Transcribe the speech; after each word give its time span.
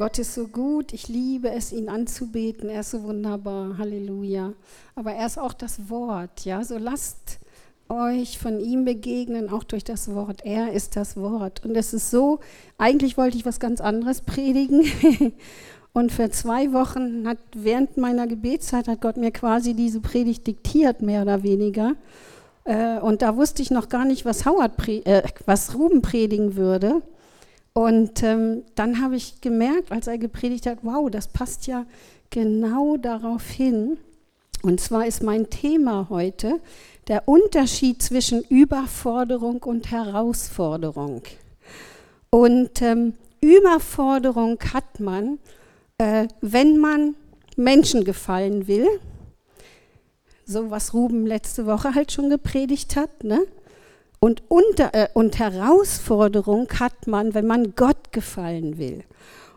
Gott 0.00 0.18
ist 0.18 0.32
so 0.32 0.46
gut. 0.46 0.94
Ich 0.94 1.08
liebe 1.08 1.50
es, 1.50 1.72
ihn 1.72 1.90
anzubeten. 1.90 2.70
Er 2.70 2.80
ist 2.80 2.92
so 2.92 3.02
wunderbar. 3.02 3.76
Halleluja. 3.76 4.54
Aber 4.94 5.12
er 5.12 5.26
ist 5.26 5.38
auch 5.38 5.52
das 5.52 5.90
Wort. 5.90 6.46
Ja, 6.46 6.64
so 6.64 6.78
lasst 6.78 7.38
euch 7.90 8.38
von 8.38 8.60
ihm 8.60 8.86
begegnen, 8.86 9.50
auch 9.50 9.62
durch 9.62 9.84
das 9.84 10.14
Wort. 10.14 10.40
Er 10.42 10.72
ist 10.72 10.96
das 10.96 11.18
Wort. 11.18 11.66
Und 11.66 11.76
es 11.76 11.92
ist 11.92 12.10
so, 12.10 12.40
eigentlich 12.78 13.18
wollte 13.18 13.36
ich 13.36 13.44
was 13.44 13.60
ganz 13.60 13.82
anderes 13.82 14.22
predigen. 14.22 14.86
Und 15.92 16.12
für 16.12 16.30
zwei 16.30 16.72
Wochen 16.72 17.28
hat 17.28 17.36
während 17.54 17.98
meiner 17.98 18.26
Gebetszeit 18.26 18.88
hat 18.88 19.02
Gott 19.02 19.18
mir 19.18 19.32
quasi 19.32 19.74
diese 19.74 20.00
Predigt 20.00 20.46
diktiert, 20.46 21.02
mehr 21.02 21.20
oder 21.20 21.42
weniger. 21.42 21.92
Äh, 22.64 23.00
und 23.00 23.20
da 23.20 23.36
wusste 23.36 23.60
ich 23.60 23.70
noch 23.70 23.90
gar 23.90 24.06
nicht, 24.06 24.24
was, 24.24 24.46
Howard 24.46 24.72
äh, 24.88 25.24
was 25.44 25.74
Ruben 25.74 26.00
predigen 26.00 26.56
würde. 26.56 27.02
Und 27.80 28.22
ähm, 28.22 28.64
dann 28.74 29.00
habe 29.00 29.16
ich 29.16 29.40
gemerkt, 29.40 29.90
als 29.90 30.06
er 30.06 30.18
gepredigt 30.18 30.66
hat, 30.66 30.80
wow, 30.82 31.10
das 31.10 31.28
passt 31.28 31.66
ja 31.66 31.86
genau 32.28 32.98
darauf 32.98 33.48
hin. 33.48 33.96
Und 34.60 34.82
zwar 34.82 35.06
ist 35.06 35.22
mein 35.22 35.48
Thema 35.48 36.08
heute 36.10 36.60
der 37.08 37.26
Unterschied 37.26 38.02
zwischen 38.02 38.42
Überforderung 38.42 39.62
und 39.62 39.90
Herausforderung. 39.90 41.22
Und 42.28 42.82
ähm, 42.82 43.14
Überforderung 43.40 44.58
hat 44.74 45.00
man, 45.00 45.38
äh, 45.96 46.28
wenn 46.42 46.76
man 46.76 47.14
Menschen 47.56 48.04
gefallen 48.04 48.66
will, 48.66 48.88
so 50.44 50.70
was 50.70 50.92
Ruben 50.92 51.24
letzte 51.26 51.64
Woche 51.64 51.94
halt 51.94 52.12
schon 52.12 52.28
gepredigt 52.28 52.96
hat, 52.96 53.24
ne? 53.24 53.40
Und, 54.20 54.42
unter, 54.48 54.94
äh, 54.94 55.08
und 55.14 55.38
Herausforderung 55.38 56.68
hat 56.78 57.06
man, 57.06 57.32
wenn 57.32 57.46
man 57.46 57.74
Gott 57.74 58.12
gefallen 58.12 58.76
will. 58.76 59.04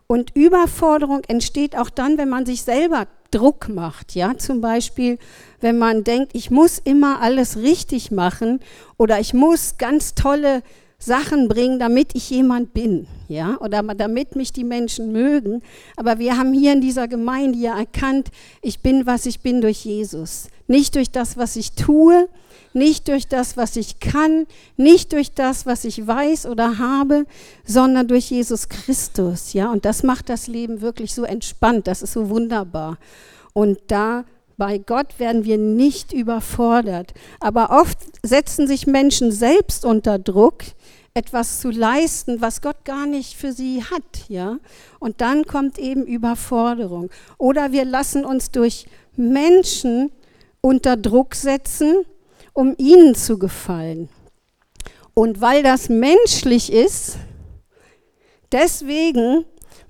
Und 0.08 0.36
Überforderung 0.36 1.22
entsteht 1.28 1.78
auch 1.78 1.90
dann, 1.90 2.18
wenn 2.18 2.30
man 2.30 2.46
sich 2.46 2.64
selber 2.64 3.08
Druck 3.32 3.68
macht. 3.68 4.16
Ja, 4.16 4.38
zum 4.38 4.62
Beispiel, 4.62 5.18
wenn 5.60 5.78
man 5.78 6.04
denkt, 6.04 6.32
ich 6.34 6.50
muss 6.50 6.78
immer 6.78 7.20
alles 7.22 7.58
richtig 7.58 8.12
machen 8.12 8.60
oder 8.98 9.20
ich 9.20 9.34
muss 9.34 9.78
ganz 9.78 10.16
tolle 10.16 10.62
Sachen 11.06 11.48
bringen, 11.48 11.80
damit 11.80 12.16
ich 12.16 12.30
jemand 12.30 12.74
bin, 12.74 13.08
ja, 13.28 13.58
oder 13.60 13.84
damit 13.84 14.36
mich 14.36 14.54
die 14.54 14.64
Menschen 14.64 15.12
mögen. 15.12 15.62
Aber 15.96 16.20
wir 16.20 16.38
haben 16.38 16.54
hier 16.54 16.74
in 16.74 16.82
dieser 16.82 17.08
Gemeinde 17.08 17.58
ja 17.58 17.78
erkannt, 17.78 18.30
ich 18.62 18.80
bin, 18.80 19.06
was 19.06 19.26
ich 19.26 19.42
bin 19.42 19.62
durch 19.62 19.86
Jesus. 19.86 20.48
Nicht 20.68 20.96
durch 20.96 21.12
das, 21.12 21.36
was 21.38 21.56
ich 21.56 21.74
tue, 21.74 22.28
nicht 22.74 23.08
durch 23.08 23.28
das, 23.28 23.58
was 23.58 23.76
ich 23.76 24.00
kann, 24.00 24.48
nicht 24.78 25.14
durch 25.14 25.32
das, 25.32 25.66
was 25.66 25.86
ich 25.86 26.06
weiß 26.06 26.46
oder 26.46 26.78
habe, 26.78 27.26
sondern 27.66 28.08
durch 28.08 28.32
Jesus 28.32 28.70
Christus, 28.70 29.54
ja. 29.54 29.72
Und 29.72 29.86
das 29.86 30.04
macht 30.04 30.30
das 30.30 30.48
Leben 30.48 30.82
wirklich 30.82 31.14
so 31.14 31.24
entspannt, 31.24 31.88
das 31.88 32.02
ist 32.02 32.14
so 32.14 32.30
wunderbar. 32.30 32.98
Und 33.54 33.80
da 33.88 34.26
bei 34.64 34.78
Gott 34.78 35.20
werden 35.20 35.44
wir 35.44 35.58
nicht 35.58 36.14
überfordert. 36.14 37.14
Aber 37.42 37.70
oft 37.70 37.98
setzen 38.26 38.66
sich 38.66 38.88
Menschen 38.88 39.30
selbst 39.34 39.84
unter 39.84 40.18
Druck, 40.18 40.64
etwas 41.14 41.60
zu 41.60 41.70
leisten, 41.70 42.40
was 42.40 42.62
Gott 42.62 42.86
gar 42.86 43.06
nicht 43.06 43.34
für 43.34 43.52
sie 43.52 43.84
hat, 43.84 44.30
ja? 44.30 44.60
Und 45.00 45.20
dann 45.20 45.44
kommt 45.44 45.78
eben 45.78 46.06
Überforderung. 46.06 47.10
Oder 47.38 47.74
wir 47.74 47.84
lassen 47.84 48.24
uns 48.24 48.52
durch 48.52 48.86
Menschen 49.18 50.14
unter 50.62 50.96
Druck 50.96 51.36
setzen, 51.36 52.06
um 52.54 52.74
ihnen 52.78 53.16
zu 53.16 53.38
gefallen. 53.38 54.08
Und 55.14 55.42
weil 55.42 55.62
das 55.62 55.90
menschlich 55.90 56.72
ist, 56.72 57.18
deswegen 58.54 59.44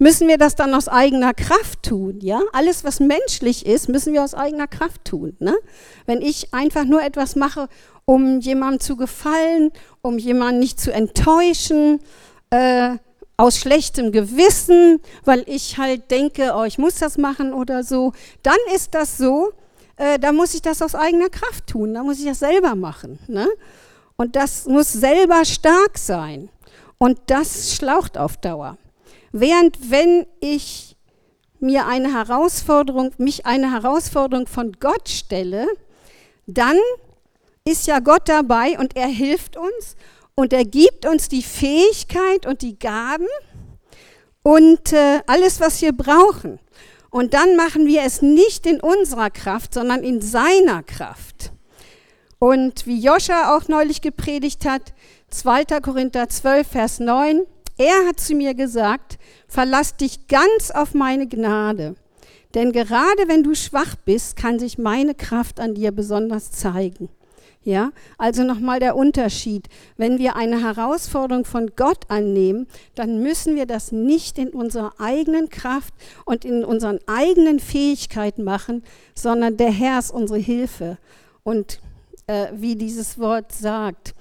müssen 0.04 0.28
wir 0.28 0.38
das 0.38 0.56
dann 0.56 0.74
aus 0.76 0.90
eigener 0.90 1.34
Kraft 1.34 1.84
tun. 1.84 2.20
Ja? 2.22 2.42
Alles, 2.52 2.84
was 2.84 3.00
menschlich 3.00 3.66
ist, 3.66 3.88
müssen 3.88 4.14
wir 4.14 4.22
aus 4.24 4.34
eigener 4.36 4.68
Kraft 4.68 5.06
tun. 5.06 5.36
Ne? 5.40 5.56
Wenn 6.06 6.22
ich 6.22 6.54
einfach 6.54 6.84
nur 6.84 7.02
etwas 7.02 7.38
mache, 7.38 7.70
um 8.06 8.42
jemandem 8.42 8.82
zu 8.82 8.98
gefallen, 8.98 9.72
um 10.02 10.18
jemanden 10.18 10.60
nicht 10.60 10.80
zu 10.80 10.92
enttäuschen, 10.92 12.02
äh, 12.50 12.98
aus 13.38 13.58
schlechtem 13.58 14.12
Gewissen, 14.12 15.00
weil 15.24 15.44
ich 15.48 15.78
halt 15.78 16.12
denke, 16.12 16.52
oh, 16.56 16.66
ich 16.66 16.78
muss 16.78 16.96
das 16.96 17.18
machen 17.18 17.54
oder 17.54 17.84
so, 17.84 18.12
dann 18.44 18.58
ist 18.76 18.94
das 18.94 19.18
so, 19.18 19.54
äh, 19.96 20.20
da 20.20 20.34
muss 20.34 20.54
ich 20.54 20.62
das 20.62 20.82
aus 20.82 20.96
eigener 20.96 21.30
Kraft 21.30 21.68
tun, 21.68 21.94
da 21.94 22.04
muss 22.04 22.20
ich 22.20 22.26
das 22.26 22.40
selber 22.40 22.76
machen. 22.76 23.20
Ne? 23.28 23.48
Und 24.18 24.36
das 24.36 24.66
muss 24.66 24.92
selber 24.92 25.46
stark 25.46 25.98
sein. 25.98 26.50
Und 26.98 27.20
das 27.28 27.74
schlaucht 27.74 28.18
auf 28.18 28.36
Dauer. 28.38 28.78
Während 29.34 29.92
wenn 29.92 30.28
ich 30.40 30.96
mir 31.60 31.88
eine 31.88 32.14
Herausforderung, 32.14 33.12
mich 33.18 33.46
eine 33.48 33.72
Herausforderung 33.72 34.46
von 34.48 34.74
Gott 34.80 35.10
stelle, 35.10 35.66
dann 36.46 36.78
ist 37.66 37.88
ja 37.88 38.00
Gott 38.00 38.30
dabei 38.30 38.78
und 38.78 38.96
er 38.96 39.08
hilft 39.08 39.58
uns 39.58 39.96
und 40.36 40.54
er 40.54 40.66
gibt 40.66 41.08
uns 41.08 41.30
die 41.30 41.42
Fähigkeit 41.42 42.46
und 42.46 42.62
die 42.62 42.78
Gaben 42.78 43.28
und 44.44 44.94
äh, 44.94 45.22
alles, 45.26 45.60
was 45.60 45.82
wir 45.82 45.94
brauchen. 45.94 46.60
Und 47.10 47.34
dann 47.34 47.56
machen 47.56 47.88
wir 47.88 48.04
es 48.04 48.22
nicht 48.22 48.68
in 48.68 48.82
unserer 48.82 49.32
Kraft, 49.32 49.74
sondern 49.74 50.04
in 50.04 50.22
seiner 50.22 50.84
Kraft. 50.84 51.52
Und 52.38 52.86
wie 52.86 53.00
Joscha 53.00 53.56
auch 53.56 53.68
neulich 53.68 54.02
gepredigt 54.02 54.66
hat, 54.66 54.94
2. 55.30 55.80
Korinther 55.82 56.30
12, 56.30 56.68
Vers 56.68 57.00
9, 57.00 57.44
er 57.78 58.08
hat 58.08 58.20
zu 58.20 58.36
mir 58.36 58.54
gesagt, 58.54 59.18
verlass 59.48 59.96
dich 59.96 60.28
ganz 60.28 60.72
auf 60.72 60.94
meine 60.94 61.28
Gnade. 61.28 61.96
Denn 62.54 62.72
gerade 62.72 63.28
wenn 63.28 63.44
du 63.44 63.56
schwach 63.56 63.96
bist, 63.96 64.36
kann 64.36 64.60
sich 64.60 64.78
meine 64.78 65.16
Kraft 65.16 65.60
an 65.60 65.74
dir 65.74 65.92
besonders 65.92 66.52
zeigen. 66.52 67.10
Ja, 67.66 67.92
also 68.18 68.44
nochmal 68.44 68.82
der 68.82 68.96
Unterschied. 68.98 69.70
Wenn 69.96 70.20
wir 70.20 70.36
eine 70.36 70.62
Herausforderung 70.62 71.46
von 71.46 71.72
Gott 71.78 72.10
annehmen, 72.10 72.68
dann 72.94 73.24
müssen 73.24 73.56
wir 73.56 73.66
das 73.66 73.94
nicht 73.94 74.38
in 74.38 74.50
unserer 74.50 75.00
eigenen 75.00 75.48
Kraft 75.48 75.94
und 76.26 76.44
in 76.44 76.66
unseren 76.66 77.00
eigenen 77.08 77.62
Fähigkeiten 77.62 78.44
machen, 78.44 78.84
sondern 79.16 79.56
der 79.56 79.72
Herr 79.72 79.98
ist 80.00 80.12
unsere 80.12 80.40
Hilfe. 80.40 80.98
Und 81.44 81.80
äh, 82.28 82.48
wie 82.54 82.76
dieses 82.76 83.18
Wort 83.18 83.54
sagt, 83.54 84.14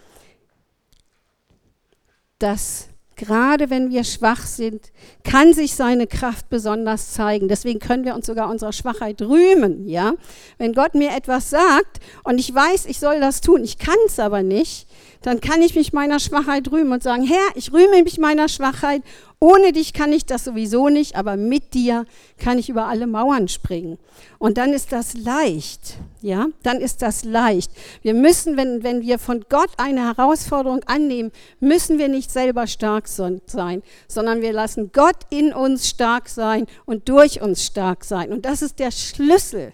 dass 2.38 2.88
Gerade 3.22 3.70
wenn 3.70 3.92
wir 3.92 4.02
schwach 4.02 4.44
sind, 4.44 4.90
kann 5.22 5.52
sich 5.52 5.76
seine 5.76 6.08
Kraft 6.08 6.50
besonders 6.50 7.12
zeigen. 7.12 7.46
Deswegen 7.46 7.78
können 7.78 8.04
wir 8.04 8.16
uns 8.16 8.26
sogar 8.26 8.50
unserer 8.50 8.72
Schwachheit 8.72 9.22
rühmen. 9.22 9.88
Ja? 9.88 10.14
Wenn 10.58 10.72
Gott 10.72 10.96
mir 10.96 11.10
etwas 11.16 11.48
sagt 11.48 12.00
und 12.24 12.40
ich 12.40 12.52
weiß, 12.52 12.84
ich 12.86 12.98
soll 12.98 13.20
das 13.20 13.40
tun, 13.40 13.62
ich 13.62 13.78
kann 13.78 13.94
es 14.06 14.18
aber 14.18 14.42
nicht, 14.42 14.88
dann 15.22 15.40
kann 15.40 15.62
ich 15.62 15.74
mich 15.74 15.92
meiner 15.92 16.18
Schwachheit 16.18 16.70
rühmen 16.70 16.92
und 16.92 17.02
sagen, 17.02 17.24
Herr, 17.24 17.48
ich 17.54 17.72
rühme 17.72 18.02
mich 18.02 18.18
meiner 18.18 18.48
Schwachheit. 18.48 19.02
Ohne 19.38 19.72
dich 19.72 19.92
kann 19.92 20.12
ich 20.12 20.24
das 20.24 20.44
sowieso 20.44 20.88
nicht, 20.88 21.16
aber 21.16 21.36
mit 21.36 21.74
dir 21.74 22.04
kann 22.38 22.58
ich 22.58 22.68
über 22.68 22.86
alle 22.86 23.08
Mauern 23.08 23.48
springen. 23.48 23.98
Und 24.38 24.56
dann 24.56 24.72
ist 24.72 24.92
das 24.92 25.14
leicht, 25.14 25.96
ja? 26.20 26.46
Dann 26.62 26.80
ist 26.80 27.02
das 27.02 27.24
leicht. 27.24 27.72
Wir 28.02 28.14
müssen, 28.14 28.56
wenn, 28.56 28.84
wenn 28.84 29.02
wir 29.02 29.18
von 29.18 29.44
Gott 29.48 29.70
eine 29.78 30.06
Herausforderung 30.06 30.84
annehmen, 30.86 31.32
müssen 31.58 31.98
wir 31.98 32.06
nicht 32.06 32.30
selber 32.30 32.68
stark 32.68 33.08
sein, 33.08 33.82
sondern 34.06 34.42
wir 34.42 34.52
lassen 34.52 34.90
Gott 34.92 35.16
in 35.30 35.52
uns 35.52 35.88
stark 35.88 36.28
sein 36.28 36.66
und 36.84 37.08
durch 37.08 37.42
uns 37.42 37.64
stark 37.64 38.04
sein. 38.04 38.32
Und 38.32 38.44
das 38.44 38.62
ist 38.62 38.78
der 38.78 38.92
Schlüssel 38.92 39.72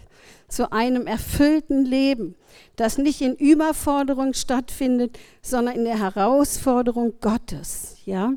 zu 0.49 0.71
einem 0.71 1.07
erfüllten 1.07 1.85
Leben 1.85 2.35
das 2.79 2.97
nicht 2.97 3.21
in 3.21 3.35
Überforderung 3.35 4.33
stattfindet, 4.33 5.19
sondern 5.41 5.75
in 5.75 5.85
der 5.85 5.99
Herausforderung 5.99 7.13
Gottes. 7.21 7.97
Ja? 8.05 8.33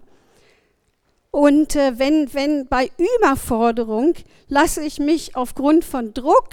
Und 1.31 1.77
äh, 1.77 1.99
wenn, 1.99 2.33
wenn 2.35 2.67
bei 2.67 2.91
Überforderung 3.19 4.15
lasse 4.49 4.83
ich 4.85 4.99
mich 4.99 5.37
aufgrund 5.37 5.85
von 5.85 6.13
Druck 6.13 6.51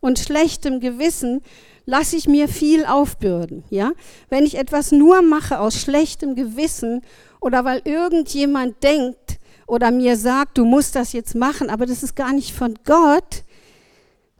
und 0.00 0.18
schlechtem 0.18 0.80
Gewissen, 0.80 1.42
lasse 1.84 2.16
ich 2.16 2.26
mir 2.26 2.48
viel 2.48 2.84
aufbürden. 2.84 3.64
Ja? 3.70 3.92
Wenn 4.28 4.44
ich 4.44 4.56
etwas 4.56 4.90
nur 4.90 5.22
mache 5.22 5.60
aus 5.60 5.80
schlechtem 5.80 6.34
Gewissen 6.34 7.02
oder 7.40 7.64
weil 7.64 7.82
irgendjemand 7.84 8.82
denkt 8.82 9.38
oder 9.66 9.90
mir 9.90 10.16
sagt, 10.16 10.58
du 10.58 10.64
musst 10.64 10.96
das 10.96 11.12
jetzt 11.12 11.34
machen, 11.34 11.70
aber 11.70 11.86
das 11.86 12.02
ist 12.02 12.16
gar 12.16 12.32
nicht 12.32 12.52
von 12.52 12.74
Gott, 12.84 13.44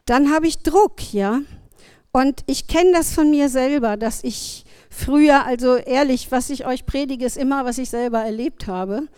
dann 0.07 0.33
habe 0.33 0.47
ich 0.47 0.59
Druck, 0.59 1.13
ja. 1.13 1.41
Und 2.13 2.43
ich 2.47 2.67
kenne 2.67 2.93
das 2.93 3.13
von 3.13 3.31
mir 3.31 3.51
selber, 3.51 3.97
dass 3.99 4.25
ich 4.25 4.65
früher, 4.89 5.45
also 5.45 5.77
ehrlich, 5.77 6.33
was 6.33 6.49
ich 6.49 6.67
euch 6.67 6.87
predige, 6.87 7.27
ist 7.27 7.37
immer, 7.37 7.65
was 7.67 7.77
ich 7.77 7.91
selber 7.91 8.21
erlebt 8.21 8.67
habe. 8.67 9.09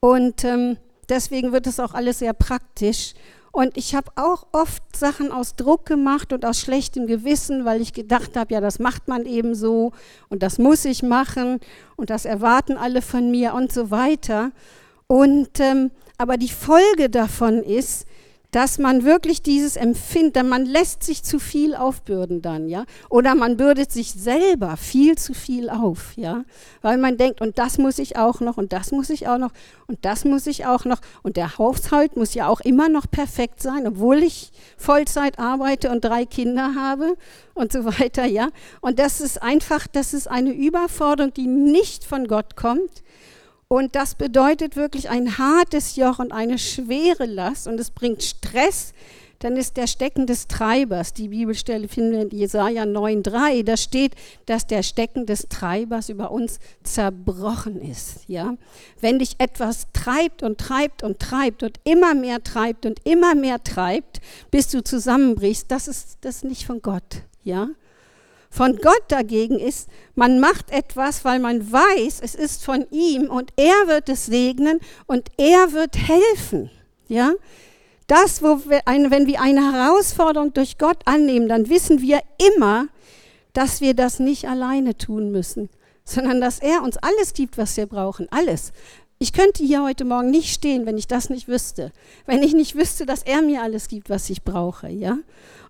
Und 0.00 0.44
ähm, 0.44 0.78
deswegen 1.08 1.52
wird 1.52 1.66
es 1.66 1.78
auch 1.78 1.92
alles 1.92 2.20
sehr 2.20 2.32
praktisch. 2.32 3.12
Und 3.50 3.76
ich 3.76 3.94
habe 3.94 4.10
auch 4.16 4.46
oft 4.52 4.82
Sachen 4.96 5.32
aus 5.32 5.56
Druck 5.56 5.84
gemacht 5.84 6.32
und 6.32 6.44
aus 6.44 6.60
schlechtem 6.60 7.06
Gewissen, 7.06 7.64
weil 7.64 7.80
ich 7.80 7.92
gedacht 7.92 8.36
habe, 8.36 8.54
ja, 8.54 8.60
das 8.60 8.78
macht 8.78 9.08
man 9.08 9.26
eben 9.26 9.54
so 9.54 9.92
und 10.28 10.42
das 10.42 10.58
muss 10.58 10.84
ich 10.84 11.02
machen 11.02 11.58
und 11.96 12.10
das 12.10 12.24
erwarten 12.24 12.76
alle 12.76 13.02
von 13.02 13.30
mir 13.30 13.54
und 13.54 13.72
so 13.72 13.90
weiter. 13.90 14.52
Und 15.06 15.60
ähm, 15.60 15.90
aber 16.18 16.36
die 16.36 16.50
Folge 16.50 17.08
davon 17.10 17.62
ist, 17.62 18.06
dass 18.58 18.80
man 18.80 19.04
wirklich 19.04 19.40
dieses 19.40 19.76
empfindet, 19.76 20.44
man 20.44 20.66
lässt 20.66 21.04
sich 21.04 21.22
zu 21.22 21.38
viel 21.38 21.76
aufbürden 21.76 22.42
dann, 22.42 22.68
ja, 22.68 22.86
oder 23.08 23.36
man 23.36 23.56
bürdet 23.56 23.92
sich 23.92 24.10
selber 24.10 24.76
viel 24.76 25.16
zu 25.16 25.32
viel 25.32 25.70
auf, 25.70 26.14
ja, 26.16 26.42
weil 26.82 26.98
man 26.98 27.16
denkt, 27.16 27.40
und 27.40 27.60
das 27.60 27.78
muss 27.78 28.00
ich 28.00 28.16
auch 28.16 28.40
noch, 28.40 28.56
und 28.56 28.72
das 28.72 28.90
muss 28.90 29.10
ich 29.10 29.28
auch 29.28 29.38
noch, 29.38 29.52
und 29.86 30.04
das 30.04 30.24
muss 30.24 30.48
ich 30.48 30.66
auch 30.66 30.84
noch, 30.84 30.98
und 31.22 31.36
der 31.36 31.56
Haushalt 31.56 32.16
muss 32.16 32.34
ja 32.34 32.48
auch 32.48 32.58
immer 32.58 32.88
noch 32.88 33.08
perfekt 33.08 33.62
sein, 33.62 33.86
obwohl 33.86 34.24
ich 34.24 34.50
Vollzeit 34.76 35.38
arbeite 35.38 35.92
und 35.92 36.04
drei 36.04 36.24
Kinder 36.24 36.74
habe 36.74 37.14
und 37.54 37.70
so 37.72 37.84
weiter, 38.00 38.24
ja, 38.24 38.48
und 38.80 38.98
das 38.98 39.20
ist 39.20 39.40
einfach, 39.40 39.86
das 39.86 40.12
ist 40.14 40.26
eine 40.26 40.50
Überforderung, 40.50 41.32
die 41.32 41.46
nicht 41.46 42.04
von 42.04 42.26
Gott 42.26 42.56
kommt, 42.56 43.04
und 43.68 43.94
das 43.94 44.14
bedeutet 44.14 44.76
wirklich 44.76 45.10
ein 45.10 45.36
hartes 45.36 45.96
Joch 45.96 46.18
und 46.18 46.32
eine 46.32 46.58
schwere 46.58 47.26
Last 47.26 47.68
und 47.68 47.78
es 47.78 47.90
bringt 47.90 48.22
Stress. 48.22 48.94
Dann 49.40 49.56
ist 49.56 49.76
der 49.76 49.86
Stecken 49.86 50.26
des 50.26 50.48
Treibers, 50.48 51.12
die 51.12 51.28
Bibelstelle 51.28 51.86
finden 51.86 52.12
wir 52.12 52.22
in 52.22 52.30
Jesaja 52.30 52.82
9,3, 52.82 53.62
da 53.62 53.76
steht, 53.76 54.16
dass 54.46 54.66
der 54.66 54.82
Stecken 54.82 55.26
des 55.26 55.46
Treibers 55.48 56.08
über 56.08 56.32
uns 56.32 56.58
zerbrochen 56.82 57.80
ist. 57.80 58.22
Ja? 58.26 58.56
Wenn 59.00 59.20
dich 59.20 59.36
etwas 59.38 59.86
treibt 59.92 60.42
und 60.42 60.58
treibt 60.58 61.04
und 61.04 61.20
treibt 61.20 61.62
und 61.62 61.78
immer 61.84 62.14
mehr 62.14 62.42
treibt 62.42 62.84
und 62.84 62.98
immer 63.04 63.36
mehr 63.36 63.62
treibt, 63.62 64.20
bis 64.50 64.70
du 64.70 64.82
zusammenbrichst, 64.82 65.70
das 65.70 65.86
ist 65.86 66.18
das 66.22 66.36
ist 66.36 66.44
nicht 66.44 66.64
von 66.64 66.82
Gott. 66.82 67.22
Ja? 67.44 67.68
Von 68.50 68.76
Gott 68.76 69.02
dagegen 69.08 69.58
ist, 69.58 69.88
man 70.14 70.40
macht 70.40 70.70
etwas, 70.70 71.24
weil 71.24 71.38
man 71.38 71.70
weiß, 71.70 72.20
es 72.22 72.34
ist 72.34 72.64
von 72.64 72.86
ihm 72.90 73.28
und 73.28 73.52
er 73.56 73.86
wird 73.86 74.08
es 74.08 74.26
segnen 74.26 74.80
und 75.06 75.28
er 75.36 75.72
wird 75.72 75.96
helfen. 75.96 76.70
Ja? 77.08 77.32
Das, 78.06 78.42
wo 78.42 78.68
wir 78.70 78.88
eine, 78.88 79.10
wenn 79.10 79.26
wir 79.26 79.40
eine 79.40 79.72
Herausforderung 79.72 80.54
durch 80.54 80.78
Gott 80.78 81.02
annehmen, 81.04 81.48
dann 81.48 81.68
wissen 81.68 82.00
wir 82.00 82.20
immer, 82.54 82.88
dass 83.52 83.80
wir 83.80 83.94
das 83.94 84.18
nicht 84.18 84.48
alleine 84.48 84.96
tun 84.96 85.30
müssen, 85.30 85.68
sondern 86.04 86.40
dass 86.40 86.58
er 86.58 86.82
uns 86.82 86.96
alles 86.96 87.34
gibt, 87.34 87.58
was 87.58 87.76
wir 87.76 87.86
brauchen. 87.86 88.28
Alles. 88.30 88.72
Ich 89.20 89.32
könnte 89.32 89.64
hier 89.64 89.82
heute 89.82 90.04
Morgen 90.04 90.30
nicht 90.30 90.54
stehen, 90.54 90.86
wenn 90.86 90.96
ich 90.96 91.08
das 91.08 91.28
nicht 91.28 91.48
wüsste. 91.48 91.90
Wenn 92.26 92.40
ich 92.40 92.54
nicht 92.54 92.76
wüsste, 92.76 93.04
dass 93.04 93.24
er 93.24 93.42
mir 93.42 93.62
alles 93.62 93.88
gibt, 93.88 94.10
was 94.10 94.30
ich 94.30 94.44
brauche, 94.44 94.88
ja? 94.88 95.18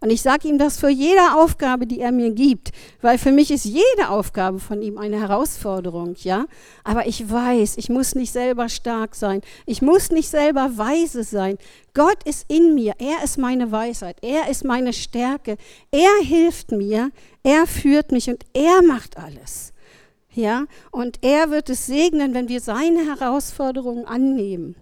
Und 0.01 0.11
ich 0.11 0.21
sage 0.21 0.49
ihm 0.49 0.59
das 0.59 0.79
für 0.79 0.91
jede 0.91 1.35
Aufgabe, 1.35 1.87
die 1.87 1.99
er 1.99 2.13
mir 2.13 2.31
gibt, 2.31 2.73
weil 3.01 3.17
für 3.17 3.33
mich 3.33 3.51
ist 3.51 3.65
jede 3.65 4.11
Aufgabe 4.11 4.59
von 4.59 4.83
ihm 4.83 4.99
eine 4.99 5.19
Herausforderung, 5.19 6.15
ja? 6.19 6.45
Aber 6.85 7.07
ich 7.07 7.31
weiß, 7.31 7.79
ich 7.79 7.89
muss 7.89 8.15
nicht 8.15 8.35
selber 8.35 8.69
stark 8.69 9.15
sein. 9.15 9.41
Ich 9.65 9.81
muss 9.81 10.11
nicht 10.11 10.29
selber 10.29 10.77
weise 10.77 11.25
sein. 11.25 11.57
Gott 11.95 12.23
ist 12.25 12.45
in 12.53 12.75
mir. 12.75 12.97
Er 12.99 13.25
ist 13.25 13.39
meine 13.39 13.73
Weisheit. 13.73 14.19
Er 14.21 14.51
ist 14.51 14.63
meine 14.63 14.93
Stärke. 14.93 15.57
Er 15.91 16.23
hilft 16.23 16.71
mir. 16.71 17.13
Er 17.43 17.67
führt 17.67 18.13
mich 18.13 18.29
und 18.29 18.45
er 18.53 18.83
macht 18.83 19.17
alles. 19.17 19.73
Ja, 20.39 20.67
und 20.93 21.19
er 21.23 21.51
wird 21.51 21.69
es 21.69 21.87
segnen, 21.87 22.33
wenn 22.33 22.49
wir 22.49 22.61
seine 22.61 23.05
Herausforderungen 23.05 24.05
annehmen. 24.05 24.77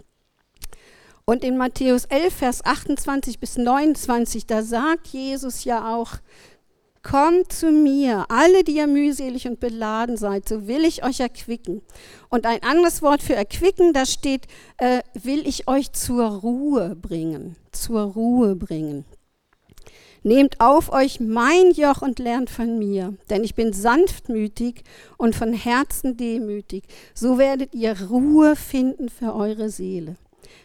Und 1.25 1.43
in 1.43 1.57
Matthäus 1.57 2.05
11, 2.05 2.35
Vers 2.35 2.63
28 2.63 3.41
bis 3.41 3.57
29, 3.57 4.47
da 4.47 4.63
sagt 4.63 5.07
Jesus 5.07 5.65
ja 5.65 5.97
auch, 5.97 6.17
Kommt 7.03 7.53
zu 7.53 7.71
mir, 7.71 8.27
alle, 8.29 8.65
die 8.65 8.77
ihr 8.77 8.87
mühselig 8.87 9.49
und 9.49 9.59
beladen 9.59 10.19
seid, 10.19 10.47
so 10.47 10.67
will 10.67 10.85
ich 10.85 11.03
euch 11.05 11.21
erquicken. 11.21 11.81
Und 12.29 12.45
ein 12.45 12.63
anderes 12.63 13.01
Wort 13.01 13.23
für 13.23 13.35
erquicken, 13.35 13.95
da 13.95 14.05
steht, 14.05 14.49
äh, 14.77 15.01
will 15.15 15.47
ich 15.47 15.69
euch 15.69 15.91
zur 15.93 16.27
Ruhe 16.27 16.97
bringen, 16.97 17.57
zur 17.73 18.03
Ruhe 18.03 18.57
bringen. 18.57 19.07
Nehmt 20.27 20.61
auf 20.61 20.91
euch 20.91 21.21
mein 21.21 21.71
Joch 21.71 22.03
und 22.03 22.19
lernt 22.19 22.51
von 22.51 22.81
mir, 22.81 23.15
denn 23.31 23.45
ich 23.45 23.55
bin 23.55 23.73
sanftmütig 23.73 24.83
und 25.19 25.37
von 25.37 25.53
Herzen 25.53 26.17
demütig. 26.17 26.83
So 27.15 27.39
werdet 27.39 27.77
ihr 27.77 27.97
Ruhe 28.09 28.57
finden 28.57 29.09
für 29.09 29.37
eure 29.37 29.71
Seele. 29.71 30.17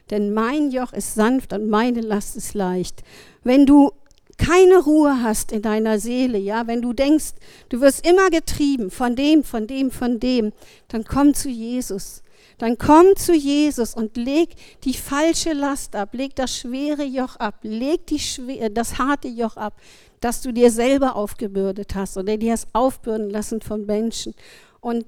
Denn 0.09 0.33
mein 0.33 0.71
Joch 0.71 0.93
ist 0.93 1.13
sanft 1.13 1.53
und 1.53 1.69
meine 1.69 2.01
Last 2.01 2.35
ist 2.37 2.55
leicht. 2.55 3.03
Wenn 3.43 3.67
du 3.67 3.91
keine 4.39 4.79
Ruhe 4.79 5.21
hast 5.21 5.51
in 5.51 5.61
deiner 5.61 5.99
Seele, 5.99 6.39
ja, 6.39 6.65
wenn 6.65 6.81
du 6.81 6.93
denkst, 6.93 7.33
du 7.69 7.81
wirst 7.81 8.03
immer 8.03 8.31
getrieben 8.31 8.89
von 8.89 9.15
dem, 9.15 9.43
von 9.43 9.67
dem, 9.67 9.91
von 9.91 10.19
dem, 10.19 10.53
dann 10.87 11.03
komm 11.03 11.35
zu 11.35 11.49
Jesus 11.49 12.23
dann 12.61 12.77
komm 12.77 13.15
zu 13.15 13.33
Jesus 13.33 13.95
und 13.95 14.17
leg 14.17 14.49
die 14.83 14.93
falsche 14.93 15.53
Last 15.53 15.95
ab, 15.95 16.13
leg 16.13 16.35
das 16.35 16.55
schwere 16.55 17.03
Joch 17.03 17.35
ab, 17.37 17.55
leg 17.63 18.05
die 18.05 18.19
schwer, 18.19 18.69
das 18.69 18.99
harte 18.99 19.29
Joch 19.29 19.57
ab, 19.57 19.81
das 20.19 20.41
du 20.41 20.51
dir 20.53 20.69
selber 20.69 21.15
aufgebürdet 21.15 21.95
hast 21.95 22.17
oder 22.17 22.37
dir 22.37 22.51
hast 22.51 22.67
aufbürden 22.73 23.31
lassen 23.31 23.61
von 23.61 23.87
Menschen. 23.87 24.35
Und 24.79 25.07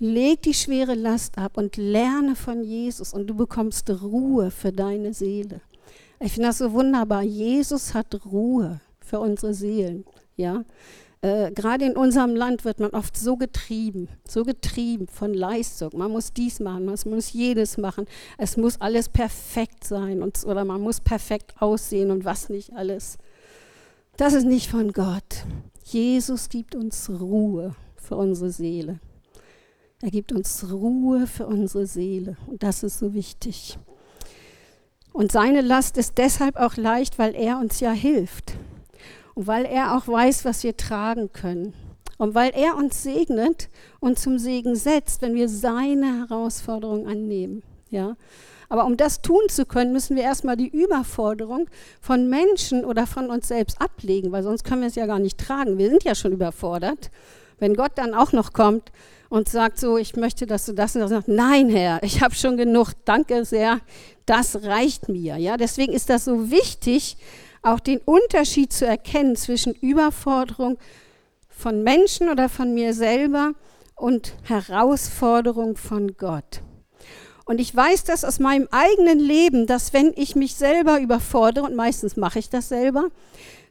leg 0.00 0.42
die 0.42 0.52
schwere 0.52 0.92
Last 0.92 1.38
ab 1.38 1.56
und 1.56 1.78
lerne 1.78 2.36
von 2.36 2.62
Jesus 2.62 3.14
und 3.14 3.26
du 3.26 3.34
bekommst 3.34 3.88
Ruhe 3.88 4.50
für 4.50 4.70
deine 4.70 5.14
Seele. 5.14 5.62
Ich 6.20 6.32
finde 6.32 6.48
das 6.48 6.58
so 6.58 6.74
wunderbar. 6.74 7.22
Jesus 7.22 7.94
hat 7.94 8.20
Ruhe 8.26 8.82
für 9.00 9.18
unsere 9.18 9.54
Seelen. 9.54 10.04
Ja, 10.36 10.62
äh, 11.22 11.52
gerade 11.52 11.84
in 11.84 11.96
unserem 11.96 12.34
Land 12.34 12.64
wird 12.64 12.80
man 12.80 12.90
oft 12.90 13.16
so 13.16 13.36
getrieben, 13.36 14.08
so 14.26 14.42
getrieben 14.42 15.06
von 15.06 15.32
Leistung. 15.32 15.90
Man 15.94 16.10
muss 16.10 16.32
dies 16.32 16.58
machen, 16.58 16.84
man 16.84 16.98
muss 17.06 17.32
jedes 17.32 17.78
machen. 17.78 18.06
Es 18.38 18.56
muss 18.56 18.80
alles 18.80 19.08
perfekt 19.08 19.84
sein 19.84 20.20
und, 20.20 20.44
oder 20.44 20.64
man 20.64 20.80
muss 20.80 21.00
perfekt 21.00 21.54
aussehen 21.60 22.10
und 22.10 22.24
was 22.24 22.48
nicht 22.48 22.72
alles. 22.74 23.18
Das 24.16 24.34
ist 24.34 24.44
nicht 24.44 24.68
von 24.68 24.92
Gott. 24.92 25.44
Jesus 25.84 26.48
gibt 26.48 26.74
uns 26.74 27.08
Ruhe 27.08 27.76
für 27.96 28.16
unsere 28.16 28.50
Seele. 28.50 28.98
Er 30.02 30.10
gibt 30.10 30.32
uns 30.32 30.72
Ruhe 30.72 31.28
für 31.28 31.46
unsere 31.46 31.86
Seele 31.86 32.36
und 32.48 32.64
das 32.64 32.82
ist 32.82 32.98
so 32.98 33.14
wichtig. 33.14 33.78
Und 35.12 35.30
seine 35.30 35.60
Last 35.60 35.98
ist 35.98 36.18
deshalb 36.18 36.56
auch 36.56 36.76
leicht, 36.76 37.20
weil 37.20 37.36
er 37.36 37.58
uns 37.58 37.78
ja 37.78 37.92
hilft. 37.92 38.54
Und 39.34 39.46
weil 39.46 39.64
er 39.64 39.96
auch 39.96 40.08
weiß, 40.08 40.44
was 40.44 40.62
wir 40.62 40.76
tragen 40.76 41.32
können. 41.32 41.74
Und 42.18 42.34
weil 42.34 42.52
er 42.54 42.76
uns 42.76 43.02
segnet 43.02 43.68
und 43.98 44.18
zum 44.18 44.38
Segen 44.38 44.76
setzt, 44.76 45.22
wenn 45.22 45.34
wir 45.34 45.48
seine 45.48 46.20
Herausforderung 46.20 47.06
annehmen. 47.06 47.62
Ja? 47.90 48.16
Aber 48.68 48.86
um 48.86 48.96
das 48.96 49.20
tun 49.20 49.42
zu 49.48 49.66
können, 49.66 49.92
müssen 49.92 50.16
wir 50.16 50.22
erstmal 50.22 50.56
die 50.56 50.68
Überforderung 50.68 51.68
von 52.00 52.30
Menschen 52.30 52.84
oder 52.84 53.06
von 53.06 53.28
uns 53.28 53.48
selbst 53.48 53.80
ablegen, 53.80 54.32
weil 54.32 54.42
sonst 54.42 54.64
können 54.64 54.80
wir 54.80 54.88
es 54.88 54.94
ja 54.94 55.06
gar 55.06 55.18
nicht 55.18 55.38
tragen. 55.38 55.76
Wir 55.76 55.90
sind 55.90 56.04
ja 56.04 56.14
schon 56.14 56.32
überfordert. 56.32 57.10
Wenn 57.58 57.74
Gott 57.74 57.92
dann 57.96 58.14
auch 58.14 58.32
noch 58.32 58.54
kommt 58.54 58.90
und 59.28 59.48
sagt 59.48 59.78
so, 59.78 59.98
ich 59.98 60.16
möchte, 60.16 60.46
dass 60.46 60.64
du 60.66 60.72
das 60.72 60.94
und 60.94 61.02
das 61.02 61.10
machst. 61.10 61.28
Nein, 61.28 61.68
Herr, 61.68 62.02
ich 62.02 62.22
habe 62.22 62.34
schon 62.34 62.56
genug. 62.56 62.92
Danke 63.04 63.44
sehr. 63.44 63.80
Das 64.26 64.62
reicht 64.64 65.08
mir. 65.08 65.36
Ja, 65.36 65.56
deswegen 65.56 65.92
ist 65.92 66.08
das 66.08 66.24
so 66.24 66.50
wichtig, 66.50 67.16
auch 67.62 67.80
den 67.80 67.98
Unterschied 67.98 68.72
zu 68.72 68.86
erkennen 68.86 69.36
zwischen 69.36 69.74
Überforderung 69.74 70.78
von 71.48 71.82
Menschen 71.82 72.28
oder 72.28 72.48
von 72.48 72.74
mir 72.74 72.92
selber 72.92 73.52
und 73.94 74.34
Herausforderung 74.42 75.76
von 75.76 76.16
Gott. 76.16 76.60
Und 77.44 77.60
ich 77.60 77.74
weiß 77.74 78.04
das 78.04 78.24
aus 78.24 78.38
meinem 78.38 78.68
eigenen 78.70 79.18
Leben, 79.18 79.66
dass 79.66 79.92
wenn 79.92 80.12
ich 80.16 80.36
mich 80.36 80.54
selber 80.54 81.00
überfordere, 81.00 81.64
und 81.64 81.74
meistens 81.74 82.16
mache 82.16 82.38
ich 82.38 82.48
das 82.48 82.68
selber, 82.68 83.08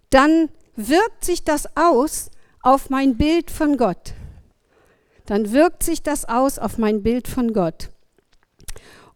dann 0.09 0.49
wirkt 0.75 1.25
sich 1.25 1.43
das 1.43 1.75
aus 1.75 2.31
auf 2.61 2.89
mein 2.89 3.17
Bild 3.17 3.49
von 3.49 3.77
Gott. 3.77 4.13
Dann 5.25 5.51
wirkt 5.51 5.83
sich 5.83 6.03
das 6.03 6.25
aus 6.25 6.59
auf 6.59 6.77
mein 6.77 7.03
Bild 7.03 7.27
von 7.27 7.53
Gott. 7.53 7.89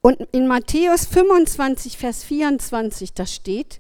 Und 0.02 0.22
in 0.32 0.48
Matthäus 0.48 1.06
25, 1.06 1.98
Vers 1.98 2.24
24, 2.24 3.14
da 3.14 3.26
steht, 3.26 3.80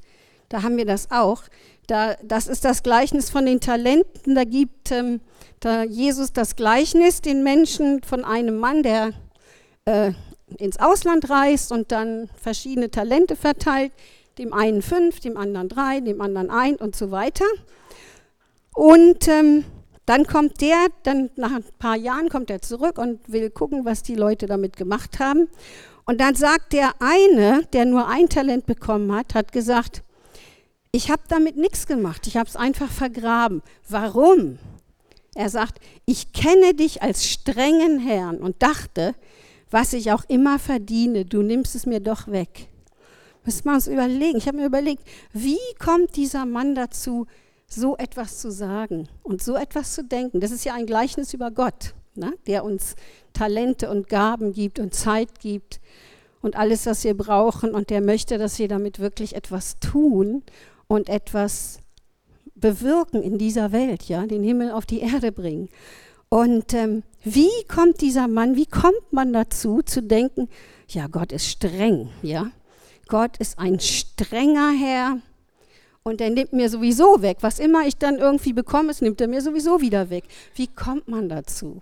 da 0.50 0.64
haben 0.64 0.78
wir 0.78 0.86
das 0.86 1.12
auch. 1.12 1.44
Da, 1.88 2.16
das 2.24 2.48
ist 2.48 2.66
das 2.66 2.84
Gleichnis 2.84 3.30
von 3.30 3.46
den 3.46 3.60
Talenten. 3.60 4.36
Da 4.36 4.44
gibt 4.44 4.92
ähm, 4.92 5.22
da 5.60 5.84
Jesus 5.84 6.34
das 6.34 6.56
Gleichnis 6.56 7.22
den 7.22 7.44
Menschen 7.44 8.02
von 8.04 8.26
einem 8.26 8.58
Mann, 8.58 8.84
der 8.84 9.14
äh, 9.86 10.12
ins 10.58 10.80
Ausland 10.80 11.30
reist 11.30 11.72
und 11.72 11.92
dann 11.92 12.30
verschiedene 12.42 12.90
Talente 12.92 13.36
verteilt. 13.36 13.92
Dem 14.38 14.54
einen 14.54 14.82
fünf, 14.82 15.20
dem 15.20 15.38
anderen 15.38 15.70
drei, 15.70 16.02
dem 16.02 16.22
anderen 16.22 16.50
ein 16.50 16.76
und 16.76 16.96
so 16.96 17.12
weiter. 17.12 17.46
Und 18.74 19.28
ähm, 19.28 19.64
dann 20.06 20.28
kommt 20.28 20.62
der, 20.62 20.88
dann 21.04 21.30
nach 21.36 21.52
ein 21.52 21.64
paar 21.80 21.96
Jahren 21.96 22.30
kommt 22.30 22.50
er 22.50 22.62
zurück 22.62 22.98
und 22.98 23.20
will 23.32 23.50
gucken, 23.50 23.86
was 23.86 24.04
die 24.04 24.16
Leute 24.16 24.46
damit 24.46 24.76
gemacht 24.76 25.20
haben. 25.20 25.48
Und 26.06 26.22
dann 26.22 26.36
sagt 26.36 26.74
der 26.74 26.92
eine, 27.00 27.64
der 27.74 27.86
nur 27.86 28.08
ein 28.08 28.30
Talent 28.30 28.66
bekommen 28.68 29.12
hat, 29.16 29.34
hat 29.34 29.52
gesagt, 29.52 30.04
ich 30.96 31.12
habe 31.12 31.24
damit 31.28 31.58
nichts 31.58 31.88
gemacht, 31.88 32.26
ich 32.26 32.38
habe 32.38 32.48
es 32.48 32.56
einfach 32.56 32.90
vergraben. 32.90 33.62
Warum? 33.90 34.58
Er 35.36 35.50
sagt, 35.50 35.80
ich 36.06 36.32
kenne 36.32 36.74
dich 36.74 37.02
als 37.02 37.28
strengen 37.28 38.00
Herrn 38.00 38.38
und 38.38 38.64
dachte, 38.64 39.14
was 39.70 39.92
ich 39.92 40.14
auch 40.14 40.24
immer 40.30 40.58
verdiene, 40.58 41.26
du 41.26 41.42
nimmst 41.42 41.76
es 41.76 41.86
mir 41.86 42.00
doch 42.00 42.30
weg. 42.30 42.70
Müssen 43.44 43.66
wir 43.66 43.74
uns 43.74 43.88
überlegen. 43.88 44.38
Ich 44.38 44.48
habe 44.48 44.58
mir 44.58 44.66
überlegt, 44.66 45.04
wie 45.34 45.60
kommt 45.84 46.16
dieser 46.16 46.46
Mann 46.46 46.76
dazu, 46.76 47.28
so 47.68 47.98
etwas 47.98 48.40
zu 48.40 48.50
sagen 48.50 49.10
und 49.22 49.44
so 49.44 49.58
etwas 49.58 49.94
zu 49.94 50.04
denken? 50.04 50.40
Das 50.40 50.52
ist 50.52 50.64
ja 50.64 50.76
ein 50.76 50.86
Gleichnis 50.86 51.34
über 51.34 51.52
Gott, 51.52 51.94
ne? 52.16 52.32
der 52.48 52.64
uns 52.64 52.96
Talente 53.34 53.90
und 53.90 54.08
Gaben 54.08 54.54
gibt 54.54 54.80
und 54.80 54.96
Zeit 54.96 55.42
gibt 55.42 55.82
und 56.42 56.56
alles, 56.56 56.86
was 56.86 57.04
wir 57.04 57.18
brauchen. 57.18 57.72
Und 57.76 57.90
der 57.90 58.00
möchte, 58.00 58.38
dass 58.38 58.58
wir 58.60 58.70
damit 58.70 59.00
wirklich 59.00 59.36
etwas 59.36 59.78
tun 59.80 60.42
und 60.88 61.10
etwas 61.10 61.80
bewirken 62.56 63.22
in 63.22 63.38
dieser 63.38 63.72
Welt, 63.72 64.04
ja, 64.04 64.26
den 64.26 64.44
Himmel 64.44 64.72
auf 64.72 64.86
die 64.86 65.02
Erde 65.02 65.32
bringen. 65.32 65.70
Und 66.30 66.74
ähm, 66.74 67.04
wie 67.24 67.52
kommt 67.68 68.02
dieser 68.02 68.28
Mann, 68.28 68.56
wie 68.56 68.66
kommt 68.66 69.12
man 69.12 69.34
dazu 69.34 69.82
zu 69.82 70.02
denken, 70.02 70.50
ja, 70.88 71.08
Gott 71.08 71.32
ist 71.32 71.48
streng, 71.48 72.10
ja? 72.22 72.52
Gott 73.08 73.38
ist 73.38 73.60
ein 73.60 73.80
strenger 73.80 74.72
Herr 74.72 75.20
und 76.04 76.22
er 76.22 76.32
nimmt 76.32 76.54
mir 76.54 76.70
sowieso 76.70 77.22
weg. 77.22 77.38
Was 77.42 77.60
immer 77.60 77.86
ich 77.86 77.98
dann 77.98 78.18
irgendwie 78.18 78.54
bekomme, 78.54 78.92
es 78.92 79.02
nimmt 79.02 79.22
er 79.22 79.28
mir 79.28 79.42
sowieso 79.42 79.82
wieder 79.82 80.10
weg. 80.10 80.24
Wie 80.56 80.68
kommt 80.68 81.08
man 81.08 81.30
dazu? 81.30 81.82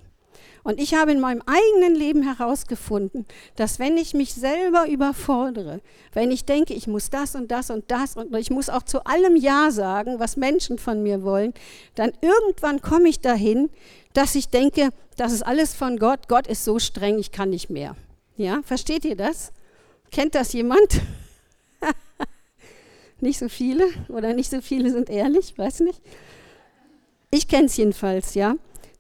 Und 0.64 0.80
ich 0.80 0.94
habe 0.94 1.12
in 1.12 1.20
meinem 1.20 1.42
eigenen 1.46 1.94
Leben 1.94 2.24
herausgefunden, 2.24 3.26
dass 3.58 3.80
wenn 3.80 3.98
ich 3.98 4.14
mich 4.14 4.34
selber 4.34 4.88
überfordere, 4.88 5.82
wenn 6.14 6.32
ich 6.32 6.46
denke, 6.46 6.74
ich 6.74 6.88
muss 6.88 7.10
das 7.10 7.36
und 7.36 7.52
das 7.52 7.70
und 7.70 7.92
das 7.92 8.16
und 8.16 8.34
ich 8.36 8.50
muss 8.50 8.70
auch 8.70 8.84
zu 8.84 9.04
allem 9.06 9.36
Ja 9.36 9.72
sagen, 9.72 10.20
was 10.20 10.38
Menschen 10.38 10.78
von 10.78 11.04
mir 11.04 11.24
wollen, 11.24 11.54
dann 11.96 12.14
irgendwann 12.22 12.82
komme 12.82 13.10
ich 13.10 13.20
dahin, 13.20 13.70
dass 14.14 14.36
ich 14.36 14.50
denke, 14.50 14.90
das 15.18 15.34
ist 15.34 15.44
alles 15.44 15.74
von 15.74 16.00
Gott, 16.00 16.30
Gott 16.30 16.48
ist 16.48 16.64
so 16.64 16.80
streng, 16.80 17.20
ich 17.20 17.32
kann 17.32 17.50
nicht 17.50 17.70
mehr. 17.70 17.98
Ja, 18.38 18.62
versteht 18.64 19.04
ihr 19.04 19.18
das? 19.18 19.52
Kennt 20.12 20.34
das 20.34 20.54
jemand? 20.54 21.02
nicht 23.20 23.38
so 23.38 23.50
viele 23.50 23.86
oder 24.08 24.34
nicht 24.34 24.50
so 24.50 24.62
viele 24.62 24.92
sind 24.92 25.10
ehrlich, 25.10 25.58
weiß 25.58 25.82
nicht. 25.82 26.02
Ich 27.32 27.50
kenne 27.50 27.66
es 27.66 27.76
jedenfalls, 27.76 28.34
ja 28.34 28.56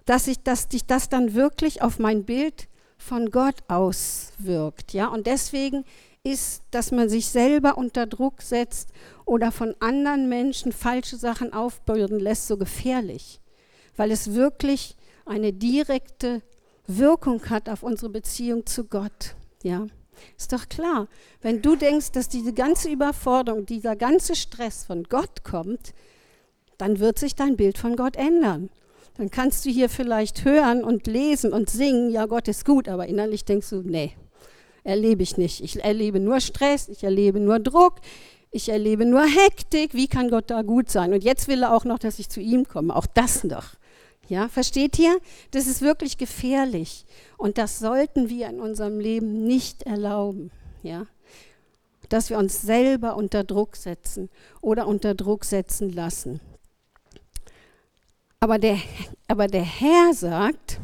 dass 0.05 0.25
sich 0.25 0.41
dass 0.43 0.67
das 0.87 1.09
dann 1.09 1.33
wirklich 1.33 1.81
auf 1.81 1.99
mein 1.99 2.23
Bild 2.25 2.67
von 2.97 3.31
Gott 3.31 3.55
auswirkt. 3.67 4.93
Ja? 4.93 5.07
Und 5.07 5.27
deswegen 5.27 5.83
ist, 6.23 6.63
dass 6.71 6.91
man 6.91 7.09
sich 7.09 7.27
selber 7.27 7.77
unter 7.77 8.05
Druck 8.07 8.41
setzt 8.41 8.89
oder 9.25 9.51
von 9.51 9.75
anderen 9.79 10.29
Menschen 10.29 10.71
falsche 10.71 11.17
Sachen 11.17 11.51
aufbürden 11.53 12.19
lässt, 12.19 12.47
so 12.47 12.57
gefährlich, 12.57 13.41
weil 13.97 14.09
es 14.11 14.33
wirklich 14.33 14.95
eine 15.25 15.51
direkte 15.51 16.41
Wirkung 16.87 17.49
hat 17.49 17.69
auf 17.69 17.83
unsere 17.83 18.09
Beziehung 18.09 18.65
zu 18.65 18.85
Gott. 18.85 19.35
Ja, 19.63 19.87
ist 20.37 20.53
doch 20.53 20.67
klar. 20.69 21.07
Wenn 21.41 21.61
du 21.61 21.75
denkst, 21.75 22.11
dass 22.11 22.29
diese 22.29 22.53
ganze 22.53 22.89
Überforderung, 22.89 23.65
dieser 23.65 23.95
ganze 23.95 24.35
Stress 24.35 24.85
von 24.85 25.03
Gott 25.03 25.43
kommt, 25.43 25.93
dann 26.77 26.99
wird 26.99 27.19
sich 27.19 27.35
dein 27.35 27.57
Bild 27.57 27.77
von 27.77 27.95
Gott 27.95 28.15
ändern 28.15 28.69
dann 29.17 29.29
kannst 29.29 29.65
du 29.65 29.69
hier 29.69 29.89
vielleicht 29.89 30.43
hören 30.43 30.83
und 30.83 31.07
lesen 31.07 31.53
und 31.53 31.69
singen, 31.69 32.09
ja, 32.09 32.25
Gott 32.25 32.47
ist 32.47 32.65
gut, 32.65 32.87
aber 32.87 33.07
innerlich 33.07 33.45
denkst 33.45 33.69
du, 33.69 33.81
nee, 33.83 34.13
erlebe 34.83 35.23
ich 35.23 35.37
nicht. 35.37 35.63
Ich 35.63 35.83
erlebe 35.83 36.19
nur 36.19 36.39
Stress, 36.39 36.89
ich 36.89 37.03
erlebe 37.03 37.39
nur 37.39 37.59
Druck, 37.59 37.95
ich 38.51 38.69
erlebe 38.69 39.05
nur 39.05 39.23
Hektik. 39.23 39.93
Wie 39.93 40.07
kann 40.07 40.29
Gott 40.29 40.49
da 40.49 40.61
gut 40.61 40.89
sein? 40.89 41.13
Und 41.13 41.23
jetzt 41.23 41.47
will 41.47 41.63
er 41.63 41.73
auch 41.73 41.85
noch, 41.85 41.99
dass 41.99 42.19
ich 42.19 42.29
zu 42.29 42.39
ihm 42.39 42.67
komme. 42.67 42.95
Auch 42.95 43.07
das 43.07 43.43
noch. 43.43 43.75
Ja, 44.29 44.47
versteht 44.47 44.97
ihr? 44.99 45.19
Das 45.51 45.67
ist 45.67 45.81
wirklich 45.81 46.17
gefährlich. 46.17 47.05
Und 47.37 47.57
das 47.57 47.79
sollten 47.79 48.29
wir 48.29 48.47
in 48.49 48.59
unserem 48.59 48.99
Leben 48.99 49.45
nicht 49.45 49.83
erlauben. 49.83 50.51
Ja, 50.81 51.07
dass 52.09 52.29
wir 52.29 52.37
uns 52.37 52.61
selber 52.61 53.15
unter 53.15 53.43
Druck 53.43 53.75
setzen 53.75 54.29
oder 54.61 54.87
unter 54.87 55.15
Druck 55.15 55.45
setzen 55.45 55.91
lassen. 55.91 56.39
Aber 58.43 58.59
der, 58.59 58.77
aber 59.29 59.47
der 59.47 59.63
Herr 59.63 60.13
sagt, 60.13 60.81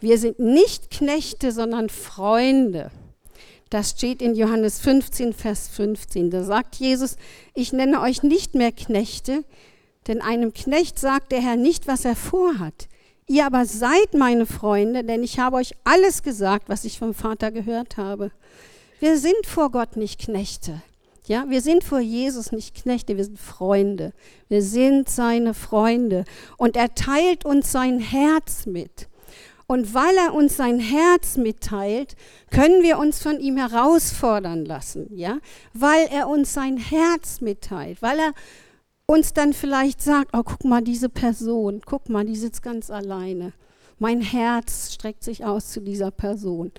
wir 0.00 0.16
sind 0.16 0.38
nicht 0.38 0.90
Knechte, 0.90 1.52
sondern 1.52 1.90
Freunde. 1.90 2.90
Das 3.68 3.90
steht 3.90 4.22
in 4.22 4.34
Johannes 4.34 4.80
15, 4.80 5.34
Vers 5.34 5.68
15. 5.68 6.30
Da 6.30 6.42
sagt 6.42 6.76
Jesus, 6.76 7.16
ich 7.52 7.74
nenne 7.74 8.00
euch 8.00 8.22
nicht 8.22 8.54
mehr 8.54 8.72
Knechte, 8.72 9.44
denn 10.06 10.22
einem 10.22 10.54
Knecht 10.54 10.98
sagt 10.98 11.32
der 11.32 11.42
Herr 11.42 11.56
nicht, 11.56 11.86
was 11.86 12.06
er 12.06 12.16
vorhat. 12.16 12.88
Ihr 13.26 13.44
aber 13.44 13.66
seid 13.66 14.14
meine 14.14 14.46
Freunde, 14.46 15.04
denn 15.04 15.22
ich 15.22 15.38
habe 15.38 15.56
euch 15.56 15.74
alles 15.84 16.22
gesagt, 16.22 16.70
was 16.70 16.86
ich 16.86 16.98
vom 16.98 17.12
Vater 17.12 17.50
gehört 17.50 17.98
habe. 17.98 18.30
Wir 19.00 19.18
sind 19.18 19.44
vor 19.44 19.70
Gott 19.70 19.98
nicht 19.98 20.18
Knechte. 20.18 20.80
Ja, 21.26 21.46
wir 21.48 21.62
sind 21.62 21.84
vor 21.84 22.00
Jesus 22.00 22.52
nicht 22.52 22.74
Knechte, 22.74 23.16
wir 23.16 23.24
sind 23.24 23.38
Freunde. 23.38 24.12
Wir 24.48 24.62
sind 24.62 25.08
seine 25.08 25.54
Freunde. 25.54 26.24
Und 26.58 26.76
er 26.76 26.94
teilt 26.94 27.46
uns 27.46 27.72
sein 27.72 27.98
Herz 27.98 28.66
mit. 28.66 29.08
Und 29.66 29.94
weil 29.94 30.14
er 30.16 30.34
uns 30.34 30.58
sein 30.58 30.78
Herz 30.78 31.38
mitteilt, 31.38 32.16
können 32.50 32.82
wir 32.82 32.98
uns 32.98 33.22
von 33.22 33.40
ihm 33.40 33.56
herausfordern 33.56 34.66
lassen, 34.66 35.08
ja? 35.16 35.38
Weil 35.72 36.06
er 36.12 36.28
uns 36.28 36.52
sein 36.52 36.76
Herz 36.76 37.40
mitteilt, 37.40 38.02
weil 38.02 38.18
er 38.18 38.32
uns 39.06 39.32
dann 39.32 39.54
vielleicht 39.54 40.02
sagt, 40.02 40.30
oh, 40.34 40.42
guck 40.44 40.64
mal, 40.64 40.82
diese 40.82 41.08
Person, 41.08 41.80
guck 41.86 42.10
mal, 42.10 42.26
die 42.26 42.36
sitzt 42.36 42.62
ganz 42.62 42.90
alleine. 42.90 43.54
Mein 43.98 44.20
Herz 44.20 44.92
streckt 44.92 45.24
sich 45.24 45.46
aus 45.46 45.70
zu 45.70 45.80
dieser 45.80 46.10
Person. 46.10 46.72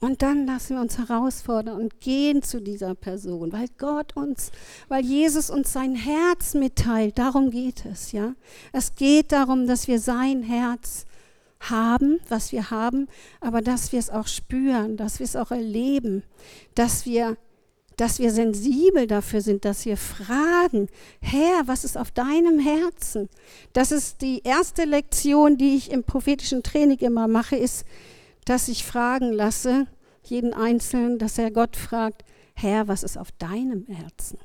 Und 0.00 0.22
dann 0.22 0.46
lassen 0.46 0.76
wir 0.76 0.80
uns 0.80 0.96
herausfordern 0.96 1.80
und 1.80 2.00
gehen 2.00 2.42
zu 2.42 2.60
dieser 2.60 2.94
Person, 2.94 3.52
weil 3.52 3.66
Gott 3.78 4.16
uns, 4.16 4.52
weil 4.86 5.04
Jesus 5.04 5.50
uns 5.50 5.72
sein 5.72 5.96
Herz 5.96 6.54
mitteilt. 6.54 7.18
Darum 7.18 7.50
geht 7.50 7.84
es, 7.84 8.12
ja. 8.12 8.34
Es 8.72 8.94
geht 8.94 9.32
darum, 9.32 9.66
dass 9.66 9.88
wir 9.88 9.98
sein 9.98 10.44
Herz 10.44 11.04
haben, 11.58 12.20
was 12.28 12.52
wir 12.52 12.70
haben, 12.70 13.08
aber 13.40 13.60
dass 13.60 13.90
wir 13.90 13.98
es 13.98 14.10
auch 14.10 14.28
spüren, 14.28 14.96
dass 14.96 15.18
wir 15.18 15.24
es 15.24 15.34
auch 15.34 15.50
erleben, 15.50 16.22
dass 16.74 17.04
wir 17.04 17.36
dass 17.96 18.20
wir 18.20 18.30
sensibel 18.30 19.08
dafür 19.08 19.40
sind, 19.40 19.64
dass 19.64 19.84
wir 19.84 19.96
fragen, 19.96 20.88
Herr, 21.20 21.66
was 21.66 21.82
ist 21.82 21.98
auf 21.98 22.12
deinem 22.12 22.60
Herzen? 22.60 23.28
Das 23.72 23.90
ist 23.90 24.22
die 24.22 24.42
erste 24.44 24.84
Lektion, 24.84 25.56
die 25.56 25.74
ich 25.74 25.90
im 25.90 26.04
prophetischen 26.04 26.62
Training 26.62 26.98
immer 26.98 27.26
mache, 27.26 27.56
ist, 27.56 27.84
dass 28.48 28.68
ich 28.68 28.84
fragen 28.84 29.32
lasse, 29.32 29.86
jeden 30.22 30.54
Einzelnen, 30.54 31.18
dass 31.18 31.38
er 31.38 31.50
Gott 31.50 31.76
fragt, 31.76 32.24
Herr, 32.54 32.88
was 32.88 33.02
ist 33.02 33.18
auf 33.18 33.30
deinem 33.32 33.86
Herzen? 33.86 34.38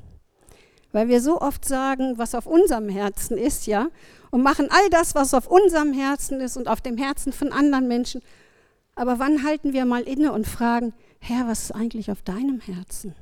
Weil 0.91 1.07
wir 1.07 1.21
so 1.21 1.39
oft 1.39 1.65
sagen, 1.65 2.17
was 2.17 2.35
auf 2.35 2.45
unserem 2.45 2.89
Herzen 2.89 3.37
ist, 3.37 3.65
ja, 3.65 3.87
und 4.29 4.43
machen 4.43 4.67
all 4.69 4.89
das, 4.89 5.15
was 5.15 5.33
auf 5.33 5.47
unserem 5.47 5.93
Herzen 5.93 6.41
ist 6.41 6.57
und 6.57 6.67
auf 6.67 6.81
dem 6.81 6.97
Herzen 6.97 7.31
von 7.31 7.51
anderen 7.51 7.87
Menschen. 7.87 8.21
Aber 8.95 9.19
wann 9.19 9.43
halten 9.43 9.73
wir 9.73 9.85
mal 9.85 10.03
inne 10.03 10.33
und 10.33 10.47
fragen, 10.47 10.93
Herr, 11.19 11.47
was 11.47 11.63
ist 11.63 11.71
eigentlich 11.71 12.11
auf 12.11 12.21
deinem 12.21 12.59
Herzen? 12.59 13.15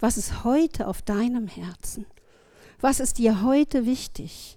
Was 0.00 0.16
ist 0.16 0.42
heute 0.42 0.88
auf 0.88 1.02
deinem 1.02 1.48
Herzen? 1.48 2.06
Was 2.80 2.98
ist 2.98 3.18
dir 3.18 3.42
heute 3.42 3.84
wichtig 3.84 4.56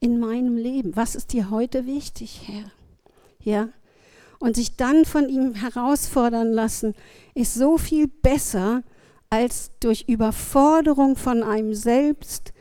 in 0.00 0.18
meinem 0.18 0.56
Leben? 0.56 0.96
Was 0.96 1.14
ist 1.14 1.32
dir 1.32 1.50
heute 1.50 1.86
wichtig, 1.86 2.42
Herr? 2.46 2.70
Ja, 3.40 3.68
und 4.42 4.56
sich 4.56 4.76
dann 4.76 5.04
von 5.04 5.28
ihm 5.28 5.54
herausfordern 5.54 6.52
lassen, 6.52 6.94
ist 7.34 7.54
so 7.54 7.78
viel 7.78 8.08
besser, 8.08 8.82
als 9.30 9.70
durch 9.78 10.06
Überforderung 10.08 11.14
von 11.14 11.44
einem 11.44 11.74
selbst 11.74 12.52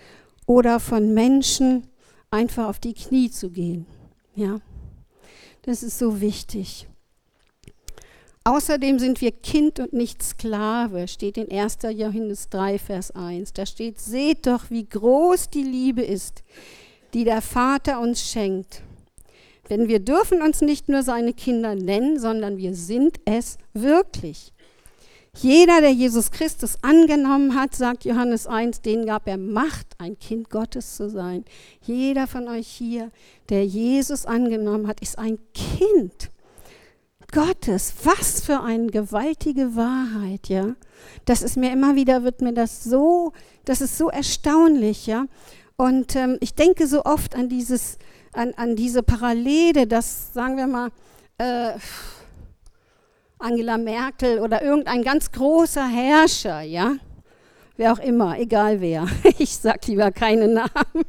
oder 0.46 0.80
von 0.80 1.16
Menschen 1.16 1.88
einfach 2.30 2.68
auf 2.68 2.78
die 2.78 2.94
Knie 2.94 3.32
zu 3.32 3.50
gehen. 3.50 3.88
Ja, 4.36 4.60
das 5.64 5.82
ist 5.82 5.98
so 5.98 6.22
wichtig. 6.22 6.88
Außerdem 8.44 9.00
sind 9.00 9.20
wir 9.20 9.32
Kind 9.32 9.80
und 9.80 9.92
nicht 9.92 10.22
Sklave, 10.22 11.08
steht 11.08 11.38
in 11.38 11.52
1. 11.52 11.80
Johannes 11.96 12.50
3, 12.50 12.78
Vers 12.78 13.10
1. 13.12 13.54
Da 13.54 13.66
steht, 13.66 14.00
seht 14.00 14.46
doch, 14.46 14.70
wie 14.70 14.86
groß 14.86 15.50
die 15.50 15.64
Liebe 15.64 16.04
ist, 16.04 16.44
die 17.16 17.24
der 17.24 17.42
Vater 17.42 18.00
uns 18.00 18.22
schenkt. 18.22 18.84
Denn 19.72 19.88
wir 19.88 20.00
dürfen 20.00 20.42
uns 20.42 20.60
nicht 20.60 20.90
nur 20.90 21.02
seine 21.02 21.34
Kinder 21.34 21.76
nennen, 21.76 22.20
sondern 22.20 22.58
wir 22.58 22.76
sind 22.76 23.22
es 23.24 23.58
wirklich. 23.74 24.52
Jeder, 25.38 25.80
der 25.80 25.94
Jesus 25.94 26.32
Christus 26.32 26.76
angenommen 26.82 27.56
hat, 27.56 27.74
sagt 27.74 28.04
Johannes 28.04 28.48
1, 28.48 28.82
den 28.82 29.06
gab 29.06 29.30
er 29.30 29.38
Macht, 29.38 29.88
ein 29.98 30.20
Kind 30.20 30.50
Gottes 30.50 30.98
zu 30.98 31.10
sein. 31.10 31.46
Jeder 31.82 32.28
von 32.28 32.50
euch 32.50 32.68
hier, 32.68 33.12
der 33.48 33.66
Jesus 33.66 34.26
angenommen 34.26 34.88
hat, 34.88 35.00
ist 35.00 35.18
ein 35.18 35.40
Kind 35.54 36.30
Gottes. 37.32 37.94
Was 38.04 38.42
für 38.42 38.60
eine 38.60 38.88
gewaltige 38.88 39.78
Wahrheit, 39.78 40.50
ja. 40.50 40.76
Das 41.24 41.42
ist 41.42 41.56
mir 41.56 41.72
immer 41.72 41.96
wieder, 41.96 42.26
wird 42.26 42.42
mir 42.42 42.54
das 42.54 42.84
so, 42.84 43.32
das 43.64 43.80
ist 43.80 43.98
so 43.98 44.10
erstaunlich, 44.10 45.08
ja. 45.08 45.28
Und 45.78 46.18
ähm, 46.18 46.38
ich 46.42 46.56
denke 46.56 46.88
so 46.88 47.06
oft 47.06 47.36
an 47.36 47.48
dieses, 47.48 47.98
an, 48.34 48.54
an 48.56 48.76
diese 48.76 49.04
Parallele, 49.04 49.88
dass, 49.88 50.34
sagen 50.34 50.58
wir 50.58 50.68
mal, 50.68 50.90
äh, 51.38 51.74
Angela 53.40 53.78
Merkel 53.78 54.40
oder 54.40 54.62
irgendein 54.62 55.04
ganz 55.04 55.32
großer 55.32 55.88
Herrscher, 55.88 56.62
ja? 56.62 56.96
Wer 57.78 57.94
auch 57.94 58.00
immer, 58.00 58.40
egal 58.40 58.82
wer. 58.82 59.08
Ich 59.40 59.58
sag 59.58 59.88
lieber 59.88 60.12
keine 60.12 60.48
Namen. 60.48 61.06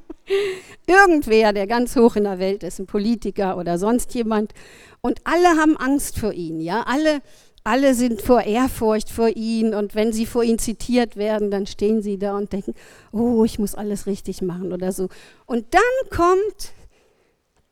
Irgendwer, 0.87 1.52
der 1.52 1.67
ganz 1.67 1.97
hoch 1.97 2.17
in 2.17 2.25
der 2.25 2.38
Welt 2.38 2.62
ist, 2.62 2.79
ein 2.79 2.87
Politiker 2.87 3.59
oder 3.59 3.79
sonst 3.79 4.14
jemand. 4.14 4.52
Und 5.00 5.21
alle 5.25 5.49
haben 5.49 5.76
Angst 5.76 6.19
vor 6.19 6.33
ihm, 6.33 6.61
ja? 6.61 6.85
Alle, 6.87 7.21
alle 7.64 7.95
sind 7.95 8.23
vor 8.23 8.43
Ehrfurcht 8.43 9.11
vor 9.11 9.29
ihm. 9.29 9.75
Und 9.75 9.95
wenn 9.95 10.12
sie 10.12 10.25
vor 10.25 10.43
ihm 10.43 10.59
zitiert 10.59 11.17
werden, 11.17 11.50
dann 11.50 11.67
stehen 11.67 12.02
sie 12.02 12.19
da 12.19 12.37
und 12.37 12.52
denken, 12.52 12.75
oh, 13.12 13.45
ich 13.45 13.59
muss 13.59 13.75
alles 13.75 14.07
richtig 14.07 14.41
machen 14.41 14.73
oder 14.73 14.93
so. 14.93 15.09
Und 15.45 15.67
dann 15.75 16.17
kommt 16.17 16.73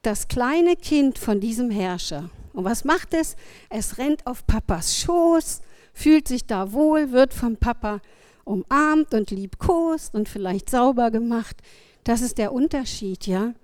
das 0.03 0.29
kleine 0.29 0.77
Kind 0.77 1.19
von 1.19 1.41
diesem 1.41 1.71
Herrscher 1.71 2.31
und 2.53 2.65
was 2.65 2.85
macht 2.85 3.15
es? 3.15 3.37
Es 3.69 3.99
rennt 3.99 4.27
auf 4.27 4.47
Papas 4.47 4.97
Schoß, 4.99 5.61
fühlt 5.93 6.29
sich 6.29 6.47
da 6.47 6.73
wohl, 6.73 7.13
wird 7.13 7.35
vom 7.35 7.57
Papa 7.57 8.01
umarmt 8.45 9.15
und 9.15 9.31
liebkost 9.31 10.15
und 10.15 10.29
vielleicht 10.29 10.71
sauber 10.71 11.11
gemacht. 11.11 11.57
Das 12.05 12.21
ist 12.23 12.39
der 12.39 12.53
Unterschied, 12.53 13.27
ja. 13.27 13.55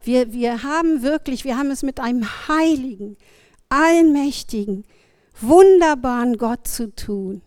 Wir, 0.00 0.32
wir 0.32 0.62
haben 0.62 1.02
wirklich, 1.02 1.44
wir 1.44 1.58
haben 1.58 1.70
es 1.70 1.82
mit 1.82 1.98
einem 1.98 2.24
heiligen, 2.46 3.16
allmächtigen, 3.68 4.84
wunderbaren 5.40 6.36
Gott 6.36 6.68
zu 6.68 6.94
tun. 6.94 7.42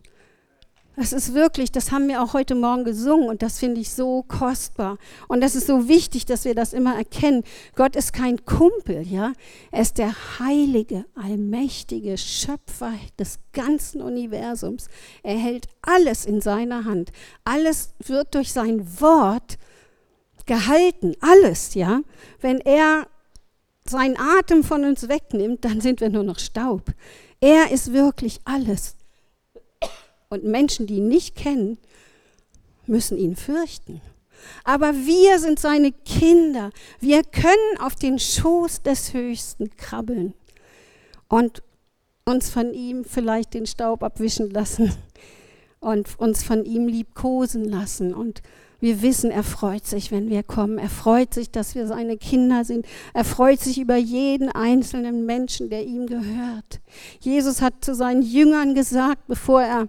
Das 0.98 1.14
ist 1.14 1.34
wirklich, 1.34 1.72
das 1.72 1.92
haben 1.92 2.10
wir 2.10 2.22
auch 2.22 2.34
heute 2.34 2.54
Morgen 2.54 2.84
gesungen 2.84 3.30
und 3.30 3.42
das 3.42 3.60
finde 3.60 3.80
ich 3.80 3.92
so 3.92 4.24
kostbar. 4.24 4.98
Und 5.30 5.42
das 5.42 5.56
ist 5.56 5.68
so 5.68 5.88
wichtig, 5.88 6.26
dass 6.26 6.44
wir 6.44 6.54
das 6.54 6.74
immer 6.74 6.96
erkennen. 6.96 7.44
Gott 7.76 7.96
ist 7.96 8.12
kein 8.12 8.44
Kumpel, 8.46 9.08
ja. 9.08 9.32
Er 9.72 9.82
ist 9.82 9.98
der 9.98 10.14
heilige, 10.40 11.06
allmächtige 11.16 12.18
Schöpfer 12.18 12.92
des 13.18 13.40
ganzen 13.54 14.02
Universums. 14.02 14.90
Er 15.24 15.38
hält 15.38 15.68
alles 15.82 16.26
in 16.26 16.42
seiner 16.42 16.84
Hand. 16.84 17.12
Alles 17.46 17.94
wird 18.06 18.36
durch 18.36 18.52
sein 18.52 18.86
Wort 19.00 19.58
gehalten. 20.46 21.16
Alles, 21.22 21.74
ja. 21.74 22.02
Wenn 22.42 22.60
er 22.60 23.08
seinen 23.86 24.18
Atem 24.20 24.64
von 24.64 24.84
uns 24.84 25.08
wegnimmt, 25.08 25.64
dann 25.64 25.80
sind 25.80 26.02
wir 26.02 26.10
nur 26.10 26.24
noch 26.24 26.40
Staub. 26.40 26.92
Er 27.40 27.72
ist 27.72 27.94
wirklich 27.94 28.42
alles. 28.44 28.98
Und 30.32 30.46
Menschen, 30.46 30.88
die 30.88 30.96
ihn 30.96 31.10
nicht 31.10 31.36
kennen, 31.36 31.78
müssen 32.88 33.18
ihn 33.18 33.36
fürchten. 33.36 34.00
Aber 34.64 34.94
wir 34.94 35.40
sind 35.40 35.60
seine 35.60 35.92
Kinder. 35.92 36.72
Wir 37.02 37.24
können 37.24 37.78
auf 37.82 37.96
den 37.96 38.18
Schoß 38.18 38.82
des 38.82 39.14
Höchsten 39.14 39.76
krabbeln 39.76 40.34
und 41.28 41.62
uns 42.24 42.50
von 42.50 42.74
ihm 42.74 43.04
vielleicht 43.04 43.54
den 43.54 43.66
Staub 43.66 44.04
abwischen 44.04 44.50
lassen 44.50 44.94
und 45.82 46.18
uns 46.18 46.44
von 46.44 46.64
ihm 46.64 46.88
liebkosen 46.88 47.66
lassen 47.66 48.14
und 48.14 48.42
wir 48.82 49.02
wissen, 49.02 49.32
er 49.32 49.44
freut 49.44 49.86
sich, 49.86 50.12
wenn 50.12 50.30
wir 50.30 50.44
kommen. 50.44 50.78
Er 50.78 50.90
freut 50.90 51.34
sich, 51.34 51.52
dass 51.52 51.76
wir 51.76 51.88
seine 51.88 52.18
Kinder 52.18 52.66
sind. 52.66 52.86
Er 53.14 53.24
freut 53.24 53.60
sich 53.60 53.80
über 53.80 53.96
jeden 53.96 54.50
einzelnen 54.50 55.26
Menschen, 55.26 55.70
der 55.70 55.86
ihm 55.86 56.08
gehört. 56.08 56.82
Jesus 57.20 57.62
hat 57.62 57.86
zu 57.86 57.94
seinen 57.96 58.24
Jüngern 58.24 58.76
gesagt, 58.76 59.28
bevor 59.28 59.62
er 59.62 59.88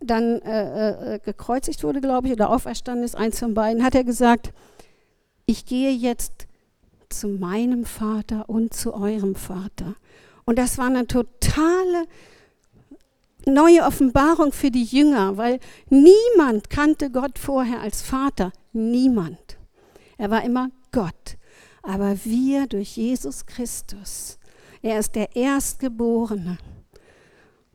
dann 0.00 0.40
äh, 0.42 1.14
äh, 1.14 1.18
gekreuzigt 1.18 1.82
wurde, 1.82 2.02
glaube 2.02 2.28
ich, 2.28 2.34
oder 2.34 2.50
auferstanden 2.50 3.04
ist, 3.04 3.16
eins 3.16 3.38
von 3.38 3.54
beiden, 3.54 3.82
hat 3.82 3.94
er 3.94 4.04
gesagt, 4.04 4.52
ich 5.46 5.64
gehe 5.64 5.90
jetzt 5.90 6.46
zu 7.08 7.28
meinem 7.28 7.84
Vater 7.84 8.48
und 8.48 8.74
zu 8.74 8.94
eurem 8.94 9.34
Vater. 9.34 9.94
Und 10.44 10.58
das 10.58 10.78
war 10.78 10.86
eine 10.86 11.06
totale 11.06 12.06
neue 13.46 13.82
Offenbarung 13.82 14.52
für 14.52 14.70
die 14.70 14.84
Jünger, 14.84 15.36
weil 15.36 15.60
niemand 15.88 16.70
kannte 16.70 17.10
Gott 17.10 17.38
vorher 17.38 17.80
als 17.80 18.02
Vater. 18.02 18.52
Niemand. 18.72 19.58
Er 20.18 20.30
war 20.30 20.44
immer 20.44 20.70
Gott. 20.92 21.36
Aber 21.82 22.16
wir 22.24 22.66
durch 22.66 22.96
Jesus 22.96 23.44
Christus, 23.46 24.38
er 24.82 24.98
ist 24.98 25.14
der 25.14 25.36
Erstgeborene. 25.36 26.58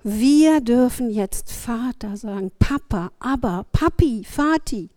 Wir 0.04 0.62
dürfen 0.62 1.10
jetzt 1.10 1.52
Vater 1.52 2.16
sagen, 2.16 2.52
Papa, 2.58 3.12
aber, 3.20 3.66
Papi, 3.72 4.26
Vati, 4.26 4.90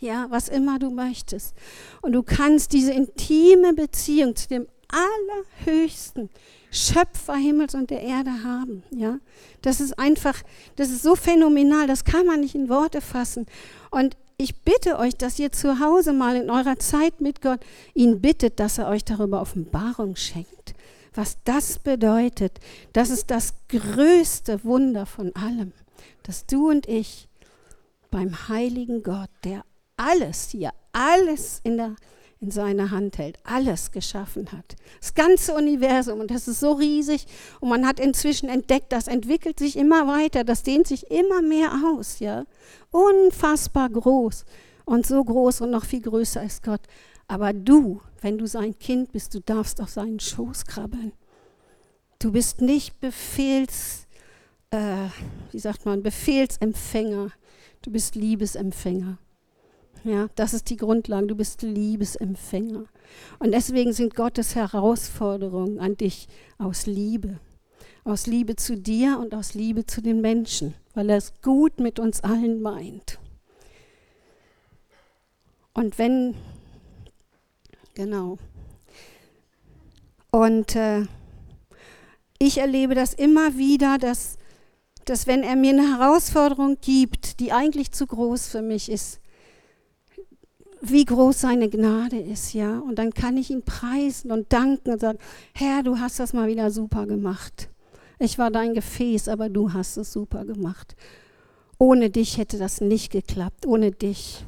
ja, 0.00 0.26
was 0.30 0.48
immer 0.48 0.78
du 0.78 0.90
möchtest. 0.90 1.54
Und 2.02 2.12
du 2.12 2.22
kannst 2.22 2.72
diese 2.72 2.92
intime 2.92 3.72
Beziehung 3.72 4.36
zu 4.36 4.48
dem 4.48 4.66
Allerhöchsten, 4.90 6.30
Schöpfer 6.70 7.34
Himmels 7.34 7.74
und 7.74 7.90
der 7.90 8.02
Erde 8.02 8.44
haben. 8.44 8.82
Ja? 8.90 9.18
Das 9.62 9.80
ist 9.80 9.98
einfach, 9.98 10.42
das 10.76 10.90
ist 10.90 11.02
so 11.02 11.16
phänomenal, 11.16 11.86
das 11.86 12.04
kann 12.04 12.26
man 12.26 12.40
nicht 12.40 12.54
in 12.54 12.68
Worte 12.68 13.00
fassen. 13.00 13.46
Und 13.90 14.16
ich 14.36 14.62
bitte 14.62 14.98
euch, 14.98 15.16
dass 15.16 15.38
ihr 15.38 15.52
zu 15.52 15.80
Hause 15.80 16.12
mal 16.12 16.36
in 16.36 16.50
eurer 16.50 16.78
Zeit 16.78 17.20
mit 17.20 17.42
Gott 17.42 17.60
ihn 17.94 18.20
bittet, 18.20 18.58
dass 18.58 18.78
er 18.78 18.88
euch 18.88 19.04
darüber 19.04 19.40
Offenbarung 19.40 20.16
schenkt. 20.16 20.74
Was 21.14 21.38
das 21.44 21.78
bedeutet, 21.78 22.58
das 22.92 23.10
ist 23.10 23.30
das 23.30 23.54
größte 23.68 24.64
Wunder 24.64 25.06
von 25.06 25.34
allem, 25.34 25.72
dass 26.22 26.46
du 26.46 26.70
und 26.70 26.88
ich 26.88 27.28
beim 28.10 28.48
heiligen 28.48 29.02
Gott, 29.02 29.30
der 29.44 29.64
alles 29.96 30.50
hier, 30.50 30.70
alles 30.92 31.60
in 31.64 31.76
der 31.76 31.96
in 32.40 32.50
seiner 32.50 32.90
Hand 32.90 33.18
hält, 33.18 33.38
alles 33.44 33.90
geschaffen 33.90 34.50
hat. 34.52 34.76
Das 35.00 35.14
ganze 35.14 35.54
Universum 35.54 36.20
und 36.20 36.30
das 36.30 36.48
ist 36.48 36.60
so 36.60 36.72
riesig 36.72 37.26
und 37.60 37.68
man 37.68 37.86
hat 37.86 38.00
inzwischen 38.00 38.48
entdeckt, 38.48 38.92
das 38.92 39.08
entwickelt 39.08 39.58
sich 39.58 39.76
immer 39.76 40.06
weiter, 40.06 40.42
das 40.42 40.62
dehnt 40.62 40.86
sich 40.86 41.10
immer 41.10 41.42
mehr 41.42 41.70
aus, 41.84 42.18
ja. 42.18 42.44
Unfassbar 42.90 43.90
groß 43.90 44.44
und 44.86 45.06
so 45.06 45.22
groß 45.22 45.60
und 45.60 45.70
noch 45.70 45.84
viel 45.84 46.00
größer 46.00 46.42
ist 46.42 46.62
Gott. 46.62 46.80
Aber 47.28 47.52
du, 47.52 48.00
wenn 48.22 48.38
du 48.38 48.46
sein 48.46 48.78
Kind 48.78 49.12
bist, 49.12 49.34
du 49.34 49.40
darfst 49.40 49.80
auf 49.80 49.90
seinen 49.90 50.18
Schoß 50.18 50.64
krabbeln. 50.64 51.12
Du 52.18 52.32
bist 52.32 52.60
nicht 52.60 52.98
Befehls, 53.00 54.06
äh, 54.70 55.08
wie 55.52 55.58
sagt 55.58 55.84
man, 55.84 56.02
Befehlsempfänger. 56.02 57.30
Du 57.82 57.90
bist 57.90 58.14
Liebesempfänger. 58.14 59.18
Ja, 60.04 60.28
das 60.34 60.54
ist 60.54 60.70
die 60.70 60.76
Grundlage. 60.76 61.26
Du 61.26 61.34
bist 61.34 61.62
Liebesempfänger. 61.62 62.84
Und 63.38 63.52
deswegen 63.52 63.92
sind 63.92 64.14
Gottes 64.14 64.54
Herausforderungen 64.54 65.78
an 65.78 65.96
dich 65.96 66.28
aus 66.58 66.86
Liebe. 66.86 67.38
Aus 68.04 68.26
Liebe 68.26 68.56
zu 68.56 68.76
dir 68.76 69.18
und 69.18 69.34
aus 69.34 69.52
Liebe 69.52 69.84
zu 69.84 70.00
den 70.00 70.22
Menschen, 70.22 70.74
weil 70.94 71.10
er 71.10 71.18
es 71.18 71.34
gut 71.42 71.80
mit 71.80 71.98
uns 71.98 72.22
allen 72.22 72.62
meint. 72.62 73.18
Und 75.74 75.98
wenn, 75.98 76.34
genau. 77.94 78.38
Und 80.30 80.76
äh, 80.76 81.06
ich 82.38 82.58
erlebe 82.58 82.94
das 82.94 83.12
immer 83.12 83.58
wieder, 83.58 83.98
dass, 83.98 84.38
dass 85.04 85.26
wenn 85.26 85.42
er 85.42 85.56
mir 85.56 85.72
eine 85.72 85.98
Herausforderung 85.98 86.78
gibt, 86.80 87.38
die 87.38 87.52
eigentlich 87.52 87.92
zu 87.92 88.06
groß 88.06 88.48
für 88.48 88.62
mich 88.62 88.90
ist, 88.90 89.19
wie 90.80 91.04
groß 91.04 91.40
seine 91.40 91.68
Gnade 91.68 92.18
ist, 92.18 92.54
ja. 92.54 92.78
Und 92.78 92.98
dann 92.98 93.12
kann 93.12 93.36
ich 93.36 93.50
ihn 93.50 93.62
preisen 93.62 94.32
und 94.32 94.52
danken 94.52 94.92
und 94.92 95.00
sagen, 95.00 95.18
Herr, 95.54 95.82
du 95.82 95.98
hast 95.98 96.18
das 96.18 96.32
mal 96.32 96.48
wieder 96.48 96.70
super 96.70 97.06
gemacht. 97.06 97.68
Ich 98.18 98.38
war 98.38 98.50
dein 98.50 98.74
Gefäß, 98.74 99.28
aber 99.28 99.48
du 99.48 99.72
hast 99.72 99.96
es 99.96 100.12
super 100.12 100.44
gemacht. 100.44 100.96
Ohne 101.78 102.10
dich 102.10 102.36
hätte 102.36 102.58
das 102.58 102.80
nicht 102.80 103.10
geklappt. 103.10 103.66
Ohne 103.66 103.90
dich, 103.90 104.44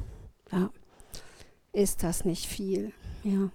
ja, 0.51 0.69
ist 1.71 2.03
das 2.03 2.25
nicht 2.25 2.45
viel, 2.45 2.91
ja. 3.23 3.49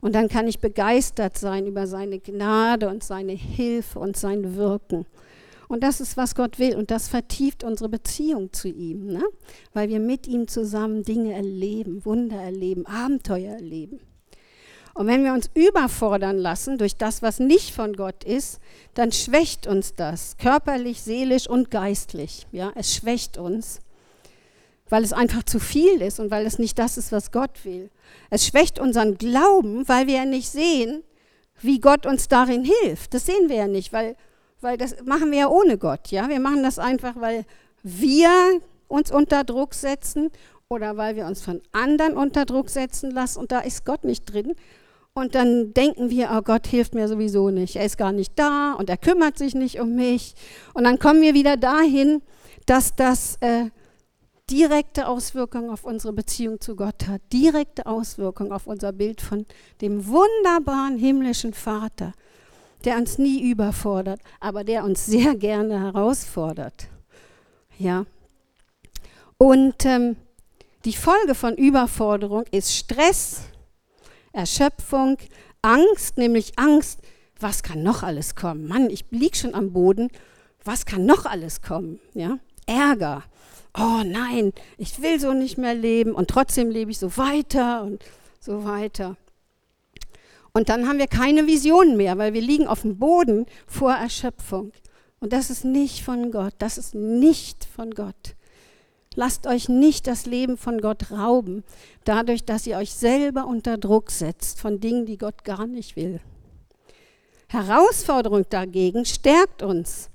Und 0.00 0.14
dann 0.14 0.28
kann 0.28 0.48
ich 0.48 0.60
begeistert 0.60 1.36
sein 1.36 1.66
über 1.66 1.86
seine 1.86 2.18
Gnade 2.18 2.88
und 2.88 3.04
seine 3.04 3.32
Hilfe 3.32 3.98
und 3.98 4.16
sein 4.16 4.56
Wirken. 4.56 5.04
Und 5.70 5.84
das 5.84 6.00
ist, 6.00 6.16
was 6.16 6.34
Gott 6.34 6.58
will. 6.58 6.74
Und 6.74 6.90
das 6.90 7.06
vertieft 7.06 7.62
unsere 7.62 7.88
Beziehung 7.88 8.52
zu 8.52 8.66
ihm, 8.66 9.06
ne? 9.06 9.22
weil 9.72 9.88
wir 9.88 10.00
mit 10.00 10.26
ihm 10.26 10.48
zusammen 10.48 11.04
Dinge 11.04 11.32
erleben, 11.32 12.04
Wunder 12.04 12.38
erleben, 12.42 12.86
Abenteuer 12.86 13.52
erleben. 13.52 14.00
Und 14.94 15.06
wenn 15.06 15.22
wir 15.22 15.32
uns 15.32 15.48
überfordern 15.54 16.38
lassen 16.38 16.76
durch 16.76 16.96
das, 16.96 17.22
was 17.22 17.38
nicht 17.38 17.72
von 17.72 17.92
Gott 17.92 18.24
ist, 18.24 18.58
dann 18.94 19.12
schwächt 19.12 19.68
uns 19.68 19.94
das, 19.94 20.36
körperlich, 20.38 21.02
seelisch 21.02 21.48
und 21.48 21.70
geistlich. 21.70 22.48
Ja, 22.50 22.72
es 22.74 22.92
schwächt 22.92 23.38
uns, 23.38 23.78
weil 24.88 25.04
es 25.04 25.12
einfach 25.12 25.44
zu 25.44 25.60
viel 25.60 26.02
ist 26.02 26.18
und 26.18 26.32
weil 26.32 26.46
es 26.46 26.58
nicht 26.58 26.80
das 26.80 26.98
ist, 26.98 27.12
was 27.12 27.30
Gott 27.30 27.64
will. 27.64 27.90
Es 28.28 28.44
schwächt 28.44 28.80
unseren 28.80 29.18
Glauben, 29.18 29.88
weil 29.88 30.08
wir 30.08 30.14
ja 30.16 30.24
nicht 30.24 30.48
sehen, 30.48 31.04
wie 31.60 31.78
Gott 31.78 32.06
uns 32.06 32.26
darin 32.26 32.64
hilft. 32.64 33.14
Das 33.14 33.26
sehen 33.26 33.48
wir 33.48 33.54
ja 33.54 33.68
nicht, 33.68 33.92
weil 33.92 34.16
weil 34.60 34.76
das 34.76 34.96
machen 35.04 35.30
wir 35.30 35.40
ja 35.40 35.48
ohne 35.48 35.78
Gott. 35.78 36.08
Ja? 36.08 36.28
Wir 36.28 36.40
machen 36.40 36.62
das 36.62 36.78
einfach, 36.78 37.14
weil 37.16 37.44
wir 37.82 38.30
uns 38.88 39.10
unter 39.10 39.44
Druck 39.44 39.74
setzen 39.74 40.30
oder 40.68 40.96
weil 40.96 41.16
wir 41.16 41.26
uns 41.26 41.42
von 41.42 41.60
anderen 41.72 42.16
unter 42.16 42.44
Druck 42.44 42.70
setzen 42.70 43.10
lassen 43.10 43.40
und 43.40 43.52
da 43.52 43.60
ist 43.60 43.84
Gott 43.84 44.04
nicht 44.04 44.32
drin. 44.32 44.54
Und 45.12 45.34
dann 45.34 45.74
denken 45.74 46.10
wir, 46.10 46.30
oh 46.32 46.42
Gott 46.42 46.66
hilft 46.68 46.94
mir 46.94 47.08
sowieso 47.08 47.50
nicht. 47.50 47.76
Er 47.76 47.84
ist 47.84 47.98
gar 47.98 48.12
nicht 48.12 48.38
da 48.38 48.74
und 48.74 48.88
er 48.88 48.96
kümmert 48.96 49.36
sich 49.36 49.54
nicht 49.54 49.80
um 49.80 49.96
mich. 49.96 50.34
Und 50.72 50.84
dann 50.84 50.98
kommen 50.98 51.20
wir 51.20 51.34
wieder 51.34 51.56
dahin, 51.56 52.22
dass 52.66 52.94
das 52.94 53.36
äh, 53.40 53.66
direkte 54.50 55.08
Auswirkungen 55.08 55.70
auf 55.70 55.84
unsere 55.84 56.12
Beziehung 56.12 56.60
zu 56.60 56.76
Gott 56.76 57.08
hat, 57.08 57.20
direkte 57.32 57.86
Auswirkungen 57.86 58.52
auf 58.52 58.66
unser 58.66 58.92
Bild 58.92 59.20
von 59.20 59.46
dem 59.80 60.06
wunderbaren 60.06 60.96
himmlischen 60.98 61.54
Vater, 61.54 62.12
der 62.84 62.96
uns 62.96 63.18
nie 63.18 63.50
überfordert, 63.50 64.20
aber 64.40 64.64
der 64.64 64.84
uns 64.84 65.06
sehr 65.06 65.34
gerne 65.34 65.80
herausfordert. 65.80 66.88
Ja. 67.78 68.06
Und 69.38 69.84
ähm, 69.84 70.16
die 70.84 70.94
Folge 70.94 71.34
von 71.34 71.56
Überforderung 71.56 72.44
ist 72.50 72.74
Stress, 72.74 73.42
Erschöpfung, 74.32 75.18
Angst, 75.62 76.16
nämlich 76.16 76.58
Angst, 76.58 77.00
was 77.38 77.62
kann 77.62 77.82
noch 77.82 78.02
alles 78.02 78.34
kommen? 78.34 78.66
Mann, 78.66 78.90
ich 78.90 79.04
liege 79.10 79.36
schon 79.36 79.54
am 79.54 79.72
Boden, 79.72 80.08
was 80.64 80.86
kann 80.86 81.06
noch 81.06 81.26
alles 81.26 81.62
kommen? 81.62 82.00
Ja? 82.14 82.38
Ärger, 82.66 83.24
oh 83.76 84.02
nein, 84.04 84.52
ich 84.78 85.02
will 85.02 85.18
so 85.18 85.32
nicht 85.32 85.58
mehr 85.58 85.74
leben 85.74 86.12
und 86.12 86.28
trotzdem 86.28 86.70
lebe 86.70 86.90
ich 86.90 86.98
so 86.98 87.16
weiter 87.16 87.82
und 87.82 88.04
so 88.40 88.64
weiter. 88.64 89.16
Und 90.52 90.68
dann 90.68 90.88
haben 90.88 90.98
wir 90.98 91.06
keine 91.06 91.46
Visionen 91.46 91.96
mehr, 91.96 92.18
weil 92.18 92.34
wir 92.34 92.40
liegen 92.40 92.66
auf 92.66 92.82
dem 92.82 92.98
Boden 92.98 93.46
vor 93.66 93.92
Erschöpfung. 93.92 94.72
Und 95.20 95.32
das 95.32 95.50
ist 95.50 95.64
nicht 95.64 96.02
von 96.02 96.30
Gott, 96.30 96.54
das 96.58 96.78
ist 96.78 96.94
nicht 96.94 97.64
von 97.64 97.90
Gott. 97.92 98.34
Lasst 99.14 99.46
euch 99.46 99.68
nicht 99.68 100.06
das 100.06 100.26
Leben 100.26 100.56
von 100.56 100.80
Gott 100.80 101.10
rauben, 101.10 101.64
dadurch, 102.04 102.44
dass 102.44 102.66
ihr 102.66 102.78
euch 102.78 102.92
selber 102.92 103.46
unter 103.46 103.76
Druck 103.76 104.10
setzt 104.10 104.60
von 104.60 104.80
Dingen, 104.80 105.04
die 105.04 105.18
Gott 105.18 105.44
gar 105.44 105.66
nicht 105.66 105.96
will. 105.96 106.20
Herausforderung 107.48 108.46
dagegen 108.48 109.04
stärkt 109.04 109.62
uns 109.62 110.10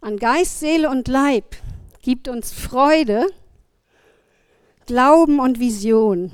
an 0.00 0.16
Geist, 0.16 0.60
Seele 0.60 0.90
und 0.90 1.06
Leib 1.06 1.56
gibt 2.00 2.26
uns 2.26 2.52
Freude, 2.52 3.26
Glauben 4.86 5.38
und 5.38 5.60
Vision. 5.60 6.32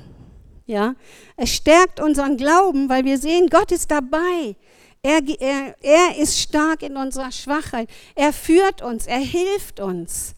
Ja, 0.69 0.93
es 1.35 1.49
stärkt 1.49 1.99
unseren 1.99 2.37
Glauben, 2.37 2.89
weil 2.89 3.03
wir 3.03 3.17
sehen, 3.17 3.47
Gott 3.49 3.71
ist 3.71 3.89
dabei. 3.89 4.55
Er, 5.01 5.19
er, 5.39 5.75
er 5.81 6.17
ist 6.19 6.39
stark 6.39 6.83
in 6.83 6.95
unserer 6.95 7.31
Schwachheit. 7.31 7.89
Er 8.13 8.31
führt 8.31 8.83
uns, 8.83 9.07
er 9.07 9.17
hilft 9.17 9.79
uns. 9.79 10.35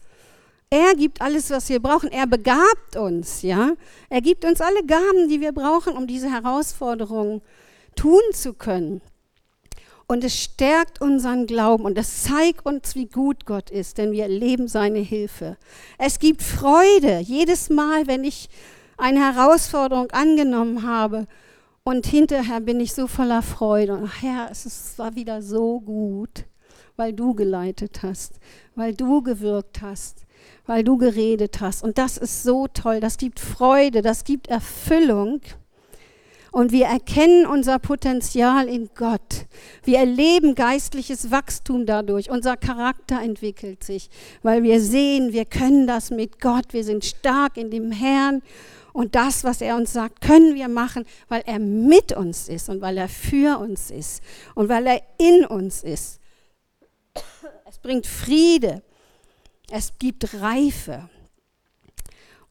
Er 0.70 0.94
gibt 0.94 1.20
alles, 1.20 1.50
was 1.50 1.68
wir 1.68 1.82
brauchen. 1.82 2.10
Er 2.10 2.26
begabt 2.26 2.96
uns, 2.96 3.42
ja. 3.42 3.72
Er 4.08 4.22
gibt 4.22 4.46
uns 4.46 4.62
alle 4.62 4.82
Gaben, 4.86 5.28
die 5.28 5.42
wir 5.42 5.52
brauchen, 5.52 5.98
um 5.98 6.06
diese 6.06 6.32
Herausforderungen 6.32 7.42
tun 7.94 8.22
zu 8.32 8.54
können. 8.54 9.02
Und 10.06 10.24
es 10.24 10.42
stärkt 10.42 11.02
unseren 11.02 11.46
Glauben 11.46 11.84
und 11.84 11.98
es 11.98 12.22
zeigt 12.22 12.64
uns, 12.64 12.94
wie 12.94 13.06
gut 13.06 13.44
Gott 13.44 13.68
ist, 13.68 13.98
denn 13.98 14.12
wir 14.12 14.22
erleben 14.22 14.66
seine 14.66 15.00
Hilfe. 15.00 15.58
Es 15.98 16.18
gibt 16.18 16.42
Freude 16.42 17.18
jedes 17.18 17.68
Mal, 17.68 18.06
wenn 18.06 18.24
ich 18.24 18.48
eine 18.96 19.20
Herausforderung 19.20 20.10
angenommen 20.10 20.86
habe. 20.86 21.26
Und 21.84 22.06
hinterher 22.06 22.60
bin 22.60 22.80
ich 22.80 22.94
so 22.94 23.06
voller 23.06 23.42
Freude. 23.42 23.94
Und 23.94 24.22
Herr, 24.22 24.48
es 24.50 24.98
war 24.98 25.14
wieder 25.16 25.42
so 25.42 25.80
gut, 25.80 26.44
weil 26.96 27.12
du 27.12 27.34
geleitet 27.34 28.02
hast, 28.02 28.38
weil 28.76 28.94
du 28.94 29.22
gewirkt 29.22 29.82
hast, 29.82 30.24
weil 30.66 30.84
du 30.84 30.96
geredet 30.96 31.60
hast. 31.60 31.82
Und 31.82 31.98
das 31.98 32.18
ist 32.18 32.44
so 32.44 32.68
toll. 32.68 33.00
Das 33.00 33.18
gibt 33.18 33.40
Freude, 33.40 34.02
das 34.02 34.24
gibt 34.24 34.46
Erfüllung. 34.46 35.40
Und 36.52 36.70
wir 36.70 36.84
erkennen 36.84 37.46
unser 37.46 37.78
Potenzial 37.78 38.68
in 38.68 38.90
Gott. 38.94 39.46
Wir 39.84 40.00
erleben 40.00 40.54
geistliches 40.54 41.30
Wachstum 41.30 41.86
dadurch. 41.86 42.30
Unser 42.30 42.58
Charakter 42.58 43.22
entwickelt 43.22 43.82
sich, 43.82 44.10
weil 44.42 44.62
wir 44.62 44.78
sehen, 44.82 45.32
wir 45.32 45.46
können 45.46 45.86
das 45.86 46.10
mit 46.10 46.42
Gott. 46.42 46.66
Wir 46.72 46.84
sind 46.84 47.06
stark 47.06 47.56
in 47.56 47.70
dem 47.70 47.90
Herrn. 47.90 48.42
Und 48.92 49.14
das, 49.14 49.44
was 49.44 49.62
er 49.62 49.76
uns 49.76 49.94
sagt, 49.94 50.20
können 50.20 50.54
wir 50.54 50.68
machen, 50.68 51.06
weil 51.28 51.42
er 51.46 51.58
mit 51.58 52.12
uns 52.14 52.50
ist 52.50 52.68
und 52.68 52.82
weil 52.82 52.98
er 52.98 53.08
für 53.08 53.58
uns 53.58 53.90
ist 53.90 54.22
und 54.54 54.68
weil 54.68 54.86
er 54.86 55.02
in 55.18 55.46
uns 55.46 55.82
ist. 55.82 56.20
Es 57.64 57.78
bringt 57.78 58.06
Friede. 58.06 58.82
Es 59.70 59.94
gibt 59.98 60.34
Reife. 60.34 61.08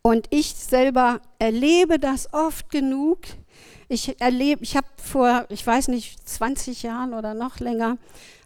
Und 0.02 0.26
ich 0.32 0.56
selber 0.56 1.22
erlebe 1.38 2.00
das 2.00 2.34
oft 2.34 2.72
genug, 2.72 3.20
ich 3.92 4.22
erlebe, 4.22 4.64
ich 4.64 4.78
habe 4.78 4.88
vor, 4.96 5.46
ich 5.50 5.68
weiß 5.68 5.90
nicht, 5.90 6.28
20 6.28 6.82
Jahren 6.82 7.14
oder 7.14 7.34
noch 7.34 7.60
länger, 7.60 7.98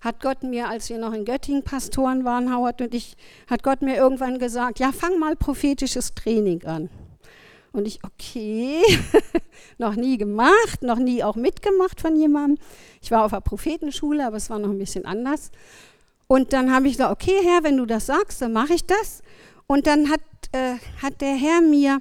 hat 0.02 0.20
Gott 0.20 0.42
mir, 0.42 0.70
als 0.70 0.90
wir 0.90 0.98
noch 0.98 1.14
in 1.14 1.24
Göttingen 1.24 1.62
Pastoren 1.62 2.26
waren, 2.26 2.54
Howard 2.54 2.82
und 2.82 2.96
ich, 2.96 3.16
hat 3.48 3.62
Gott 3.62 3.84
mir 3.84 3.96
irgendwann 3.96 4.40
gesagt, 4.40 4.80
ja, 4.80 4.92
fang 4.92 5.20
mal 5.20 5.36
prophetisches 5.36 6.16
Training 6.16 6.66
an. 6.66 6.90
Und 7.74 7.88
ich, 7.88 8.00
okay, 8.04 8.82
noch 9.78 9.96
nie 9.96 10.18
gemacht, 10.18 10.82
noch 10.82 10.98
nie 10.98 11.24
auch 11.24 11.36
mitgemacht 11.36 12.02
von 12.02 12.16
jemandem. 12.16 12.58
Ich 13.02 13.12
war 13.12 13.24
auf 13.24 13.32
der 13.32 13.42
Prophetenschule, 13.42 14.26
aber 14.26 14.38
es 14.38 14.50
war 14.50 14.58
noch 14.58 14.70
ein 14.70 14.80
bisschen 14.80 15.06
anders. 15.06 15.52
Und 16.26 16.54
dann 16.54 16.74
habe 16.74 16.88
ich 16.88 16.94
gesagt, 16.94 17.12
okay, 17.12 17.40
Herr, 17.44 17.64
wenn 17.64 17.78
du 17.78 17.86
das 17.86 18.08
sagst, 18.08 18.42
dann 18.42 18.54
mache 18.54 18.74
ich 18.74 18.86
das. 18.86 19.22
Und 19.68 19.86
dann 19.86 20.10
hat, 20.10 20.22
äh, 20.54 20.78
hat 21.04 21.22
der 21.22 21.36
Herr 21.36 21.62
mir 21.62 22.00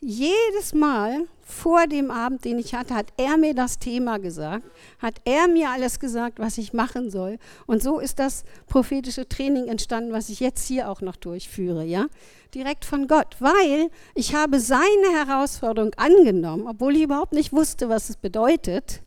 jedes 0.00 0.74
Mal 0.74 1.28
vor 1.52 1.86
dem 1.86 2.10
Abend, 2.10 2.44
den 2.44 2.58
ich 2.58 2.74
hatte, 2.74 2.94
hat 2.94 3.12
er 3.16 3.36
mir 3.36 3.54
das 3.54 3.78
Thema 3.78 4.18
gesagt, 4.18 4.64
hat 4.98 5.20
er 5.24 5.46
mir 5.48 5.70
alles 5.70 6.00
gesagt, 6.00 6.38
was 6.38 6.58
ich 6.58 6.72
machen 6.72 7.10
soll. 7.10 7.38
Und 7.66 7.82
so 7.82 8.00
ist 8.00 8.18
das 8.18 8.44
prophetische 8.66 9.28
Training 9.28 9.68
entstanden, 9.68 10.12
was 10.12 10.28
ich 10.30 10.40
jetzt 10.40 10.66
hier 10.66 10.90
auch 10.90 11.02
noch 11.02 11.16
durchführe, 11.16 11.84
ja? 11.84 12.06
Direkt 12.54 12.84
von 12.84 13.06
Gott, 13.06 13.36
weil 13.38 13.90
ich 14.14 14.34
habe 14.34 14.60
seine 14.60 14.80
Herausforderung 15.14 15.92
angenommen, 15.96 16.66
obwohl 16.66 16.96
ich 16.96 17.02
überhaupt 17.02 17.32
nicht 17.32 17.52
wusste, 17.52 17.88
was 17.88 18.10
es 18.10 18.16
bedeutet. 18.16 19.02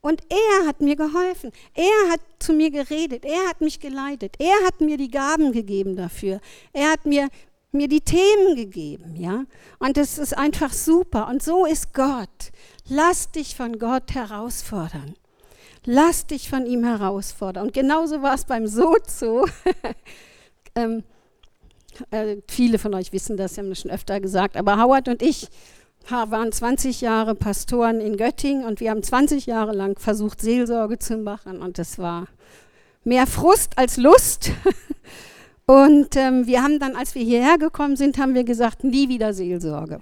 Und 0.00 0.22
er 0.30 0.68
hat 0.68 0.80
mir 0.80 0.94
geholfen. 0.94 1.50
Er 1.74 2.12
hat 2.12 2.20
zu 2.38 2.52
mir 2.52 2.70
geredet. 2.70 3.24
Er 3.24 3.48
hat 3.48 3.60
mich 3.60 3.80
geleitet. 3.80 4.36
Er 4.38 4.64
hat 4.64 4.80
mir 4.80 4.96
die 4.96 5.10
Gaben 5.10 5.50
gegeben 5.50 5.96
dafür. 5.96 6.40
Er 6.72 6.92
hat 6.92 7.06
mir 7.06 7.28
mir 7.76 7.88
die 7.88 8.00
Themen 8.00 8.56
gegeben, 8.56 9.16
ja? 9.16 9.44
Und 9.78 9.98
es 9.98 10.18
ist 10.18 10.36
einfach 10.36 10.72
super. 10.72 11.28
Und 11.28 11.42
so 11.42 11.66
ist 11.66 11.92
Gott. 11.94 12.52
Lass 12.88 13.30
dich 13.30 13.56
von 13.56 13.78
Gott 13.78 14.14
herausfordern. 14.14 15.14
Lass 15.84 16.26
dich 16.26 16.48
von 16.48 16.66
ihm 16.66 16.84
herausfordern. 16.84 17.66
Und 17.66 17.72
genauso 17.72 18.22
war 18.22 18.34
es 18.34 18.44
beim 18.44 18.66
Sozo. 18.66 19.46
ähm, 20.74 21.04
äh, 22.10 22.36
viele 22.48 22.78
von 22.78 22.94
euch 22.94 23.12
wissen 23.12 23.36
das, 23.36 23.56
haben 23.58 23.68
das 23.68 23.80
schon 23.80 23.90
öfter 23.90 24.20
gesagt, 24.20 24.56
aber 24.56 24.82
Howard 24.82 25.08
und 25.08 25.22
ich 25.22 25.48
waren 26.08 26.52
20 26.52 27.00
Jahre 27.00 27.34
Pastoren 27.34 28.00
in 28.00 28.16
Göttingen 28.16 28.64
und 28.64 28.78
wir 28.78 28.90
haben 28.90 29.02
20 29.02 29.46
Jahre 29.46 29.72
lang 29.72 29.98
versucht, 29.98 30.40
Seelsorge 30.40 31.00
zu 31.00 31.16
machen 31.18 31.60
und 31.60 31.80
es 31.80 31.98
war 31.98 32.28
mehr 33.02 33.26
Frust 33.26 33.76
als 33.76 33.96
Lust. 33.96 34.52
Und 35.66 36.14
ähm, 36.14 36.46
wir 36.46 36.62
haben 36.62 36.78
dann, 36.78 36.94
als 36.94 37.16
wir 37.16 37.24
hierher 37.24 37.58
gekommen 37.58 37.96
sind, 37.96 38.18
haben 38.18 38.34
wir 38.34 38.44
gesagt, 38.44 38.84
nie 38.84 39.08
wieder 39.08 39.32
Seelsorge. 39.32 40.00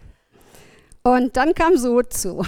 Und 1.02 1.36
dann 1.38 1.54
kam 1.54 1.78
Sozo. 1.78 2.44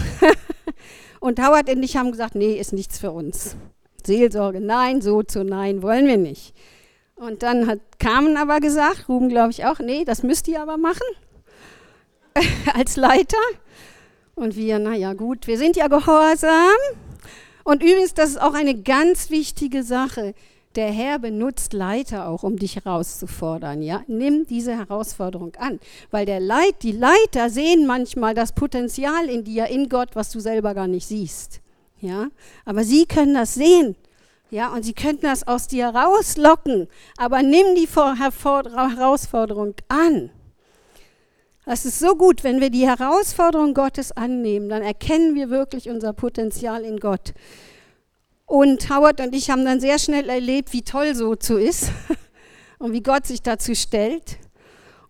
und 1.21 1.41
Howard 1.41 1.71
und 1.71 1.83
ich 1.83 1.97
haben 1.97 2.11
gesagt, 2.11 2.35
nee, 2.35 2.59
ist 2.59 2.75
nichts 2.75 2.99
für 2.99 3.11
uns. 3.11 3.57
Seelsorge, 4.05 4.61
nein, 4.61 5.01
Sozo, 5.01 5.45
nein, 5.45 5.83
wollen 5.83 6.07
wir 6.07 6.19
nicht. 6.19 6.55
Und 7.15 7.43
dann 7.43 7.67
hat 7.67 7.81
Carmen 7.99 8.37
aber 8.37 8.61
gesagt, 8.61 9.09
Ruben 9.09 9.31
glaube 9.31 9.51
ich 9.51 9.65
auch, 9.65 9.79
nee, 9.79 10.05
das 10.05 10.23
müsst 10.23 10.47
ihr 10.49 10.61
aber 10.61 10.77
machen 10.77 11.07
als 12.75 12.97
Leiter. 12.97 13.39
Und 14.35 14.57
wir, 14.57 14.79
naja 14.79 15.15
gut, 15.15 15.47
wir 15.47 15.57
sind 15.57 15.77
ja 15.77 15.89
gehorsam. 15.89 16.77
Und 17.65 17.83
übrigens, 17.83 18.13
das 18.13 18.31
ist 18.31 18.41
auch 18.41 18.53
eine 18.53 18.75
ganz 18.83 19.31
wichtige 19.31 19.83
Sache 19.83 20.35
der 20.77 20.91
Herr 20.93 21.19
benutzt 21.19 21.73
Leiter 21.73 22.29
auch, 22.29 22.43
um 22.43 22.57
dich 22.57 22.77
herauszufordern. 22.77 23.83
Ja? 23.83 24.03
Nimm 24.07 24.47
diese 24.47 24.77
Herausforderung 24.77 25.55
an, 25.57 25.81
weil 26.11 26.27
der 26.27 26.41
Leit, 26.41 26.83
die 26.83 26.93
Leiter 26.93 27.51
sehen 27.51 27.87
manchmal 27.87 28.35
das 28.35 28.53
Potenzial 28.53 29.29
in 29.29 29.45
dir, 29.45 29.67
in 29.67 29.89
Gott, 29.89 30.11
was 30.15 30.31
du 30.31 30.41
selber 30.41 30.75
gar 30.75 30.87
nicht 30.87 31.07
siehst. 31.07 31.61
Ja? 32.01 32.29
Aber 32.65 32.85
sie 32.85 33.07
können 33.07 33.35
das 33.35 33.55
sehen. 33.55 33.97
Ja, 34.49 34.73
und 34.73 34.85
sie 34.85 34.93
könnten 34.93 35.27
das 35.27 35.49
aus 35.49 35.67
dir 35.67 35.89
rauslocken, 35.89 36.87
aber 37.17 37.43
nimm 37.43 37.75
die 37.75 37.89
Herausforderung 37.89 39.75
an. 39.89 40.31
Das 41.65 41.85
ist 41.85 41.99
so 41.99 42.15
gut, 42.15 42.45
wenn 42.45 42.61
wir 42.61 42.71
die 42.71 42.87
Herausforderung 42.87 43.75
Gottes 43.75 44.13
annehmen, 44.13 44.69
dann 44.69 44.83
erkennen 44.83 45.35
wir 45.35 45.51
wirklich 45.51 45.91
unser 45.91 46.13
Potenzial 46.13 46.85
in 46.85 47.01
Gott. 47.01 47.35
Und 48.47 48.89
Howard 48.91 49.21
und 49.21 49.35
ich 49.35 49.51
haben 49.51 49.65
dann 49.65 49.81
sehr 49.81 49.99
schnell 49.99 50.29
erlebt, 50.29 50.73
wie 50.73 50.83
toll 50.83 51.15
Sozo 51.15 51.57
ist 51.57 51.91
und 52.79 52.93
wie 52.93 53.03
Gott 53.03 53.27
sich 53.27 53.43
dazu 53.43 53.75
stellt. 53.75 54.39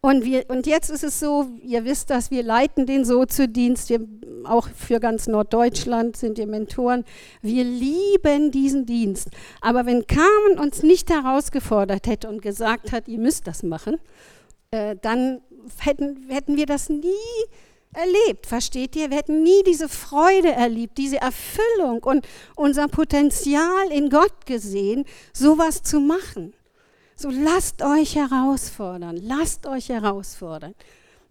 Und, 0.01 0.25
wir, 0.25 0.49
und 0.49 0.67
jetzt 0.67 0.89
ist 0.89 1.03
es 1.03 1.21
so, 1.21 1.49
ihr 1.63 1.85
wisst 1.85 2.11
das, 2.11 2.31
wir 2.31 2.43
leiten 2.43 2.87
den 2.87 3.05
Sozo-Dienst, 3.05 3.91
wir, 3.91 4.07
auch 4.45 4.69
für 4.69 5.01
ganz 5.01 5.27
Norddeutschland 5.27 6.17
sind 6.17 6.39
wir 6.39 6.47
Mentoren. 6.47 7.05
Wir 7.43 7.65
lieben 7.65 8.53
diesen 8.53 8.87
Dienst. 8.87 9.31
Aber 9.61 9.85
wenn 9.85 10.07
Carmen 10.07 10.59
uns 10.61 10.83
nicht 10.83 11.11
herausgefordert 11.11 12.07
hätte 12.07 12.29
und 12.29 12.41
gesagt 12.41 12.93
hat, 12.93 13.09
ihr 13.09 13.19
müsst 13.19 13.47
das 13.49 13.63
machen, 13.65 13.99
äh, 14.71 14.97
dann 15.03 15.41
hätten, 15.79 16.29
hätten 16.29 16.57
wir 16.57 16.67
das 16.67 16.89
nie 16.89 17.11
erlebt, 17.93 18.47
versteht 18.47 18.97
ihr? 18.97 19.11
Wir 19.11 19.19
hätten 19.19 19.43
nie 19.43 19.63
diese 19.65 19.89
Freude 19.89 20.53
erlebt, 20.53 20.99
diese 20.99 21.17
Erfüllung 21.17 22.03
und 22.03 22.27
unser 22.55 22.89
Potenzial 22.89 23.91
in 23.91 24.11
Gott 24.11 24.47
gesehen, 24.47 25.05
sowas 25.33 25.83
zu 25.83 26.01
machen. 26.01 26.55
So 27.17 27.31
lasst 27.31 27.83
euch 27.83 28.15
herausfordern, 28.15 29.17
lasst 29.17 29.67
euch 29.67 29.89
herausfordern. 29.89 30.75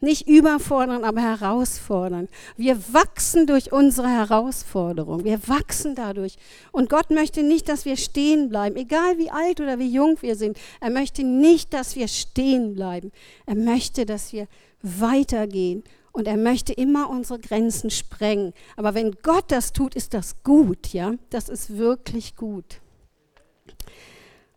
Nicht 0.02 0.28
überfordern, 0.28 1.04
aber 1.04 1.22
herausfordern. 1.22 2.28
Wir 2.58 2.78
wachsen 2.94 3.48
durch 3.48 3.72
unsere 3.72 4.10
Herausforderung. 4.10 5.24
Wir 5.24 5.48
wachsen 5.48 5.96
dadurch. 5.96 6.36
Und 6.72 6.89
Gott 6.89 7.12
möchte 7.12 7.44
nicht, 7.44 7.70
dass 7.70 7.86
wir 7.86 7.96
stehen 7.96 8.50
bleiben, 8.50 8.76
egal 8.76 9.18
wie 9.18 9.32
alt 9.32 9.62
oder 9.62 9.80
wie 9.80 9.89
jung 9.89 10.18
wir 10.22 10.36
sind. 10.36 10.58
Er 10.82 10.89
möchte 10.89 11.24
nicht, 11.24 11.74
dass 11.74 11.96
wir 11.96 12.08
stehen 12.08 12.76
bleiben. 12.76 13.12
Er 13.46 13.56
möchte, 13.56 14.06
dass 14.06 14.34
wir 14.34 14.48
weitergehen. 14.82 15.84
Und 16.15 16.30
er 16.30 16.38
möchte 16.38 16.71
immer 16.71 17.10
unsere 17.10 17.39
Grenzen 17.39 17.89
sprengen. 17.89 18.54
Aber 18.78 18.93
wenn 18.93 19.12
Gott 19.21 19.51
das 19.51 19.73
tut, 19.73 19.95
ist 19.95 20.13
das 20.13 20.41
gut, 20.43 20.93
ja? 20.93 21.15
Das 21.30 21.49
ist 21.49 21.78
wirklich 21.78 22.38
gut. 22.38 22.80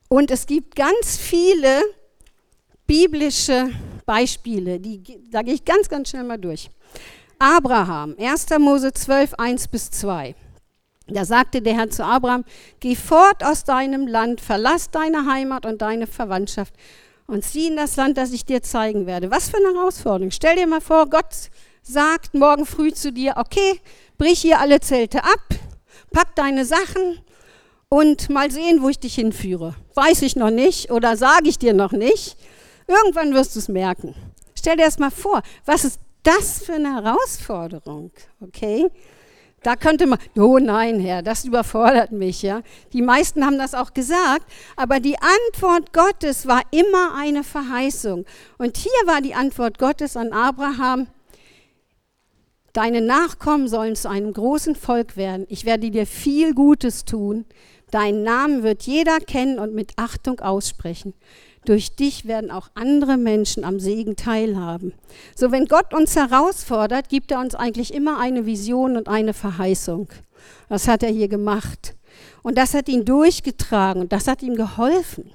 Und 0.07 0.31
es 0.31 0.47
gibt 0.47 0.77
ganz 0.77 1.17
viele 1.17 1.83
biblische 2.87 3.71
Beispiele, 4.07 4.79
die, 4.79 5.03
da 5.33 5.43
gehe 5.43 5.55
ich 5.55 5.65
ganz, 5.65 5.89
ganz 5.89 6.11
schnell 6.11 6.23
mal 6.23 6.39
durch. 6.39 6.71
Abraham, 7.41 8.15
1. 8.21 8.47
Mose 8.61 8.93
12, 8.93 9.35
1 9.35 9.67
bis 9.67 9.91
2. 9.91 10.37
Da 11.09 11.25
sagte 11.25 11.61
der 11.61 11.75
Herr 11.75 11.91
zu 11.91 12.05
Abraham, 12.05 12.45
geh 12.79 12.95
fort 12.95 13.43
aus 13.43 13.65
deinem 13.65 14.07
Land, 14.07 14.41
verlass 14.41 14.93
deine 14.93 15.27
Heimat 15.27 15.67
und 15.67 15.83
deine 15.83 16.07
Verwandtschaft 16.07 16.75
und 17.29 17.45
zieh 17.45 17.69
in 17.69 17.77
das 17.77 17.97
Land, 17.97 18.19
das 18.19 18.33
ich 18.33 18.45
dir 18.45 18.63
zeigen 18.63 19.07
werde. 19.07 19.31
Was 19.31 19.51
für 19.51 19.59
eine 19.59 19.79
Herausforderung. 19.79 20.31
Stell 20.31 20.57
dir 20.57 20.67
mal 20.67 20.81
vor, 20.81 21.09
Gott 21.09 21.51
sagt 21.83 22.35
morgen 22.35 22.67
früh 22.67 22.93
zu 22.93 23.13
dir, 23.13 23.35
okay, 23.37 23.81
brich 24.17 24.41
hier 24.41 24.59
alle 24.59 24.81
Zelte 24.81 25.23
ab, 25.23 25.41
pack 26.11 26.35
deine 26.35 26.65
Sachen 26.65 27.21
und 27.89 28.31
mal 28.31 28.51
sehen, 28.51 28.83
wo 28.83 28.89
ich 28.89 28.99
dich 28.99 29.15
hinführe. 29.15 29.75
Weiß 29.95 30.23
ich 30.23 30.37
noch 30.37 30.51
nicht 30.51 30.91
oder 30.91 31.17
sage 31.17 31.49
ich 31.49 31.59
dir 31.59 31.75
noch 31.75 31.93
nicht. 31.93 32.37
Irgendwann 32.87 33.35
wirst 33.35 33.55
du 33.55 33.59
es 33.61 33.69
merken. 33.69 34.15
Stell 34.59 34.77
dir 34.77 34.85
das 34.85 34.99
mal 34.99 35.11
vor, 35.11 35.43
was 35.67 35.85
ist 35.85 36.01
das 36.23 36.65
für 36.65 36.75
eine 36.75 36.95
Herausforderung, 36.95 38.11
okay? 38.41 38.87
Da 39.63 39.75
könnte 39.75 40.07
man, 40.07 40.19
oh 40.37 40.59
nein, 40.59 41.01
Herr, 41.01 41.23
das 41.23 41.45
überfordert 41.45 42.13
mich, 42.13 42.43
ja. 42.43 42.63
Die 42.93 43.03
meisten 43.03 43.45
haben 43.45 43.59
das 43.59 43.75
auch 43.75 43.93
gesagt, 43.93 44.47
aber 44.77 45.01
die 45.01 45.17
Antwort 45.19 45.93
Gottes 45.93 46.47
war 46.47 46.63
immer 46.71 47.15
eine 47.17 47.43
Verheißung. 47.43 48.25
Und 48.57 48.77
hier 48.77 49.07
war 49.07 49.21
die 49.21 49.35
Antwort 49.35 49.79
Gottes 49.79 50.17
an 50.17 50.33
Abraham, 50.33 51.09
deine 52.73 53.01
Nachkommen 53.01 53.67
sollen 53.67 53.97
zu 53.97 54.09
einem 54.09 54.33
großen 54.33 54.77
Volk 54.77 55.17
werden. 55.17 55.47
Ich 55.49 55.65
werde 55.65 55.91
dir 55.91 56.07
viel 56.07 56.55
Gutes 56.55 57.05
tun. 57.05 57.45
Deinen 57.91 58.23
Namen 58.23 58.63
wird 58.63 58.85
jeder 58.85 59.19
kennen 59.19 59.59
und 59.59 59.75
mit 59.75 59.93
Achtung 59.97 60.39
aussprechen. 60.39 61.15
Durch 61.69 61.95
dich 61.95 62.27
werden 62.27 62.51
auch 62.51 62.71
andere 62.73 63.19
Menschen 63.19 63.63
am 63.63 63.79
Segen 63.79 64.17
teilhaben. 64.17 64.95
So, 65.37 65.53
wenn 65.53 65.67
Gott 65.67 65.93
uns 65.93 66.17
herausfordert, 66.17 67.11
gibt 67.11 67.31
er 67.31 67.41
uns 67.41 67.55
eigentlich 67.55 67.93
immer 67.93 68.19
eine 68.19 68.47
Vision 68.47 68.97
und 68.97 69.07
eine 69.07 69.35
Verheißung. 69.35 70.09
Das 70.71 70.89
hat 70.89 71.03
er 71.03 71.11
hier 71.11 71.29
gemacht. 71.29 71.95
Und 72.43 72.57
das 72.57 72.73
hat 72.73 72.89
ihn 72.89 73.05
durchgetragen 73.05 74.01
und 74.01 74.15
das 74.15 74.29
hat 74.29 74.43
ihm 74.43 74.55
geholfen. 74.55 75.31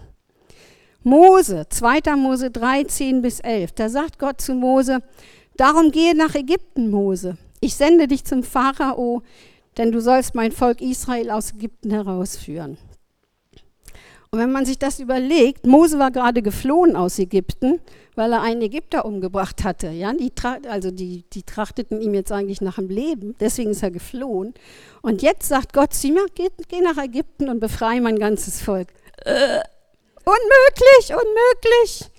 Mose, 1.03 1.67
2. 1.69 2.15
Mose 2.15 2.49
13 2.49 3.21
bis 3.21 3.39
11, 3.39 3.73
da 3.73 3.87
sagt 3.87 4.17
Gott 4.17 4.41
zu 4.41 4.55
Mose, 4.55 5.03
darum 5.55 5.91
gehe 5.91 6.17
nach 6.17 6.33
Ägypten, 6.33 6.89
Mose. 6.89 7.37
Ich 7.59 7.75
sende 7.75 8.07
dich 8.07 8.25
zum 8.25 8.41
Pharao, 8.41 9.21
denn 9.77 9.91
du 9.91 10.01
sollst 10.01 10.33
mein 10.33 10.51
Volk 10.51 10.81
Israel 10.81 11.29
aus 11.29 11.51
Ägypten 11.51 11.91
herausführen. 11.91 12.79
Und 14.33 14.39
wenn 14.39 14.51
man 14.51 14.65
sich 14.65 14.79
das 14.79 14.99
überlegt, 14.99 15.67
Mose 15.67 15.99
war 15.99 16.09
gerade 16.09 16.41
geflohen 16.41 16.95
aus 16.95 17.19
Ägypten, 17.19 17.79
weil 18.15 18.33
er 18.33 18.41
einen 18.41 18.63
Ägypter 18.63 19.05
umgebracht 19.05 19.63
hatte. 19.63 19.91
Ja, 19.91 20.11
die, 20.11 20.31
also 20.67 20.89
die, 20.89 21.23
die 21.31 21.43
trachteten 21.43 22.01
ihm 22.01 22.15
jetzt 22.15 22.31
eigentlich 22.31 22.59
nach 22.59 22.77
dem 22.77 22.89
Leben, 22.89 23.35
deswegen 23.39 23.69
ist 23.69 23.83
er 23.83 23.91
geflohen. 23.91 24.55
Und 25.03 25.21
jetzt 25.21 25.47
sagt 25.47 25.71
Gott 25.71 25.93
zu 25.93 26.07
ihm, 26.07 26.17
geh, 26.33 26.49
geh 26.67 26.81
nach 26.81 26.97
Ägypten 26.97 27.47
und 27.47 27.59
befreie 27.59 28.01
mein 28.01 28.17
ganzes 28.17 28.59
Volk. 28.59 28.87
Äh, 29.23 29.59
unmöglich, 30.25 31.11
unmöglich. 31.11 32.09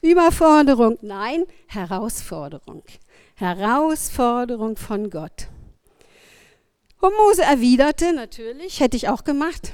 Überforderung. 0.00 0.96
Nein, 1.02 1.42
Herausforderung. 1.66 2.84
Herausforderung 3.34 4.76
von 4.76 5.10
Gott. 5.10 5.48
Und 7.00 7.16
Mose 7.16 7.42
erwiderte, 7.42 8.12
natürlich, 8.12 8.78
hätte 8.78 8.96
ich 8.96 9.08
auch 9.08 9.24
gemacht, 9.24 9.72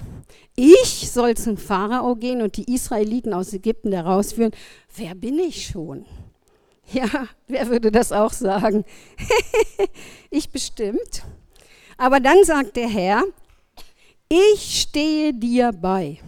ich 0.57 1.11
soll 1.11 1.37
zum 1.37 1.57
Pharao 1.57 2.15
gehen 2.15 2.43
und 2.43 2.57
die 2.57 2.73
Israeliten 2.73 3.33
aus 3.33 3.53
Ägypten 3.53 3.93
herausführen. 3.93 4.53
Wer 4.97 5.15
bin 5.15 5.39
ich 5.39 5.67
schon? 5.67 6.05
Ja, 6.93 7.09
wer 7.47 7.69
würde 7.69 7.91
das 7.91 8.13
auch 8.13 8.33
sagen? 8.33 8.85
ich 10.31 10.51
bestimmt. 10.51 11.23
Aber 11.97 12.21
dann 12.21 12.45
sagt 12.45 12.77
der 12.77 12.89
Herr, 12.89 13.25
ich 14.29 14.81
stehe 14.83 15.33
dir 15.33 15.73
bei 15.73 16.19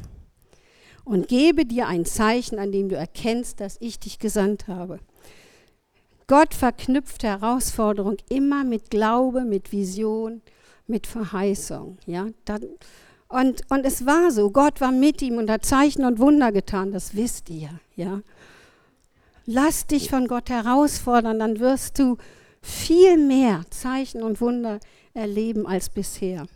und 1.04 1.28
gebe 1.28 1.64
dir 1.64 1.86
ein 1.86 2.04
Zeichen, 2.04 2.58
an 2.58 2.72
dem 2.72 2.88
du 2.88 2.96
erkennst, 2.96 3.60
dass 3.60 3.76
ich 3.80 3.98
dich 3.98 4.18
gesandt 4.18 4.66
habe. 4.68 4.98
Gott 6.26 6.54
verknüpft 6.54 7.22
Herausforderung 7.22 8.16
immer 8.28 8.64
mit 8.64 8.90
Glaube, 8.90 9.44
mit 9.44 9.70
Vision, 9.70 10.42
mit 10.88 11.06
Verheißung. 11.06 11.98
Ja? 12.06 12.26
Dann, 12.44 12.62
und, 13.28 13.62
und 13.70 13.84
es 13.84 14.06
war 14.06 14.30
so, 14.30 14.50
Gott 14.50 14.80
war 14.80 14.92
mit 14.92 15.20
ihm 15.22 15.38
und 15.38 15.50
hat 15.50 15.64
Zeichen 15.64 16.04
und 16.04 16.18
Wunder 16.18 16.52
getan, 16.52 16.92
das 16.92 17.14
wisst 17.14 17.50
ihr. 17.50 17.70
Ja? 17.96 18.20
Lass 19.46 19.86
dich 19.86 20.10
von 20.10 20.28
Gott 20.28 20.50
herausfordern, 20.50 21.38
dann 21.38 21.58
wirst 21.60 21.98
du 21.98 22.16
viel 22.62 23.16
mehr 23.16 23.64
Zeichen 23.70 24.22
und 24.22 24.40
Wunder 24.40 24.80
erleben 25.14 25.66
als 25.66 25.88
bisher. 25.88 26.46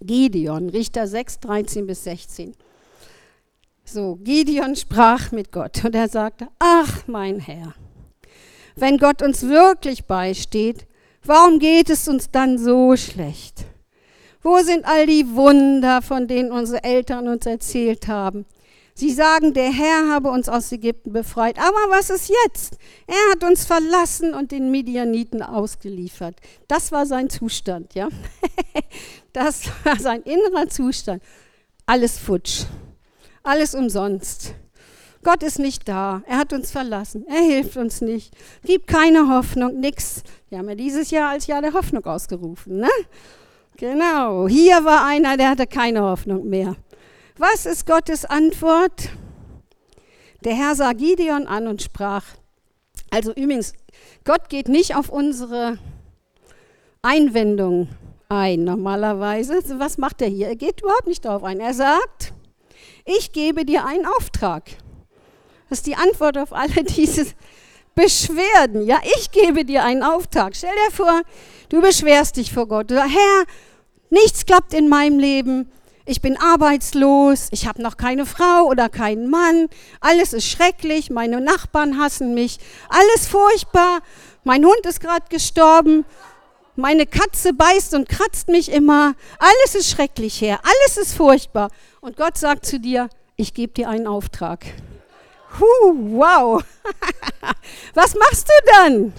Gideon, 0.00 0.68
Richter 0.68 1.06
6, 1.06 1.40
13 1.40 1.86
bis 1.86 2.04
16. 2.04 2.54
So, 3.84 4.16
Gideon 4.16 4.76
sprach 4.76 5.32
mit 5.32 5.52
Gott 5.52 5.84
und 5.84 5.94
er 5.94 6.08
sagte, 6.08 6.48
ach 6.58 7.06
mein 7.06 7.40
Herr, 7.40 7.74
wenn 8.74 8.98
Gott 8.98 9.22
uns 9.22 9.42
wirklich 9.42 10.04
beisteht, 10.04 10.86
Warum 11.26 11.58
geht 11.58 11.90
es 11.90 12.06
uns 12.06 12.30
dann 12.30 12.56
so 12.56 12.96
schlecht? 12.96 13.64
Wo 14.46 14.62
sind 14.62 14.84
all 14.84 15.06
die 15.06 15.34
Wunder, 15.34 16.02
von 16.02 16.28
denen 16.28 16.52
unsere 16.52 16.84
Eltern 16.84 17.26
uns 17.26 17.46
erzählt 17.46 18.06
haben? 18.06 18.46
Sie 18.94 19.10
sagen, 19.10 19.54
der 19.54 19.72
Herr 19.72 20.08
habe 20.08 20.30
uns 20.30 20.48
aus 20.48 20.70
Ägypten 20.70 21.12
befreit. 21.12 21.58
Aber 21.58 21.90
was 21.90 22.10
ist 22.10 22.30
jetzt? 22.44 22.78
Er 23.08 23.32
hat 23.32 23.42
uns 23.42 23.64
verlassen 23.64 24.34
und 24.34 24.52
den 24.52 24.70
Midianiten 24.70 25.42
ausgeliefert. 25.42 26.36
Das 26.68 26.92
war 26.92 27.06
sein 27.06 27.28
Zustand, 27.28 27.94
ja? 27.94 28.08
Das 29.32 29.62
war 29.82 29.98
sein 29.98 30.22
innerer 30.22 30.68
Zustand. 30.68 31.24
Alles 31.84 32.16
futsch. 32.16 32.66
Alles 33.42 33.74
umsonst. 33.74 34.54
Gott 35.24 35.42
ist 35.42 35.58
nicht 35.58 35.88
da. 35.88 36.22
Er 36.24 36.38
hat 36.38 36.52
uns 36.52 36.70
verlassen. 36.70 37.26
Er 37.26 37.42
hilft 37.42 37.76
uns 37.76 38.00
nicht. 38.00 38.32
Gibt 38.62 38.86
keine 38.86 39.28
Hoffnung, 39.28 39.80
nichts. 39.80 40.22
Wir 40.50 40.58
haben 40.58 40.68
ja 40.68 40.76
dieses 40.76 41.10
Jahr 41.10 41.30
als 41.30 41.48
Jahr 41.48 41.62
der 41.62 41.72
Hoffnung 41.72 42.04
ausgerufen. 42.06 42.76
Ne? 42.76 42.88
Genau. 43.76 44.48
Hier 44.48 44.84
war 44.84 45.04
einer, 45.04 45.36
der 45.36 45.50
hatte 45.50 45.66
keine 45.66 46.02
Hoffnung 46.02 46.48
mehr. 46.48 46.76
Was 47.36 47.66
ist 47.66 47.86
Gottes 47.86 48.24
Antwort? 48.24 49.10
Der 50.44 50.54
Herr 50.54 50.74
sah 50.74 50.92
Gideon 50.92 51.46
an 51.46 51.66
und 51.66 51.82
sprach. 51.82 52.24
Also 53.10 53.32
übrigens, 53.32 53.74
Gott 54.24 54.48
geht 54.48 54.68
nicht 54.68 54.96
auf 54.96 55.10
unsere 55.10 55.78
Einwendung 57.02 57.88
ein, 58.30 58.64
normalerweise. 58.64 59.60
Was 59.78 59.98
macht 59.98 60.22
er 60.22 60.28
hier? 60.28 60.48
Er 60.48 60.56
geht 60.56 60.80
überhaupt 60.80 61.06
nicht 61.06 61.24
darauf 61.26 61.44
ein. 61.44 61.60
Er 61.60 61.74
sagt, 61.74 62.32
ich 63.04 63.32
gebe 63.32 63.66
dir 63.66 63.84
einen 63.84 64.06
Auftrag. 64.06 64.64
Das 65.68 65.80
ist 65.80 65.86
die 65.86 65.96
Antwort 65.96 66.38
auf 66.38 66.54
alle 66.54 66.82
diese 66.96 67.26
Beschwerden. 67.96 68.86
Ja, 68.86 69.00
ich 69.18 69.32
gebe 69.32 69.64
dir 69.64 69.82
einen 69.82 70.04
Auftrag. 70.04 70.54
Stell 70.54 70.74
dir 70.86 70.94
vor, 70.94 71.22
du 71.70 71.80
beschwerst 71.80 72.36
dich 72.36 72.52
vor 72.52 72.68
Gott. 72.68 72.90
Du 72.90 72.94
sagst, 72.94 73.14
Herr, 73.14 73.44
nichts 74.10 74.46
klappt 74.46 74.74
in 74.74 74.88
meinem 74.88 75.18
Leben. 75.18 75.72
ich 76.08 76.20
bin 76.20 76.36
arbeitslos, 76.36 77.48
ich 77.50 77.66
habe 77.66 77.82
noch 77.82 77.96
keine 77.96 78.26
Frau 78.26 78.66
oder 78.66 78.88
keinen 78.88 79.28
Mann, 79.28 79.66
alles 80.00 80.32
ist 80.32 80.46
schrecklich, 80.46 81.10
meine 81.10 81.40
Nachbarn 81.40 81.98
hassen 81.98 82.32
mich, 82.32 82.58
alles 82.88 83.26
furchtbar, 83.26 84.00
mein 84.44 84.64
Hund 84.64 84.86
ist 84.86 85.00
gerade 85.00 85.24
gestorben, 85.28 86.04
meine 86.76 87.06
Katze 87.06 87.52
beißt 87.52 87.94
und 87.94 88.08
kratzt 88.08 88.48
mich 88.48 88.70
immer, 88.70 89.14
alles 89.38 89.74
ist 89.74 89.90
schrecklich 89.90 90.40
her, 90.40 90.60
alles 90.62 90.96
ist 90.96 91.16
furchtbar. 91.16 91.70
Und 92.00 92.16
Gott 92.16 92.38
sagt 92.38 92.66
zu 92.66 92.78
dir, 92.78 93.08
ich 93.34 93.52
gebe 93.52 93.72
dir 93.72 93.88
einen 93.88 94.06
Auftrag. 94.06 94.64
Huh, 95.58 95.94
wow. 95.94 96.62
Was 97.94 98.14
machst 98.14 98.48
du 98.48 98.72
dann? 98.72 99.12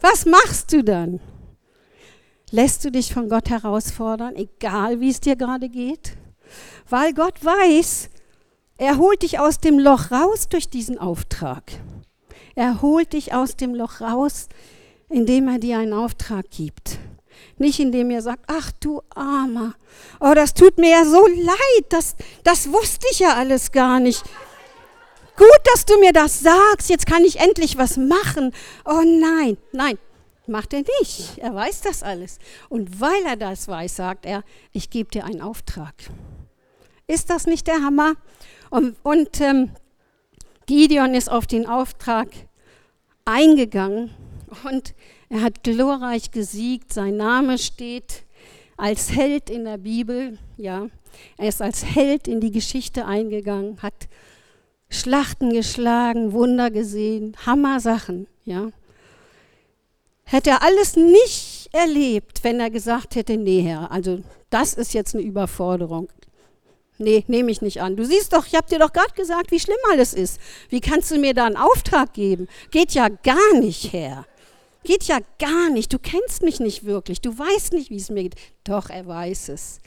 Was 0.00 0.26
machst 0.26 0.72
du 0.72 0.84
dann? 0.84 1.20
Lässt 2.50 2.84
du 2.84 2.90
dich 2.92 3.12
von 3.12 3.28
Gott 3.28 3.50
herausfordern, 3.50 4.36
egal 4.36 5.00
wie 5.00 5.10
es 5.10 5.20
dir 5.20 5.36
gerade 5.36 5.68
geht? 5.68 6.16
Weil 6.88 7.12
Gott 7.12 7.44
weiß, 7.44 8.08
er 8.78 8.98
holt 8.98 9.22
dich 9.22 9.38
aus 9.38 9.58
dem 9.58 9.78
Loch 9.78 10.10
raus 10.10 10.48
durch 10.48 10.68
diesen 10.68 10.98
Auftrag. 10.98 11.64
Er 12.54 12.82
holt 12.82 13.14
dich 13.14 13.34
aus 13.34 13.56
dem 13.56 13.74
Loch 13.74 14.00
raus, 14.00 14.48
indem 15.08 15.48
er 15.48 15.58
dir 15.58 15.78
einen 15.78 15.92
Auftrag 15.92 16.50
gibt. 16.50 16.98
Nicht 17.58 17.80
indem 17.80 18.10
er 18.10 18.22
sagt, 18.22 18.44
ach 18.46 18.70
du 18.80 19.02
Armer, 19.14 19.74
oh, 20.20 20.32
das 20.34 20.54
tut 20.54 20.78
mir 20.78 20.90
ja 20.90 21.04
so 21.04 21.26
leid, 21.26 21.86
das, 21.88 22.16
das 22.44 22.70
wusste 22.72 23.06
ich 23.10 23.20
ja 23.20 23.34
alles 23.34 23.72
gar 23.72 23.98
nicht. 23.98 24.22
Gut, 25.36 25.60
dass 25.72 25.84
du 25.84 25.98
mir 25.98 26.12
das 26.12 26.40
sagst, 26.40 26.88
jetzt 26.88 27.06
kann 27.06 27.24
ich 27.24 27.40
endlich 27.40 27.76
was 27.76 27.96
machen. 27.96 28.52
Oh 28.84 29.02
nein, 29.04 29.58
nein, 29.72 29.98
Macht 30.46 30.72
er 30.72 30.84
nicht. 31.00 31.38
Er 31.38 31.54
weiß 31.54 31.80
das 31.80 32.02
alles. 32.02 32.38
Und 32.68 33.00
weil 33.00 33.24
er 33.24 33.36
das 33.36 33.66
weiß, 33.66 33.96
sagt 33.96 34.26
er, 34.26 34.44
ich 34.72 34.90
gebe 34.90 35.10
dir 35.10 35.24
einen 35.24 35.40
Auftrag. 35.40 35.94
Ist 37.08 37.30
das 37.30 37.46
nicht 37.46 37.66
der 37.66 37.82
Hammer? 37.82 38.14
Und, 38.70 38.96
und 39.02 39.40
ähm, 39.40 39.70
Gideon 40.66 41.14
ist 41.14 41.30
auf 41.30 41.46
den 41.46 41.66
Auftrag 41.66 42.28
eingegangen 43.24 44.10
und 44.64 44.94
er 45.28 45.42
hat 45.42 45.64
glorreich 45.64 46.30
gesiegt. 46.30 46.92
Sein 46.92 47.16
Name 47.16 47.58
steht 47.58 48.24
als 48.76 49.10
Held 49.10 49.50
in 49.50 49.64
der 49.64 49.78
Bibel. 49.78 50.38
Ja, 50.56 50.86
er 51.38 51.48
ist 51.48 51.60
als 51.60 51.84
Held 51.84 52.28
in 52.28 52.40
die 52.40 52.52
Geschichte 52.52 53.04
eingegangen, 53.04 53.82
hat 53.82 54.08
Schlachten 54.88 55.52
geschlagen, 55.52 56.32
Wunder 56.32 56.70
gesehen, 56.70 57.36
Hammer-Sachen. 57.44 58.26
Ja, 58.44 58.70
Hätte 60.28 60.50
er 60.50 60.62
alles 60.62 60.96
nicht 60.96 61.68
erlebt, 61.72 62.42
wenn 62.42 62.58
er 62.58 62.68
gesagt 62.68 63.14
hätte, 63.14 63.36
nee, 63.36 63.62
Herr, 63.62 63.92
also 63.92 64.18
das 64.50 64.74
ist 64.74 64.92
jetzt 64.92 65.14
eine 65.14 65.22
Überforderung. 65.22 66.08
Nee, 66.98 67.24
nehme 67.28 67.52
ich 67.52 67.62
nicht 67.62 67.80
an. 67.80 67.94
Du 67.94 68.04
siehst 68.04 68.32
doch, 68.32 68.44
ich 68.44 68.56
habe 68.56 68.68
dir 68.68 68.80
doch 68.80 68.92
gerade 68.92 69.14
gesagt, 69.14 69.52
wie 69.52 69.60
schlimm 69.60 69.76
alles 69.92 70.14
ist. 70.14 70.40
Wie 70.68 70.80
kannst 70.80 71.12
du 71.12 71.18
mir 71.18 71.32
da 71.32 71.46
einen 71.46 71.56
Auftrag 71.56 72.12
geben? 72.12 72.48
Geht 72.72 72.92
ja 72.92 73.08
gar 73.08 73.54
nicht, 73.60 73.92
Herr. 73.92 74.26
Geht 74.82 75.04
ja 75.04 75.18
gar 75.38 75.70
nicht. 75.70 75.92
Du 75.92 75.98
kennst 76.00 76.42
mich 76.42 76.58
nicht 76.58 76.84
wirklich. 76.84 77.20
Du 77.20 77.38
weißt 77.38 77.74
nicht, 77.74 77.90
wie 77.90 77.96
es 77.96 78.10
mir 78.10 78.24
geht. 78.24 78.36
Doch, 78.64 78.90
er 78.90 79.06
weiß 79.06 79.50
es. 79.50 79.78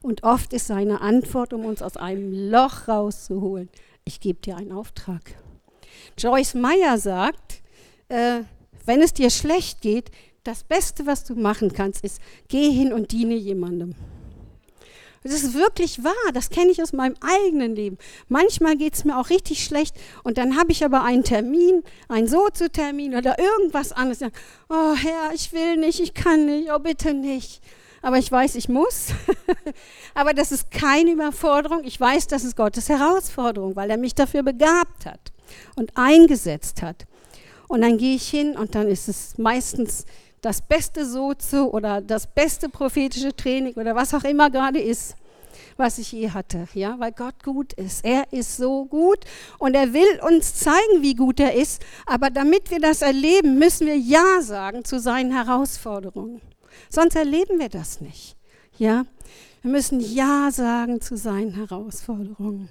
Und 0.00 0.22
oft 0.22 0.52
ist 0.52 0.68
seine 0.68 1.00
Antwort, 1.00 1.52
um 1.52 1.64
uns 1.64 1.82
aus 1.82 1.96
einem 1.96 2.50
Loch 2.50 2.86
rauszuholen, 2.86 3.68
ich 4.08 4.20
gebe 4.20 4.40
dir 4.40 4.56
einen 4.56 4.72
Auftrag. 4.72 5.36
Joyce 6.16 6.54
Meyer 6.54 6.98
sagt, 6.98 7.62
äh, 8.08 8.40
wenn 8.84 9.02
es 9.02 9.12
dir 9.12 9.30
schlecht 9.30 9.80
geht, 9.80 10.10
das 10.44 10.64
Beste, 10.64 11.06
was 11.06 11.24
du 11.24 11.34
machen 11.34 11.72
kannst, 11.72 12.02
ist, 12.04 12.20
geh 12.48 12.70
hin 12.70 12.92
und 12.92 13.12
diene 13.12 13.34
jemandem. 13.34 13.94
Das 15.22 15.32
ist 15.42 15.54
wirklich 15.54 16.04
wahr, 16.04 16.32
das 16.32 16.48
kenne 16.48 16.70
ich 16.70 16.82
aus 16.82 16.92
meinem 16.92 17.16
eigenen 17.20 17.74
Leben. 17.74 17.98
Manchmal 18.28 18.76
geht 18.76 18.94
es 18.94 19.04
mir 19.04 19.18
auch 19.18 19.30
richtig 19.30 19.62
schlecht 19.62 19.94
und 20.22 20.38
dann 20.38 20.56
habe 20.56 20.72
ich 20.72 20.84
aber 20.84 21.02
einen 21.04 21.24
Termin, 21.24 21.82
einen 22.08 22.28
Sozo-Termin 22.28 23.14
oder 23.14 23.38
irgendwas 23.38 23.92
anderes. 23.92 24.22
Oh 24.70 24.94
Herr, 24.94 25.34
ich 25.34 25.52
will 25.52 25.76
nicht, 25.76 26.00
ich 26.00 26.14
kann 26.14 26.46
nicht, 26.46 26.72
oh 26.72 26.78
bitte 26.78 27.12
nicht. 27.14 27.60
Aber 28.02 28.18
ich 28.18 28.30
weiß, 28.30 28.54
ich 28.54 28.68
muss. 28.68 29.08
aber 30.14 30.34
das 30.34 30.52
ist 30.52 30.70
keine 30.70 31.12
Überforderung. 31.12 31.82
Ich 31.84 32.00
weiß, 32.00 32.26
das 32.28 32.44
ist 32.44 32.56
Gottes 32.56 32.88
Herausforderung, 32.88 33.76
weil 33.76 33.90
er 33.90 33.98
mich 33.98 34.14
dafür 34.14 34.42
begabt 34.42 35.06
hat 35.06 35.32
und 35.76 35.96
eingesetzt 35.96 36.82
hat. 36.82 37.06
Und 37.68 37.82
dann 37.82 37.98
gehe 37.98 38.16
ich 38.16 38.28
hin 38.28 38.56
und 38.56 38.74
dann 38.74 38.88
ist 38.88 39.08
es 39.08 39.36
meistens 39.36 40.06
das 40.40 40.62
beste 40.62 41.04
Sozo 41.04 41.64
oder 41.66 42.00
das 42.00 42.26
beste 42.26 42.68
prophetische 42.68 43.34
Training 43.34 43.74
oder 43.74 43.94
was 43.94 44.14
auch 44.14 44.24
immer 44.24 44.50
gerade 44.50 44.80
ist, 44.80 45.16
was 45.76 45.98
ich 45.98 46.12
je 46.12 46.30
hatte. 46.30 46.68
Ja, 46.74 46.98
weil 46.98 47.12
Gott 47.12 47.42
gut 47.44 47.72
ist. 47.74 48.04
Er 48.04 48.32
ist 48.32 48.56
so 48.56 48.84
gut 48.84 49.18
und 49.58 49.74
er 49.74 49.92
will 49.92 50.20
uns 50.26 50.54
zeigen, 50.54 51.02
wie 51.02 51.14
gut 51.14 51.40
er 51.40 51.54
ist. 51.54 51.84
Aber 52.06 52.30
damit 52.30 52.70
wir 52.70 52.80
das 52.80 53.02
erleben, 53.02 53.58
müssen 53.58 53.86
wir 53.86 53.96
Ja 53.96 54.40
sagen 54.40 54.84
zu 54.84 55.00
seinen 55.00 55.32
Herausforderungen. 55.32 56.40
Sonst 56.88 57.16
erleben 57.16 57.58
wir 57.58 57.68
das 57.68 58.00
nicht. 58.00 58.36
Ja, 58.78 59.04
wir 59.62 59.70
müssen 59.70 60.00
Ja 60.00 60.50
sagen 60.52 61.00
zu 61.00 61.16
seinen 61.16 61.52
Herausforderungen. 61.52 62.68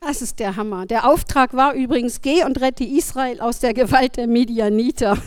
Das 0.00 0.22
ist 0.22 0.38
der 0.38 0.54
Hammer. 0.56 0.86
Der 0.86 1.08
Auftrag 1.08 1.54
war 1.54 1.74
übrigens, 1.74 2.20
geh 2.20 2.44
und 2.44 2.60
rette 2.60 2.84
Israel 2.84 3.40
aus 3.40 3.58
der 3.58 3.74
Gewalt 3.74 4.16
der 4.16 4.28
Medianiter. 4.28 5.18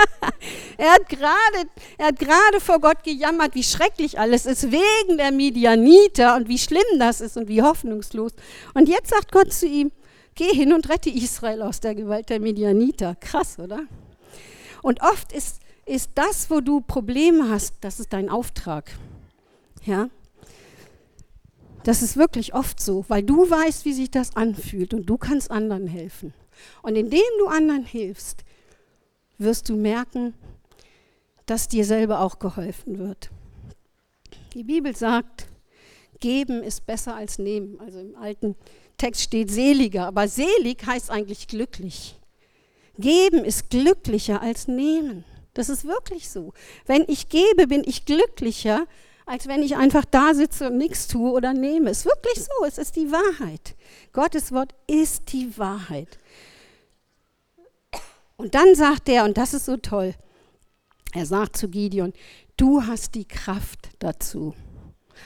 er, 0.78 0.92
hat 0.92 1.08
gerade, 1.08 1.68
er 1.98 2.60
vor 2.60 2.80
Gott 2.80 3.02
gejammert, 3.02 3.54
wie 3.54 3.62
schrecklich 3.62 4.18
alles 4.18 4.46
ist 4.46 4.72
wegen 4.72 5.18
der 5.18 5.32
Medianiter 5.32 6.36
und 6.36 6.48
wie 6.48 6.58
schlimm 6.58 6.98
das 6.98 7.20
ist 7.20 7.36
und 7.36 7.48
wie 7.48 7.62
hoffnungslos. 7.62 8.32
Und 8.72 8.88
jetzt 8.88 9.10
sagt 9.10 9.32
Gott 9.32 9.52
zu 9.52 9.66
ihm, 9.66 9.92
geh 10.34 10.54
hin 10.54 10.72
und 10.72 10.88
rette 10.88 11.10
Israel 11.10 11.60
aus 11.60 11.80
der 11.80 11.94
Gewalt 11.94 12.30
der 12.30 12.40
Medianiter. 12.40 13.14
Krass, 13.16 13.58
oder? 13.58 13.80
Und 14.82 15.02
oft 15.02 15.32
ist, 15.32 15.60
ist 15.88 16.10
das, 16.14 16.50
wo 16.50 16.60
du 16.60 16.80
Probleme 16.80 17.48
hast, 17.48 17.74
das 17.80 18.00
ist 18.00 18.12
dein 18.12 18.28
Auftrag. 18.28 18.90
Ja? 19.84 20.10
Das 21.84 22.02
ist 22.02 22.16
wirklich 22.16 22.54
oft 22.54 22.80
so, 22.80 23.04
weil 23.08 23.22
du 23.22 23.48
weißt, 23.48 23.84
wie 23.84 23.92
sich 23.92 24.10
das 24.10 24.36
anfühlt 24.36 24.92
und 24.92 25.06
du 25.06 25.16
kannst 25.16 25.50
anderen 25.50 25.86
helfen. 25.86 26.34
Und 26.82 26.96
indem 26.96 27.20
du 27.38 27.46
anderen 27.46 27.84
hilfst, 27.84 28.44
wirst 29.38 29.68
du 29.68 29.76
merken, 29.76 30.34
dass 31.46 31.68
dir 31.68 31.84
selber 31.84 32.20
auch 32.20 32.38
geholfen 32.38 32.98
wird. 32.98 33.30
Die 34.54 34.64
Bibel 34.64 34.94
sagt, 34.94 35.46
geben 36.20 36.62
ist 36.62 36.84
besser 36.84 37.14
als 37.14 37.38
nehmen. 37.38 37.80
Also 37.80 38.00
im 38.00 38.16
alten 38.16 38.56
Text 38.98 39.22
steht 39.22 39.50
seliger, 39.50 40.06
aber 40.06 40.28
selig 40.28 40.84
heißt 40.84 41.10
eigentlich 41.10 41.46
glücklich. 41.46 42.16
Geben 42.98 43.44
ist 43.44 43.70
glücklicher 43.70 44.42
als 44.42 44.66
nehmen. 44.66 45.24
Das 45.58 45.68
ist 45.68 45.84
wirklich 45.84 46.30
so. 46.30 46.52
Wenn 46.86 47.04
ich 47.08 47.28
gebe, 47.28 47.66
bin 47.66 47.82
ich 47.84 48.04
glücklicher, 48.04 48.86
als 49.26 49.48
wenn 49.48 49.60
ich 49.60 49.74
einfach 49.74 50.04
da 50.04 50.32
sitze 50.32 50.68
und 50.68 50.78
nichts 50.78 51.08
tue 51.08 51.32
oder 51.32 51.52
nehme. 51.52 51.90
Es 51.90 51.98
ist 51.98 52.06
wirklich 52.06 52.44
so, 52.44 52.64
es 52.64 52.78
ist 52.78 52.94
die 52.94 53.10
Wahrheit. 53.10 53.74
Gottes 54.12 54.52
Wort 54.52 54.72
ist 54.86 55.32
die 55.32 55.58
Wahrheit. 55.58 56.16
Und 58.36 58.54
dann 58.54 58.76
sagt 58.76 59.08
er, 59.08 59.24
und 59.24 59.36
das 59.36 59.52
ist 59.52 59.64
so 59.64 59.76
toll, 59.76 60.14
er 61.12 61.26
sagt 61.26 61.56
zu 61.56 61.68
Gideon, 61.68 62.12
du 62.56 62.86
hast 62.86 63.16
die 63.16 63.26
Kraft 63.26 63.88
dazu. 63.98 64.54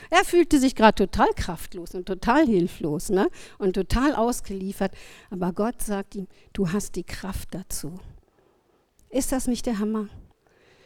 Er 0.08 0.24
fühlte 0.24 0.58
sich 0.58 0.74
gerade 0.74 0.94
total 0.94 1.28
kraftlos 1.36 1.94
und 1.94 2.06
total 2.06 2.46
hilflos 2.46 3.10
ne? 3.10 3.28
und 3.58 3.74
total 3.74 4.14
ausgeliefert. 4.14 4.94
Aber 5.28 5.52
Gott 5.52 5.82
sagt 5.82 6.14
ihm, 6.14 6.26
du 6.54 6.72
hast 6.72 6.96
die 6.96 7.04
Kraft 7.04 7.54
dazu. 7.54 8.00
Ist 9.12 9.30
das 9.30 9.46
nicht 9.46 9.66
der 9.66 9.78
Hammer? 9.78 10.08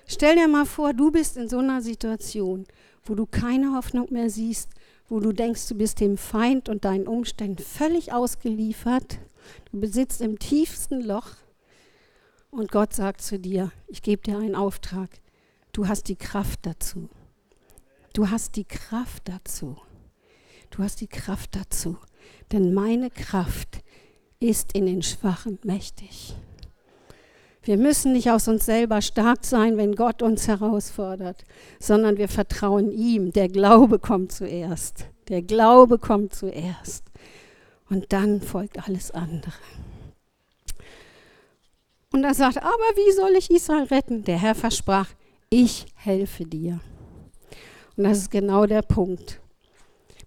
Stell 0.06 0.36
dir 0.36 0.48
mal 0.48 0.66
vor, 0.66 0.94
du 0.94 1.10
bist 1.10 1.36
in 1.36 1.48
so 1.48 1.58
einer 1.58 1.82
Situation 1.82 2.66
wo 3.08 3.14
du 3.14 3.26
keine 3.26 3.74
Hoffnung 3.74 4.12
mehr 4.12 4.30
siehst, 4.30 4.70
wo 5.08 5.20
du 5.20 5.32
denkst, 5.32 5.68
du 5.68 5.74
bist 5.76 6.00
dem 6.00 6.16
Feind 6.18 6.68
und 6.68 6.84
deinen 6.84 7.06
Umständen 7.06 7.62
völlig 7.62 8.12
ausgeliefert. 8.12 9.18
Du 9.70 9.80
besitzt 9.80 10.20
im 10.20 10.38
tiefsten 10.38 11.00
Loch 11.00 11.30
und 12.50 12.72
Gott 12.72 12.92
sagt 12.92 13.22
zu 13.22 13.38
dir, 13.38 13.70
ich 13.86 14.02
gebe 14.02 14.22
dir 14.22 14.38
einen 14.38 14.56
Auftrag. 14.56 15.10
Du 15.72 15.86
hast 15.88 16.08
die 16.08 16.16
Kraft 16.16 16.60
dazu. 16.62 17.08
Du 18.12 18.30
hast 18.30 18.56
die 18.56 18.64
Kraft 18.64 19.28
dazu. 19.28 19.76
Du 20.70 20.82
hast 20.82 21.00
die 21.00 21.06
Kraft 21.06 21.54
dazu. 21.54 21.98
Denn 22.50 22.74
meine 22.74 23.10
Kraft 23.10 23.82
ist 24.40 24.72
in 24.72 24.86
den 24.86 25.02
Schwachen 25.02 25.58
mächtig. 25.62 26.34
Wir 27.66 27.76
müssen 27.76 28.12
nicht 28.12 28.30
aus 28.30 28.46
uns 28.46 28.64
selber 28.64 29.02
stark 29.02 29.44
sein, 29.44 29.76
wenn 29.76 29.96
Gott 29.96 30.22
uns 30.22 30.46
herausfordert, 30.46 31.44
sondern 31.80 32.16
wir 32.16 32.28
vertrauen 32.28 32.92
ihm. 32.92 33.32
Der 33.32 33.48
Glaube 33.48 33.98
kommt 33.98 34.30
zuerst. 34.30 35.06
Der 35.26 35.42
Glaube 35.42 35.98
kommt 35.98 36.32
zuerst. 36.32 37.02
Und 37.90 38.12
dann 38.12 38.40
folgt 38.40 38.86
alles 38.86 39.10
andere. 39.10 39.52
Und 42.12 42.22
er 42.22 42.34
sagt, 42.34 42.58
aber 42.58 42.68
wie 42.68 43.12
soll 43.16 43.32
ich 43.36 43.50
Israel 43.50 43.86
retten? 43.86 44.22
Der 44.22 44.38
Herr 44.40 44.54
versprach, 44.54 45.08
ich 45.50 45.86
helfe 45.96 46.44
dir. 46.44 46.78
Und 47.96 48.04
das 48.04 48.18
ist 48.18 48.30
genau 48.30 48.66
der 48.66 48.82
Punkt. 48.82 49.40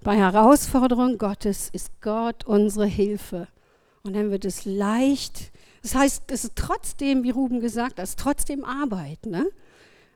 Bei 0.04 0.18
Herausforderungen 0.18 1.18
Gottes 1.18 1.70
ist 1.72 2.02
Gott 2.02 2.44
unsere 2.46 2.86
Hilfe. 2.86 3.48
Und 4.04 4.18
dann 4.18 4.30
wird 4.30 4.44
es 4.44 4.66
leicht. 4.66 5.54
Das 5.82 5.96
heißt, 5.96 6.24
es 6.32 6.44
ist 6.44 6.56
trotzdem, 6.56 7.24
wie 7.24 7.30
Ruben 7.30 7.62
gesagt 7.62 7.98
hat, 7.98 8.04
es 8.04 8.12
ist 8.12 8.20
trotzdem 8.20 8.66
Arbeit. 8.66 9.26
Ne? 9.26 9.50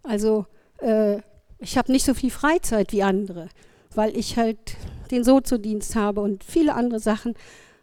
Also 0.04 0.46
äh, 0.80 1.20
ich 1.60 1.78
habe 1.78 1.92
nicht 1.92 2.06
so 2.06 2.14
viel 2.14 2.32
Freizeit 2.32 2.92
wie 2.92 3.04
andere, 3.04 3.50
weil 3.96 4.16
ich 4.18 4.38
halt 4.38 4.78
den 5.12 5.24
Soziodienst 5.24 5.96
habe 5.96 6.22
und 6.22 6.44
viele 6.44 6.74
andere 6.74 7.00
Sachen. 7.00 7.36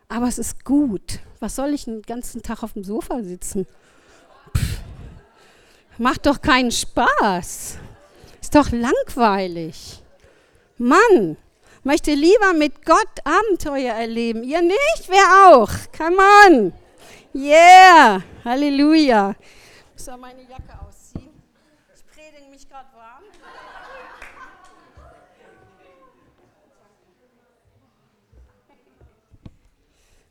Aber 0.09 0.29
es 0.29 0.39
ist 0.39 0.65
gut. 0.65 1.21
Was 1.39 1.57
soll 1.57 1.71
ich 1.71 1.85
den 1.85 2.03
ganzen 2.03 2.43
Tag 2.43 2.63
auf 2.63 2.75
dem 2.75 2.85
Sofa 2.85 3.23
sitzen? 3.23 3.67
Pff, 4.57 4.81
macht 5.99 6.27
doch 6.27 6.43
keinen 6.43 6.71
Spaß. 6.73 7.79
Ist 8.41 8.55
doch 8.55 8.71
langweilig. 8.73 10.03
Mann, 10.77 11.37
möchte 11.85 12.13
lieber 12.13 12.53
mit 12.55 12.85
Gott 12.85 13.09
Abenteuer 13.25 13.95
erleben. 13.95 14.43
Ihr 14.43 14.63
nicht? 14.63 15.09
Wer 15.09 15.55
auch? 15.55 15.71
Come 15.97 16.19
on. 16.47 16.73
Yeah. 17.33 18.23
Halleluja. 18.45 19.37
Ich 19.97 20.07
muss 20.07 20.19
meine 20.19 20.43
Jacke 20.43 20.81
ausziehen. 20.85 21.31
Ich 21.95 22.07
predige 22.07 22.51
mich 22.51 22.69
gerade 22.69 22.89
warm. 22.95 23.23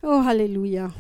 Oh, 0.02 0.24
Halleluja. 0.26 0.92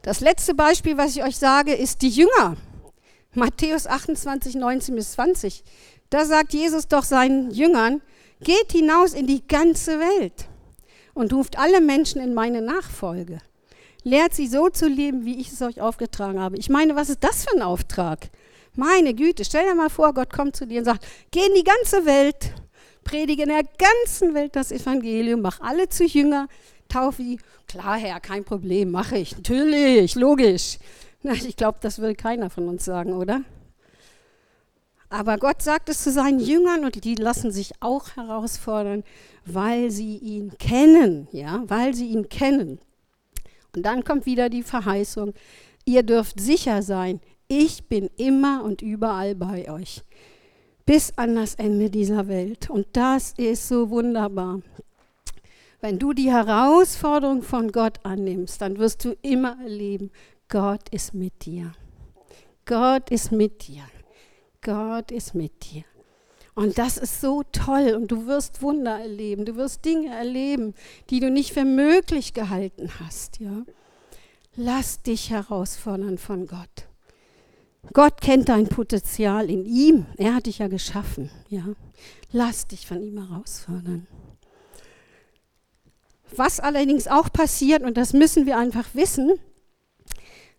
Das 0.00 0.20
letzte 0.20 0.54
Beispiel, 0.54 0.96
was 0.96 1.16
ich 1.16 1.22
euch 1.22 1.36
sage, 1.36 1.74
ist 1.74 2.00
die 2.00 2.08
Jünger. 2.08 2.56
Matthäus 3.34 3.86
28, 3.86 4.54
19 4.54 4.94
bis 4.94 5.12
20. 5.12 5.62
Da 6.08 6.24
sagt 6.24 6.54
Jesus 6.54 6.88
doch 6.88 7.04
seinen 7.04 7.50
Jüngern, 7.50 8.00
geht 8.40 8.72
hinaus 8.72 9.12
in 9.12 9.26
die 9.26 9.46
ganze 9.46 9.98
Welt 9.98 10.48
und 11.16 11.32
ruft 11.32 11.58
alle 11.58 11.80
Menschen 11.80 12.20
in 12.20 12.34
meine 12.34 12.60
Nachfolge. 12.60 13.38
Lehrt 14.04 14.34
sie 14.34 14.46
so 14.46 14.68
zu 14.68 14.86
leben, 14.86 15.24
wie 15.24 15.40
ich 15.40 15.50
es 15.50 15.62
euch 15.62 15.80
aufgetragen 15.80 16.38
habe. 16.38 16.58
Ich 16.58 16.68
meine, 16.68 16.94
was 16.94 17.08
ist 17.08 17.24
das 17.24 17.44
für 17.44 17.56
ein 17.56 17.62
Auftrag? 17.62 18.28
Meine 18.74 19.14
Güte, 19.14 19.44
stell 19.44 19.64
dir 19.64 19.74
mal 19.74 19.88
vor, 19.88 20.12
Gott 20.12 20.30
kommt 20.30 20.54
zu 20.54 20.66
dir 20.66 20.80
und 20.80 20.84
sagt, 20.84 21.06
geh 21.30 21.40
in 21.40 21.54
die 21.54 21.64
ganze 21.64 22.04
Welt, 22.04 22.52
predige 23.02 23.44
in 23.44 23.48
der 23.48 23.64
ganzen 23.64 24.34
Welt 24.34 24.54
das 24.54 24.70
Evangelium, 24.70 25.40
mach 25.40 25.60
alle 25.60 25.88
zu 25.88 26.04
Jünger, 26.04 26.48
taufe 26.88 27.22
sie. 27.22 27.38
Klar, 27.66 27.96
Herr, 27.96 28.20
kein 28.20 28.44
Problem, 28.44 28.90
mache 28.90 29.16
ich. 29.16 29.34
Natürlich, 29.34 30.14
logisch. 30.16 30.78
Na, 31.22 31.32
ich 31.32 31.56
glaube, 31.56 31.78
das 31.80 31.98
will 31.98 32.14
keiner 32.14 32.50
von 32.50 32.68
uns 32.68 32.84
sagen, 32.84 33.14
oder? 33.14 33.40
Aber 35.08 35.38
Gott 35.38 35.62
sagt 35.62 35.88
es 35.88 36.02
zu 36.02 36.10
seinen 36.10 36.40
Jüngern 36.40 36.84
und 36.84 37.04
die 37.04 37.14
lassen 37.14 37.52
sich 37.52 37.72
auch 37.80 38.16
herausfordern, 38.16 39.04
weil 39.44 39.90
sie 39.90 40.16
ihn 40.18 40.56
kennen, 40.58 41.28
ja, 41.30 41.62
weil 41.66 41.94
sie 41.94 42.08
ihn 42.08 42.28
kennen. 42.28 42.80
Und 43.74 43.82
dann 43.84 44.04
kommt 44.04 44.26
wieder 44.26 44.48
die 44.48 44.62
Verheißung, 44.62 45.34
ihr 45.84 46.02
dürft 46.02 46.40
sicher 46.40 46.82
sein, 46.82 47.20
ich 47.46 47.88
bin 47.88 48.10
immer 48.16 48.64
und 48.64 48.82
überall 48.82 49.36
bei 49.36 49.70
euch, 49.70 50.02
bis 50.84 51.12
an 51.16 51.36
das 51.36 51.54
Ende 51.54 51.90
dieser 51.90 52.26
Welt. 52.26 52.68
Und 52.68 52.88
das 52.92 53.34
ist 53.36 53.68
so 53.68 53.90
wunderbar. 53.90 54.60
Wenn 55.80 55.98
du 55.98 56.12
die 56.12 56.32
Herausforderung 56.32 57.42
von 57.42 57.70
Gott 57.70 58.00
annimmst, 58.02 58.60
dann 58.60 58.78
wirst 58.78 59.04
du 59.04 59.14
immer 59.22 59.56
erleben, 59.62 60.10
Gott 60.48 60.88
ist 60.90 61.14
mit 61.14 61.44
dir. 61.44 61.72
Gott 62.64 63.10
ist 63.10 63.30
mit 63.30 63.68
dir. 63.68 63.84
Gott 64.66 65.12
ist 65.12 65.36
mit 65.36 65.72
dir. 65.72 65.84
Und 66.56 66.76
das 66.76 66.96
ist 66.96 67.20
so 67.20 67.44
toll 67.52 67.94
und 67.94 68.10
du 68.10 68.26
wirst 68.26 68.62
Wunder 68.62 68.98
erleben, 68.98 69.44
du 69.44 69.54
wirst 69.54 69.84
Dinge 69.84 70.12
erleben, 70.12 70.74
die 71.08 71.20
du 71.20 71.30
nicht 71.30 71.52
für 71.52 71.64
möglich 71.64 72.34
gehalten 72.34 72.90
hast. 72.98 73.38
Ja? 73.38 73.62
Lass 74.56 75.02
dich 75.02 75.30
herausfordern 75.30 76.18
von 76.18 76.48
Gott. 76.48 76.88
Gott 77.92 78.20
kennt 78.20 78.48
dein 78.48 78.66
Potenzial 78.66 79.48
in 79.50 79.64
ihm. 79.66 80.06
Er 80.16 80.34
hat 80.34 80.46
dich 80.46 80.58
ja 80.58 80.66
geschaffen. 80.66 81.30
Ja? 81.48 81.64
Lass 82.32 82.66
dich 82.66 82.88
von 82.88 83.00
ihm 83.02 83.24
herausfordern. 83.24 84.08
Was 86.34 86.58
allerdings 86.58 87.06
auch 87.06 87.32
passiert, 87.32 87.84
und 87.84 87.96
das 87.96 88.12
müssen 88.12 88.46
wir 88.46 88.58
einfach 88.58 88.88
wissen, 88.94 89.38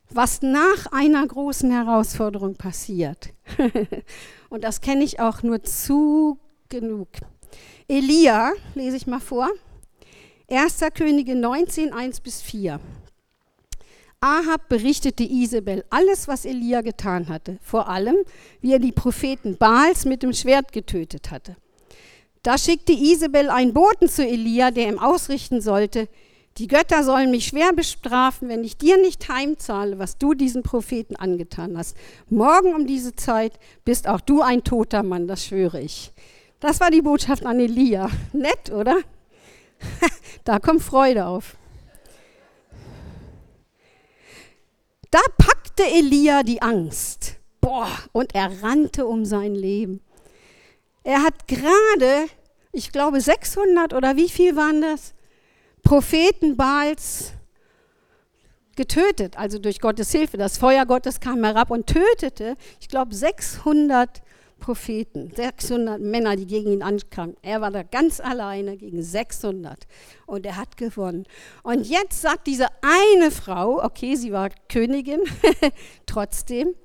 was 0.09 0.41
nach 0.41 0.87
einer 0.91 1.25
großen 1.25 1.71
Herausforderung 1.71 2.55
passiert. 2.55 3.33
Und 4.49 4.63
das 4.63 4.81
kenne 4.81 5.03
ich 5.03 5.19
auch 5.19 5.43
nur 5.43 5.63
zu 5.63 6.39
genug. 6.69 7.09
Elia, 7.87 8.51
lese 8.75 8.97
ich 8.97 9.07
mal 9.07 9.19
vor. 9.19 9.49
1. 10.49 10.79
Könige 10.93 11.35
19, 11.35 11.91
1 11.91 12.21
bis 12.21 12.41
4. 12.41 12.79
Ahab 14.19 14.67
berichtete 14.69 15.23
Isabel 15.23 15.85
alles, 15.89 16.27
was 16.27 16.45
Elia 16.45 16.81
getan 16.81 17.27
hatte, 17.27 17.59
vor 17.61 17.87
allem, 17.87 18.15
wie 18.61 18.73
er 18.73 18.79
die 18.79 18.91
Propheten 18.91 19.57
Baals 19.57 20.05
mit 20.05 20.23
dem 20.23 20.33
Schwert 20.33 20.71
getötet 20.71 21.29
hatte. 21.29 21.55
Da 22.41 22.57
schickte 22.57 22.93
Isabel 22.93 23.49
einen 23.49 23.73
Boten 23.73 24.09
zu 24.09 24.25
Elia, 24.25 24.71
der 24.71 24.87
ihm 24.87 24.99
ausrichten 24.99 25.61
sollte, 25.61 26.07
die 26.57 26.67
Götter 26.67 27.03
sollen 27.03 27.29
mich 27.29 27.47
schwer 27.47 27.71
bestrafen, 27.71 28.49
wenn 28.49 28.63
ich 28.63 28.77
dir 28.77 28.97
nicht 28.97 29.29
heimzahle, 29.29 29.99
was 29.99 30.17
du 30.17 30.33
diesen 30.33 30.63
Propheten 30.63 31.15
angetan 31.15 31.77
hast. 31.77 31.95
Morgen 32.29 32.73
um 32.73 32.87
diese 32.87 33.15
Zeit 33.15 33.59
bist 33.85 34.07
auch 34.07 34.21
du 34.21 34.41
ein 34.41 34.63
toter 34.63 35.03
Mann, 35.03 35.27
das 35.27 35.45
schwöre 35.45 35.79
ich. 35.79 36.11
Das 36.59 36.79
war 36.79 36.89
die 36.89 37.03
Botschaft 37.03 37.45
an 37.45 37.59
Elia. 37.59 38.09
Nett, 38.33 38.71
oder? 38.71 38.97
da 40.43 40.57
kommt 40.57 40.81
Freude 40.81 41.27
auf. 41.27 41.55
Da 45.11 45.19
packte 45.37 45.83
Elia 45.83 46.41
die 46.41 46.61
Angst. 46.63 47.35
Boah, 47.61 47.89
und 48.13 48.33
er 48.33 48.63
rannte 48.63 49.05
um 49.05 49.25
sein 49.25 49.53
Leben. 49.53 50.01
Er 51.03 51.21
hat 51.21 51.47
gerade, 51.47 52.25
ich 52.71 52.91
glaube 52.91 53.21
600 53.21 53.93
oder 53.93 54.15
wie 54.15 54.29
viel 54.29 54.55
waren 54.55 54.81
das? 54.81 55.13
Propheten 55.87 56.57
Baals 56.57 57.31
getötet, 58.75 59.37
also 59.39 59.57
durch 59.57 59.79
Gottes 59.79 60.11
Hilfe. 60.11 60.35
Das 60.35 60.57
Feuer 60.57 60.85
Gottes 60.85 61.21
kam 61.21 61.45
herab 61.45 61.71
und 61.71 61.87
tötete, 61.87 62.57
ich 62.81 62.89
glaube, 62.89 63.15
600 63.15 64.21
Propheten, 64.59 65.31
600 65.33 66.01
Männer, 66.01 66.35
die 66.35 66.45
gegen 66.45 66.73
ihn 66.73 66.83
ankamen. 66.83 67.37
Er 67.41 67.61
war 67.61 67.71
da 67.71 67.83
ganz 67.83 68.19
alleine 68.19 68.75
gegen 68.75 69.01
600 69.01 69.87
und 70.25 70.45
er 70.45 70.57
hat 70.57 70.75
gewonnen. 70.75 71.25
Und 71.63 71.87
jetzt 71.87 72.21
sagt 72.21 72.47
diese 72.47 72.67
eine 72.81 73.31
Frau, 73.31 73.81
okay, 73.81 74.17
sie 74.17 74.33
war 74.33 74.49
Königin, 74.67 75.21
trotzdem, 76.05 76.75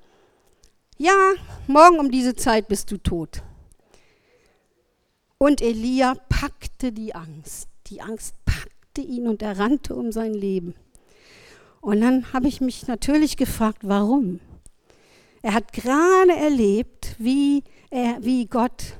ja, 0.96 1.32
morgen 1.66 1.98
um 1.98 2.12
diese 2.12 2.36
Zeit 2.36 2.68
bist 2.68 2.92
du 2.92 2.98
tot. 2.98 3.42
Und 5.38 5.60
Elia 5.60 6.14
packte 6.28 6.92
die 6.92 7.16
Angst. 7.16 7.68
Die 7.88 8.00
Angst 8.00 8.41
packte 8.92 9.00
ihn 9.08 9.26
und 9.26 9.42
er 9.42 9.58
rannte 9.58 9.94
um 9.94 10.12
sein 10.12 10.34
Leben. 10.34 10.74
Und 11.80 12.00
dann 12.00 12.32
habe 12.32 12.48
ich 12.48 12.60
mich 12.60 12.86
natürlich 12.86 13.36
gefragt, 13.36 13.78
warum? 13.82 14.40
Er 15.40 15.54
hat 15.54 15.72
gerade 15.72 16.32
erlebt, 16.32 17.16
wie, 17.18 17.64
er, 17.90 18.18
wie 18.20 18.46
Gott 18.46 18.98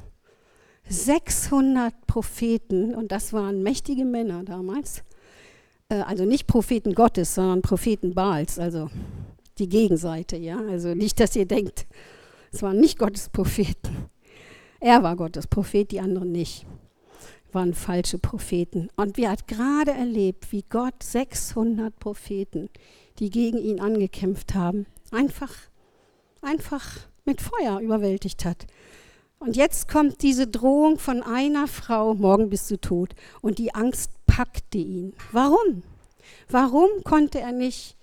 600 0.88 1.94
Propheten, 2.06 2.94
und 2.94 3.12
das 3.12 3.32
waren 3.32 3.62
mächtige 3.62 4.04
Männer 4.04 4.42
damals, 4.44 5.04
äh, 5.90 5.96
also 5.96 6.24
nicht 6.24 6.46
Propheten 6.46 6.94
Gottes, 6.94 7.34
sondern 7.34 7.62
Propheten 7.62 8.14
Baals, 8.14 8.58
also 8.58 8.88
die 9.58 9.68
Gegenseite, 9.68 10.36
ja. 10.38 10.58
Also 10.58 10.94
nicht, 10.94 11.20
dass 11.20 11.36
ihr 11.36 11.46
denkt, 11.46 11.86
es 12.50 12.62
waren 12.62 12.80
nicht 12.80 12.98
Gottes 12.98 13.28
Propheten. 13.28 14.08
Er 14.80 15.02
war 15.02 15.16
Gottes 15.16 15.46
Prophet, 15.46 15.90
die 15.92 16.00
anderen 16.00 16.32
nicht 16.32 16.66
waren 17.54 17.74
falsche 17.74 18.18
Propheten. 18.18 18.88
Und 18.96 19.16
wir 19.16 19.30
hat 19.30 19.48
gerade 19.48 19.92
erlebt, 19.92 20.52
wie 20.52 20.64
Gott 20.68 21.02
600 21.02 21.98
Propheten, 21.98 22.70
die 23.18 23.30
gegen 23.30 23.58
ihn 23.58 23.80
angekämpft 23.80 24.54
haben, 24.54 24.86
einfach, 25.10 25.52
einfach 26.40 27.00
mit 27.24 27.40
Feuer 27.40 27.80
überwältigt 27.80 28.44
hat. 28.44 28.66
Und 29.38 29.56
jetzt 29.56 29.88
kommt 29.88 30.22
diese 30.22 30.46
Drohung 30.46 30.98
von 30.98 31.22
einer 31.22 31.66
Frau, 31.66 32.14
morgen 32.14 32.48
bist 32.48 32.70
du 32.70 32.80
tot. 32.80 33.14
Und 33.40 33.58
die 33.58 33.74
Angst 33.74 34.10
packte 34.26 34.78
ihn. 34.78 35.14
Warum? 35.32 35.82
Warum 36.48 36.88
konnte 37.04 37.40
er 37.40 37.52
nicht 37.52 37.96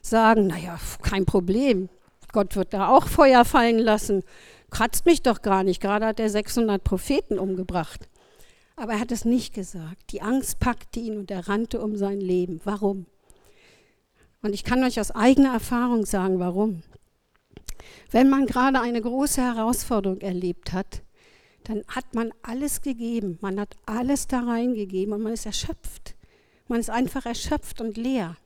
sagen, 0.00 0.46
naja, 0.46 0.78
kein 1.02 1.26
Problem, 1.26 1.88
Gott 2.32 2.56
wird 2.56 2.74
da 2.74 2.88
auch 2.88 3.06
Feuer 3.06 3.44
fallen 3.44 3.78
lassen. 3.78 4.22
Kratzt 4.70 5.06
mich 5.06 5.22
doch 5.22 5.42
gar 5.42 5.62
nicht. 5.62 5.80
Gerade 5.80 6.06
hat 6.06 6.20
er 6.20 6.28
600 6.28 6.82
Propheten 6.84 7.38
umgebracht. 7.38 8.08
Aber 8.78 8.92
er 8.92 9.00
hat 9.00 9.12
es 9.12 9.24
nicht 9.24 9.54
gesagt. 9.54 10.12
Die 10.12 10.22
Angst 10.22 10.60
packte 10.60 11.00
ihn 11.00 11.18
und 11.18 11.30
er 11.30 11.48
rannte 11.48 11.80
um 11.80 11.96
sein 11.96 12.20
Leben. 12.20 12.60
Warum? 12.64 13.06
Und 14.40 14.54
ich 14.54 14.62
kann 14.62 14.84
euch 14.84 15.00
aus 15.00 15.10
eigener 15.10 15.52
Erfahrung 15.52 16.06
sagen, 16.06 16.38
warum. 16.38 16.82
Wenn 18.10 18.30
man 18.30 18.46
gerade 18.46 18.80
eine 18.80 19.00
große 19.00 19.42
Herausforderung 19.42 20.20
erlebt 20.20 20.72
hat, 20.72 21.02
dann 21.64 21.82
hat 21.88 22.14
man 22.14 22.32
alles 22.42 22.80
gegeben, 22.80 23.36
man 23.42 23.60
hat 23.60 23.76
alles 23.84 24.26
da 24.26 24.40
reingegeben 24.40 25.12
und 25.12 25.22
man 25.22 25.32
ist 25.32 25.44
erschöpft. 25.44 26.14
Man 26.68 26.80
ist 26.80 26.88
einfach 26.88 27.26
erschöpft 27.26 27.80
und 27.80 27.96
leer. 27.96 28.36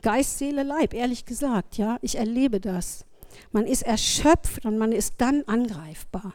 Geist, 0.00 0.38
Seele, 0.38 0.62
Leib, 0.62 0.94
ehrlich 0.94 1.24
gesagt, 1.24 1.76
ja, 1.76 1.98
ich 2.02 2.16
erlebe 2.16 2.60
das. 2.60 3.04
Man 3.50 3.66
ist 3.66 3.82
erschöpft 3.82 4.64
und 4.64 4.78
man 4.78 4.92
ist 4.92 5.14
dann 5.18 5.42
angreifbar. 5.46 6.34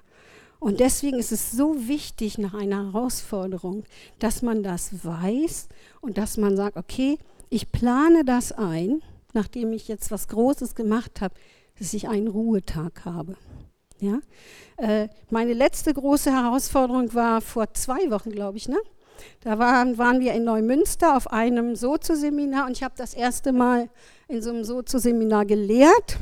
Und 0.63 0.79
deswegen 0.79 1.19
ist 1.19 1.33
es 1.33 1.51
so 1.51 1.89
wichtig 1.89 2.37
nach 2.37 2.53
einer 2.53 2.85
Herausforderung, 2.85 3.83
dass 4.19 4.41
man 4.41 4.63
das 4.63 5.03
weiß 5.03 5.67
und 5.99 6.17
dass 6.17 6.37
man 6.37 6.55
sagt, 6.55 6.77
okay, 6.77 7.19
ich 7.49 7.73
plane 7.73 8.23
das 8.23 8.53
ein, 8.53 9.03
nachdem 9.33 9.73
ich 9.73 9.89
jetzt 9.89 10.09
was 10.09 10.29
Großes 10.29 10.73
gemacht 10.73 11.19
habe, 11.19 11.35
dass 11.77 11.93
ich 11.93 12.07
einen 12.07 12.29
Ruhetag 12.29 13.03
habe. 13.03 13.35
Ja? 13.99 14.19
Äh, 14.77 15.09
meine 15.29 15.51
letzte 15.51 15.93
große 15.93 16.31
Herausforderung 16.31 17.13
war 17.13 17.41
vor 17.41 17.73
zwei 17.73 18.09
Wochen, 18.09 18.29
glaube 18.29 18.55
ich. 18.55 18.69
Ne? 18.69 18.77
Da 19.41 19.59
waren, 19.59 19.97
waren 19.97 20.21
wir 20.21 20.33
in 20.33 20.45
Neumünster 20.45 21.17
auf 21.17 21.29
einem 21.29 21.75
Sozo-Seminar 21.75 22.67
und 22.67 22.71
ich 22.71 22.83
habe 22.83 22.95
das 22.95 23.13
erste 23.13 23.51
Mal 23.51 23.89
in 24.29 24.41
so 24.41 24.51
einem 24.51 24.63
Sozo-Seminar 24.63 25.45
gelehrt. 25.45 26.19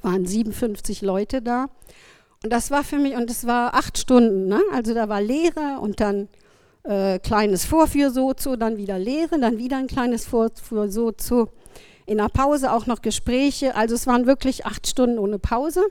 Waren 0.00 0.24
57 0.24 1.02
Leute 1.02 1.42
da. 1.42 1.68
Und 2.42 2.50
das 2.50 2.70
war 2.70 2.84
für 2.84 2.96
mich, 2.96 3.16
und 3.16 3.30
es 3.30 3.46
war 3.46 3.74
acht 3.74 3.98
Stunden. 3.98 4.46
Ne? 4.46 4.62
Also 4.72 4.94
da 4.94 5.10
war 5.10 5.20
Lehre 5.20 5.78
und 5.80 6.00
dann 6.00 6.28
äh, 6.84 7.18
kleines 7.18 7.66
Vorführ-Sozo, 7.66 8.56
dann 8.56 8.78
wieder 8.78 8.98
Lehre, 8.98 9.38
dann 9.38 9.58
wieder 9.58 9.76
ein 9.76 9.88
kleines 9.88 10.24
Vorführ-Sozo. 10.24 11.48
In 12.06 12.16
der 12.16 12.30
Pause 12.30 12.72
auch 12.72 12.86
noch 12.86 13.02
Gespräche. 13.02 13.76
Also 13.76 13.94
es 13.94 14.06
waren 14.06 14.26
wirklich 14.26 14.64
acht 14.64 14.86
Stunden 14.86 15.18
ohne 15.18 15.38
Pause. 15.38 15.82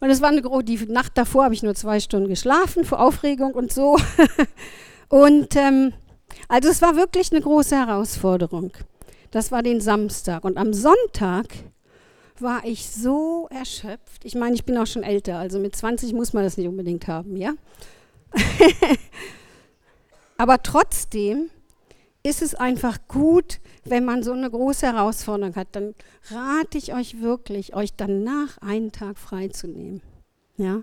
Und 0.00 0.08
es 0.08 0.22
war 0.22 0.30
eine 0.30 0.42
die 0.64 0.86
Nacht 0.86 1.12
davor 1.18 1.44
habe 1.44 1.54
ich 1.54 1.62
nur 1.62 1.74
zwei 1.74 2.00
Stunden 2.00 2.28
geschlafen 2.28 2.84
vor 2.84 3.00
Aufregung 3.00 3.52
und 3.52 3.70
so. 3.72 3.98
und 5.10 5.54
ähm, 5.54 5.92
also 6.48 6.70
es 6.70 6.80
war 6.80 6.96
wirklich 6.96 7.30
eine 7.30 7.42
große 7.42 7.76
Herausforderung. 7.76 8.72
Das 9.32 9.52
war 9.52 9.62
den 9.62 9.82
Samstag. 9.82 10.44
Und 10.44 10.56
am 10.56 10.72
Sonntag 10.72 11.48
war 12.42 12.64
ich 12.64 12.88
so 12.88 13.48
erschöpft. 13.50 14.24
Ich 14.24 14.34
meine, 14.34 14.54
ich 14.54 14.64
bin 14.64 14.76
auch 14.76 14.86
schon 14.86 15.02
älter, 15.02 15.38
also 15.38 15.58
mit 15.58 15.76
20 15.76 16.12
muss 16.12 16.32
man 16.32 16.44
das 16.44 16.56
nicht 16.56 16.68
unbedingt 16.68 17.08
haben, 17.08 17.36
ja? 17.36 17.54
Aber 20.36 20.62
trotzdem 20.62 21.50
ist 22.22 22.42
es 22.42 22.54
einfach 22.54 22.98
gut, 23.08 23.60
wenn 23.84 24.04
man 24.04 24.22
so 24.22 24.32
eine 24.32 24.50
große 24.50 24.86
Herausforderung 24.86 25.54
hat, 25.54 25.68
dann 25.72 25.94
rate 26.30 26.76
ich 26.76 26.92
euch 26.92 27.20
wirklich, 27.20 27.74
euch 27.74 27.94
danach 27.94 28.58
einen 28.58 28.90
Tag 28.92 29.18
freizunehmen. 29.18 30.02
Ja? 30.56 30.82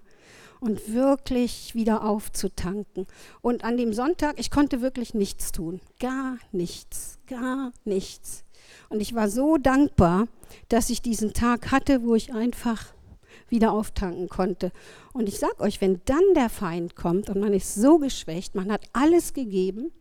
Und 0.62 0.93
wirklich 0.93 1.76
wieder 1.76 2.06
aufzutanken. 2.06 3.08
Und 3.41 3.66
an 3.66 3.76
dem 3.76 3.93
Sonntag, 3.93 4.39
ich 4.39 4.51
konnte 4.51 4.82
wirklich 4.82 5.14
nichts 5.14 5.51
tun. 5.51 5.82
Gar 5.99 6.38
nichts. 6.54 7.20
Gar 7.28 7.74
nichts. 7.84 8.45
Und 8.94 9.00
ich 9.00 9.16
war 9.16 9.28
so 9.28 9.58
dankbar, 9.58 10.28
dass 10.70 10.91
ich 10.91 11.02
diesen 11.02 11.34
Tag 11.34 11.72
hatte, 11.72 12.04
wo 12.04 12.14
ich 12.14 12.32
einfach 12.32 12.94
wieder 13.50 13.72
auftanken 13.72 14.30
konnte. 14.30 14.72
Und 15.14 15.28
ich 15.28 15.39
sage 15.39 15.62
euch, 15.62 15.82
wenn 15.82 16.02
dann 16.06 16.36
der 16.36 16.48
Feind 16.48 16.96
kommt 16.96 17.28
und 17.28 17.39
man 17.39 17.54
ist 17.54 17.74
so 17.74 17.98
geschwächt, 17.98 18.54
man 18.54 18.72
hat 18.72 18.86
alles 18.94 19.34
gegeben, 19.34 19.91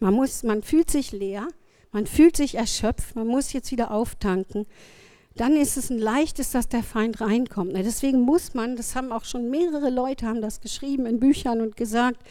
man, 0.00 0.14
muss, 0.14 0.44
man 0.44 0.62
fühlt 0.62 0.90
sich 0.90 1.12
leer, 1.12 1.46
man 1.92 2.06
fühlt 2.06 2.38
sich 2.38 2.54
erschöpft, 2.54 3.16
man 3.16 3.26
muss 3.26 3.52
jetzt 3.52 3.70
wieder 3.70 3.90
auftanken. 3.90 4.64
Dann 5.36 5.54
ist 5.54 5.76
es 5.76 5.90
ein 5.90 5.98
leichtes, 5.98 6.50
dass 6.50 6.70
der 6.70 6.82
Feind 6.82 7.20
reinkommt. 7.20 7.76
Deswegen 7.76 8.22
muss 8.22 8.54
man, 8.54 8.76
das 8.76 8.96
haben 8.96 9.12
auch 9.12 9.24
schon 9.24 9.50
mehrere 9.50 9.90
Leute 9.90 10.26
haben 10.26 10.40
das 10.40 10.62
geschrieben 10.62 11.04
in 11.04 11.20
Büchern 11.20 11.60
und 11.60 11.76
gesagt, 11.76 12.22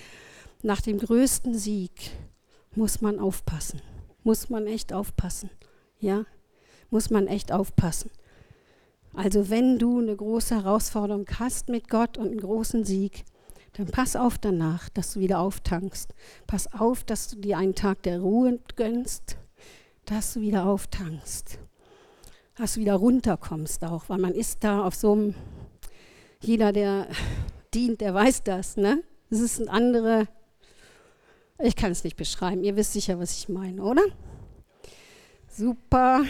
nach 0.63 0.81
dem 0.81 0.97
größten 0.97 1.53
Sieg 1.53 1.91
muss 2.73 3.01
man 3.01 3.19
aufpassen. 3.19 3.83
Muss 4.23 4.49
man 4.49 4.65
echt 4.65 4.93
aufpassen. 4.93 5.51
Ja, 5.99 6.25
muss 6.89 7.09
man 7.09 7.27
echt 7.27 7.51
aufpassen. 7.51 8.11
Also 9.13 9.49
wenn 9.49 9.79
du 9.79 9.99
eine 9.99 10.15
große 10.15 10.55
Herausforderung 10.55 11.25
hast 11.39 11.69
mit 11.69 11.89
Gott 11.89 12.17
und 12.17 12.27
einen 12.27 12.39
großen 12.39 12.85
Sieg, 12.85 13.25
dann 13.73 13.87
pass 13.87 14.15
auf 14.15 14.37
danach, 14.37 14.89
dass 14.89 15.13
du 15.13 15.19
wieder 15.19 15.39
auftankst. 15.39 16.13
Pass 16.45 16.71
auf, 16.73 17.03
dass 17.03 17.27
du 17.29 17.37
dir 17.37 17.57
einen 17.57 17.75
Tag 17.75 18.03
der 18.03 18.19
Ruhe 18.19 18.59
gönnst, 18.75 19.37
dass 20.05 20.33
du 20.33 20.41
wieder 20.41 20.65
auftankst. 20.65 21.59
Dass 22.55 22.73
du 22.73 22.79
wieder 22.79 22.95
runterkommst 22.95 23.83
auch, 23.85 24.09
weil 24.09 24.17
man 24.17 24.33
ist 24.33 24.63
da 24.63 24.83
auf 24.83 24.95
so 24.95 25.13
einem, 25.13 25.35
jeder, 26.41 26.71
der 26.71 27.07
dient, 27.73 28.01
der 28.01 28.13
weiß 28.13 28.43
das, 28.43 28.77
ne? 28.77 29.03
Das 29.29 29.39
ist 29.39 29.59
ein 29.59 29.67
andere, 29.67 30.27
ich 31.59 31.75
kann 31.75 31.91
es 31.91 32.03
nicht 32.03 32.15
beschreiben, 32.15 32.63
ihr 32.63 32.75
wisst 32.75 32.93
sicher, 32.93 33.19
was 33.19 33.37
ich 33.37 33.49
meine, 33.49 33.83
oder? 33.83 34.03
Super, 35.49 36.23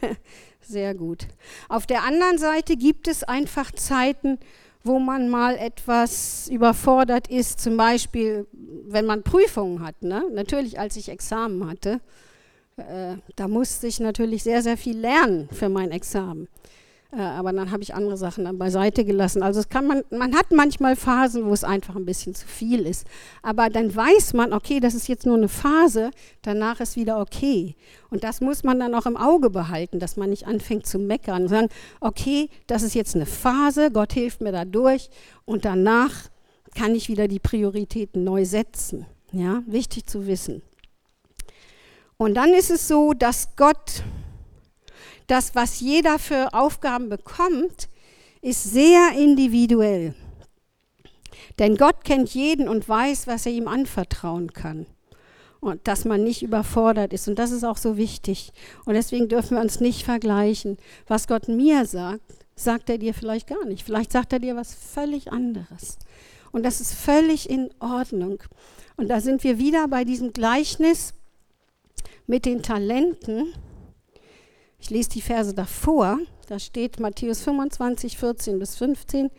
sehr 0.60 0.94
gut. 0.94 1.26
Auf 1.68 1.86
der 1.86 2.04
anderen 2.04 2.38
Seite 2.38 2.76
gibt 2.76 3.08
es 3.08 3.24
einfach 3.24 3.72
Zeiten, 3.72 4.38
wo 4.84 4.98
man 4.98 5.28
mal 5.28 5.56
etwas 5.56 6.48
überfordert 6.48 7.28
ist, 7.28 7.60
zum 7.60 7.76
Beispiel, 7.76 8.46
wenn 8.52 9.06
man 9.06 9.22
Prüfungen 9.22 9.84
hat. 9.84 10.02
Ne? 10.02 10.24
Natürlich, 10.32 10.78
als 10.78 10.96
ich 10.96 11.08
Examen 11.08 11.68
hatte, 11.68 12.00
äh, 12.76 13.16
da 13.36 13.48
musste 13.48 13.86
ich 13.86 14.00
natürlich 14.00 14.42
sehr, 14.42 14.62
sehr 14.62 14.76
viel 14.76 14.98
lernen 14.98 15.48
für 15.52 15.68
mein 15.68 15.90
Examen. 15.90 16.48
Äh, 17.14 17.20
aber 17.20 17.52
dann 17.52 17.70
habe 17.70 17.82
ich 17.82 17.94
andere 17.94 18.16
Sachen 18.16 18.44
dann 18.44 18.58
beiseite 18.58 19.04
gelassen. 19.04 19.42
Also 19.42 19.60
es 19.60 19.68
kann 19.68 19.86
man, 19.86 20.02
man 20.10 20.34
hat 20.34 20.50
manchmal 20.50 20.96
Phasen, 20.96 21.44
wo 21.44 21.52
es 21.52 21.62
einfach 21.62 21.94
ein 21.94 22.06
bisschen 22.06 22.34
zu 22.34 22.46
viel 22.46 22.86
ist. 22.86 23.06
Aber 23.42 23.68
dann 23.68 23.94
weiß 23.94 24.32
man, 24.32 24.52
okay, 24.52 24.80
das 24.80 24.94
ist 24.94 25.08
jetzt 25.08 25.26
nur 25.26 25.36
eine 25.36 25.48
Phase, 25.48 26.10
danach 26.40 26.80
ist 26.80 26.96
wieder 26.96 27.20
okay. 27.20 27.76
Und 28.10 28.24
das 28.24 28.40
muss 28.40 28.64
man 28.64 28.80
dann 28.80 28.94
auch 28.94 29.06
im 29.06 29.16
Auge 29.16 29.50
behalten, 29.50 29.98
dass 29.98 30.16
man 30.16 30.30
nicht 30.30 30.46
anfängt 30.46 30.86
zu 30.86 30.98
meckern 30.98 31.42
und 31.42 31.48
sagen, 31.48 31.68
okay, 32.00 32.48
das 32.66 32.82
ist 32.82 32.94
jetzt 32.94 33.14
eine 33.14 33.26
Phase, 33.26 33.90
Gott 33.90 34.14
hilft 34.14 34.40
mir 34.40 34.52
da 34.52 34.64
durch 34.64 35.10
und 35.44 35.64
danach 35.64 36.12
kann 36.74 36.94
ich 36.94 37.08
wieder 37.08 37.28
die 37.28 37.40
Prioritäten 37.40 38.24
neu 38.24 38.46
setzen. 38.46 39.04
Ja, 39.32 39.62
wichtig 39.66 40.06
zu 40.06 40.26
wissen. 40.26 40.62
Und 42.16 42.34
dann 42.34 42.54
ist 42.54 42.70
es 42.70 42.86
so, 42.86 43.14
dass 43.14 43.56
Gott 43.56 44.02
das, 45.26 45.54
was 45.54 45.80
jeder 45.80 46.18
für 46.18 46.52
Aufgaben 46.54 47.08
bekommt, 47.08 47.88
ist 48.40 48.64
sehr 48.64 49.12
individuell. 49.16 50.14
Denn 51.58 51.76
Gott 51.76 52.04
kennt 52.04 52.34
jeden 52.34 52.68
und 52.68 52.88
weiß, 52.88 53.26
was 53.26 53.46
er 53.46 53.52
ihm 53.52 53.68
anvertrauen 53.68 54.52
kann. 54.52 54.86
Und 55.60 55.86
dass 55.86 56.04
man 56.04 56.24
nicht 56.24 56.42
überfordert 56.42 57.12
ist. 57.12 57.28
Und 57.28 57.38
das 57.38 57.52
ist 57.52 57.62
auch 57.62 57.76
so 57.76 57.96
wichtig. 57.96 58.52
Und 58.84 58.94
deswegen 58.94 59.28
dürfen 59.28 59.56
wir 59.56 59.62
uns 59.62 59.78
nicht 59.78 60.04
vergleichen. 60.04 60.76
Was 61.06 61.28
Gott 61.28 61.46
mir 61.46 61.86
sagt, 61.86 62.22
sagt 62.56 62.90
er 62.90 62.98
dir 62.98 63.14
vielleicht 63.14 63.46
gar 63.46 63.64
nicht. 63.66 63.84
Vielleicht 63.84 64.10
sagt 64.10 64.32
er 64.32 64.40
dir 64.40 64.56
was 64.56 64.74
völlig 64.74 65.30
anderes. 65.30 65.98
Und 66.50 66.64
das 66.64 66.80
ist 66.80 66.94
völlig 66.94 67.48
in 67.48 67.70
Ordnung. 67.78 68.42
Und 68.96 69.08
da 69.08 69.20
sind 69.20 69.44
wir 69.44 69.58
wieder 69.58 69.86
bei 69.88 70.04
diesem 70.04 70.32
Gleichnis 70.32 71.14
mit 72.26 72.44
den 72.44 72.62
Talenten. 72.62 73.54
Ich 74.82 74.90
lese 74.90 75.10
die 75.10 75.22
Verse 75.22 75.54
davor. 75.54 76.18
Da 76.48 76.58
steht 76.58 76.98
Matthäus 76.98 77.40
25, 77.42 78.18
14 78.18 78.58
bis 78.58 78.74
15. 78.74 79.30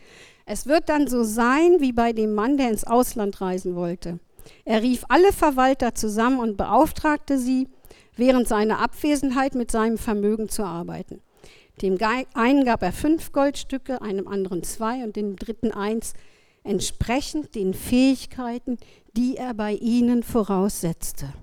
Es 0.46 0.68
wird 0.68 0.88
dann 0.88 1.08
so 1.10 1.26
sein 1.26 1.82
wie 1.82 1.92
bei 1.92 2.14
dem 2.14 2.34
Mann, 2.34 2.56
der 2.56 2.70
ins 2.70 2.86
Ausland 2.86 3.42
reisen 3.42 3.76
wollte. 3.76 4.20
Er 4.64 4.82
rief 4.82 5.04
alle 5.10 5.34
Verwalter 5.34 5.96
zusammen 5.96 6.40
und 6.40 6.56
beauftragte 6.56 7.38
sie, 7.38 7.68
während 8.16 8.48
seiner 8.48 8.80
Abwesenheit 8.80 9.54
mit 9.54 9.70
seinem 9.70 9.98
Vermögen 9.98 10.48
zu 10.48 10.64
arbeiten. 10.64 11.22
Dem 11.82 11.98
einen 12.36 12.64
gab 12.64 12.82
er 12.82 12.94
fünf 12.94 13.34
Goldstücke, 13.34 14.02
einem 14.02 14.30
anderen 14.30 14.64
zwei 14.64 15.04
und 15.04 15.18
dem 15.18 15.36
dritten 15.36 15.72
eins, 15.72 16.14
entsprechend 16.64 17.54
den 17.56 17.74
Fähigkeiten, 17.74 18.78
die 19.12 19.36
er 19.36 19.54
bei 19.54 19.74
ihnen 19.74 20.24
voraussetzte. 20.24 21.34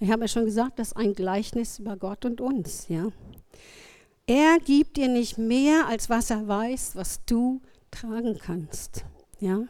Ich 0.00 0.10
habe 0.10 0.22
ja 0.22 0.28
schon 0.28 0.46
gesagt, 0.46 0.78
das 0.78 0.88
ist 0.88 0.96
ein 0.96 1.12
Gleichnis 1.12 1.78
über 1.78 1.98
Gott 1.98 2.24
und 2.24 2.40
uns. 2.40 2.88
Ja? 2.88 3.08
Er 4.34 4.58
gibt 4.60 4.96
dir 4.96 5.08
nicht 5.08 5.36
mehr, 5.36 5.86
als 5.88 6.08
was 6.08 6.30
er 6.30 6.48
weiß, 6.48 6.92
was 6.96 7.20
du 7.26 7.60
tragen 7.90 8.38
kannst. 8.38 9.04
Ja? 9.40 9.64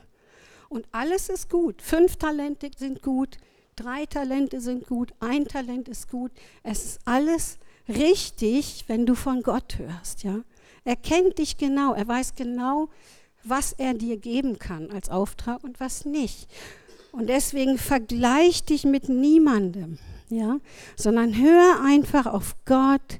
Und 0.68 0.86
alles 0.92 1.28
ist 1.28 1.50
gut. 1.50 1.82
Fünf 1.82 2.14
Talente 2.14 2.70
sind 2.76 3.02
gut, 3.02 3.38
drei 3.74 4.06
Talente 4.06 4.60
sind 4.60 4.86
gut, 4.86 5.14
ein 5.18 5.46
Talent 5.46 5.88
ist 5.88 6.08
gut. 6.08 6.30
Es 6.62 6.84
ist 6.84 7.00
alles 7.06 7.58
richtig, 7.88 8.84
wenn 8.86 9.04
du 9.04 9.16
von 9.16 9.42
Gott 9.42 9.80
hörst. 9.80 10.22
Ja? 10.22 10.42
Er 10.84 10.94
kennt 10.94 11.38
dich 11.38 11.56
genau, 11.56 11.94
er 11.94 12.06
weiß 12.06 12.36
genau, 12.36 12.88
was 13.42 13.72
er 13.72 13.94
dir 13.94 14.16
geben 14.16 14.60
kann 14.60 14.92
als 14.92 15.08
Auftrag 15.08 15.64
und 15.64 15.80
was 15.80 16.04
nicht. 16.04 16.48
Und 17.10 17.26
deswegen 17.26 17.78
vergleich 17.78 18.62
dich 18.62 18.84
mit 18.84 19.08
niemandem, 19.08 19.98
ja? 20.28 20.60
sondern 20.94 21.36
hör 21.36 21.82
einfach 21.84 22.26
auf 22.26 22.54
Gott 22.64 23.18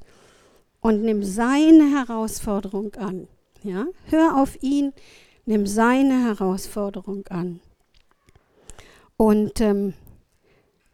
und 0.82 1.02
nimm 1.02 1.22
seine 1.22 1.90
Herausforderung 1.96 2.94
an. 2.96 3.28
Ja? 3.62 3.86
Hör 4.10 4.36
auf 4.36 4.62
ihn, 4.62 4.92
nimm 5.46 5.66
seine 5.66 6.24
Herausforderung 6.24 7.26
an. 7.28 7.60
Und, 9.16 9.60
ähm, 9.60 9.94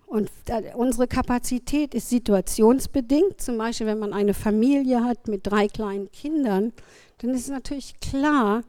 und 0.07 0.31
unsere 0.75 1.09
Kapazität 1.09 1.95
ist 1.95 2.11
situationsbedingt. 2.11 3.41
Zum 3.41 3.59
Beispiel, 3.59 3.87
wenn 3.87 3.99
man 3.99 4.13
eine 4.13 4.35
Familie 4.35 5.03
hat 5.03 5.27
mit 5.27 5.47
drei 5.47 5.69
kleinen 5.69 6.13
Kindern, 6.13 6.73
dann 7.19 7.31
ist 7.31 7.49
natürlich 7.49 7.99
klar, 8.01 8.63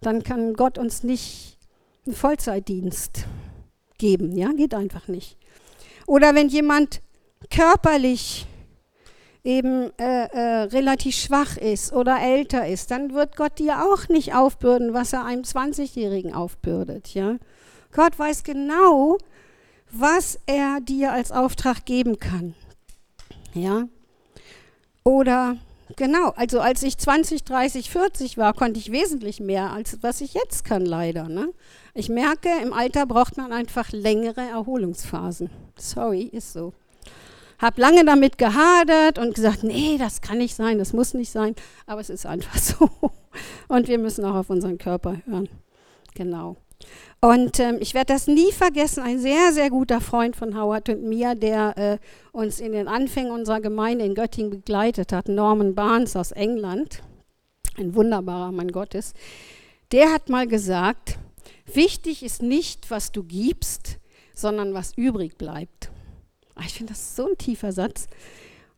dann 0.00 0.22
kann 0.22 0.54
Gott 0.54 0.78
uns 0.78 1.02
nicht 1.02 1.58
einen 2.06 2.14
Vollzeitdienst 2.14 3.26
geben. 3.98 4.36
Ja, 4.36 4.52
geht 4.52 4.74
einfach 4.74 5.08
nicht. 5.08 5.36
Oder 6.06 6.34
wenn 6.34 6.48
jemand 6.48 7.00
körperlich 7.50 8.46
eben 9.44 9.90
äh, 9.98 10.26
äh, 10.26 10.62
relativ 10.64 11.16
schwach 11.16 11.56
ist 11.56 11.92
oder 11.92 12.20
älter 12.20 12.66
ist, 12.66 12.90
dann 12.90 13.12
wird 13.12 13.36
Gott 13.36 13.58
dir 13.58 13.82
auch 13.84 14.08
nicht 14.08 14.34
aufbürden, 14.34 14.94
was 14.94 15.12
er 15.12 15.24
einem 15.24 15.42
20-Jährigen 15.42 16.32
aufbürdet. 16.32 17.14
Ja? 17.14 17.38
Gott 17.92 18.18
weiß 18.18 18.44
genau, 18.44 19.18
was 19.90 20.38
er 20.46 20.80
dir 20.80 21.12
als 21.12 21.32
Auftrag 21.32 21.84
geben 21.84 22.18
kann. 22.18 22.54
Ja? 23.52 23.88
Oder 25.04 25.56
genau, 25.96 26.30
also 26.36 26.60
als 26.60 26.84
ich 26.84 26.96
20, 26.96 27.42
30, 27.42 27.90
40 27.90 28.38
war, 28.38 28.54
konnte 28.54 28.78
ich 28.78 28.92
wesentlich 28.92 29.40
mehr, 29.40 29.72
als 29.72 29.98
was 30.02 30.20
ich 30.20 30.34
jetzt 30.34 30.64
kann, 30.64 30.86
leider. 30.86 31.28
Ne? 31.28 31.52
Ich 31.94 32.08
merke, 32.08 32.48
im 32.62 32.72
Alter 32.72 33.06
braucht 33.06 33.36
man 33.36 33.52
einfach 33.52 33.90
längere 33.90 34.42
Erholungsphasen. 34.42 35.50
Sorry, 35.76 36.22
ist 36.22 36.52
so. 36.52 36.72
Hab 37.62 37.78
lange 37.78 38.04
damit 38.04 38.38
gehadert 38.38 39.18
und 39.18 39.36
gesagt, 39.36 39.62
nee, 39.62 39.96
das 39.96 40.20
kann 40.20 40.38
nicht 40.38 40.56
sein, 40.56 40.78
das 40.78 40.92
muss 40.92 41.14
nicht 41.14 41.30
sein, 41.30 41.54
aber 41.86 42.00
es 42.00 42.10
ist 42.10 42.26
einfach 42.26 42.58
so. 42.58 42.90
Und 43.68 43.86
wir 43.86 43.98
müssen 43.98 44.24
auch 44.24 44.34
auf 44.34 44.50
unseren 44.50 44.78
Körper 44.78 45.18
hören. 45.24 45.48
Genau. 46.14 46.56
Und 47.20 47.60
ähm, 47.60 47.76
ich 47.78 47.94
werde 47.94 48.12
das 48.12 48.26
nie 48.26 48.50
vergessen, 48.50 49.04
ein 49.04 49.20
sehr, 49.20 49.52
sehr 49.52 49.70
guter 49.70 50.00
Freund 50.00 50.34
von 50.34 50.58
Howard 50.58 50.88
und 50.88 51.04
mir, 51.04 51.36
der 51.36 51.78
äh, 51.78 51.98
uns 52.32 52.58
in 52.58 52.72
den 52.72 52.88
Anfängen 52.88 53.30
unserer 53.30 53.60
Gemeinde 53.60 54.04
in 54.04 54.16
Göttingen 54.16 54.50
begleitet 54.50 55.12
hat, 55.12 55.28
Norman 55.28 55.76
Barnes 55.76 56.16
aus 56.16 56.32
England, 56.32 57.00
ein 57.78 57.94
wunderbarer 57.94 58.50
Mann 58.50 58.72
Gottes, 58.72 59.14
der 59.92 60.12
hat 60.12 60.30
mal 60.30 60.48
gesagt, 60.48 61.16
wichtig 61.72 62.24
ist 62.24 62.42
nicht, 62.42 62.90
was 62.90 63.12
du 63.12 63.22
gibst, 63.22 64.00
sondern 64.34 64.74
was 64.74 64.96
übrig 64.96 65.38
bleibt. 65.38 65.91
Ah, 66.62 66.66
ich 66.66 66.74
finde 66.74 66.92
das 66.92 67.16
so 67.16 67.28
ein 67.28 67.38
tiefer 67.38 67.72
Satz. 67.72 68.06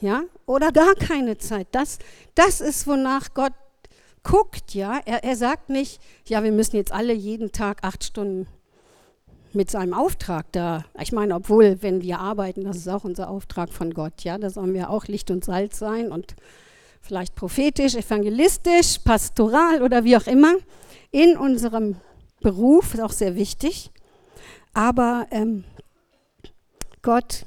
Ja, 0.00 0.22
oder 0.46 0.72
gar 0.72 0.94
keine 0.94 1.38
Zeit. 1.38 1.68
Das, 1.72 1.98
das 2.34 2.60
ist, 2.60 2.86
wonach 2.86 3.34
Gott 3.34 3.52
guckt, 4.22 4.74
ja. 4.74 5.00
Er, 5.04 5.24
er 5.24 5.36
sagt 5.36 5.68
nicht, 5.70 6.00
ja, 6.26 6.42
wir 6.42 6.52
müssen 6.52 6.76
jetzt 6.76 6.92
alle 6.92 7.12
jeden 7.12 7.52
Tag 7.52 7.82
acht 7.82 8.04
Stunden 8.04 8.46
mit 9.52 9.70
seinem 9.70 9.94
Auftrag 9.94 10.46
da. 10.52 10.84
Ich 11.00 11.12
meine, 11.12 11.34
obwohl, 11.34 11.82
wenn 11.82 12.02
wir 12.02 12.18
arbeiten, 12.18 12.64
das 12.64 12.76
ist 12.76 12.88
auch 12.88 13.04
unser 13.04 13.30
Auftrag 13.30 13.70
von 13.72 13.94
Gott, 13.94 14.24
ja, 14.24 14.38
da 14.38 14.50
sollen 14.50 14.74
wir 14.74 14.90
auch 14.90 15.06
Licht 15.06 15.30
und 15.30 15.44
Salz 15.44 15.78
sein 15.78 16.12
und 16.12 16.36
vielleicht 17.00 17.34
prophetisch, 17.34 17.94
evangelistisch, 17.94 18.98
pastoral 18.98 19.82
oder 19.82 20.04
wie 20.04 20.16
auch 20.16 20.26
immer 20.26 20.54
in 21.10 21.36
unserem 21.36 21.96
Beruf, 22.40 22.94
ist 22.94 23.00
auch 23.00 23.12
sehr 23.12 23.34
wichtig. 23.34 23.90
Aber 24.74 25.26
ähm, 25.30 25.64
Gott 27.02 27.46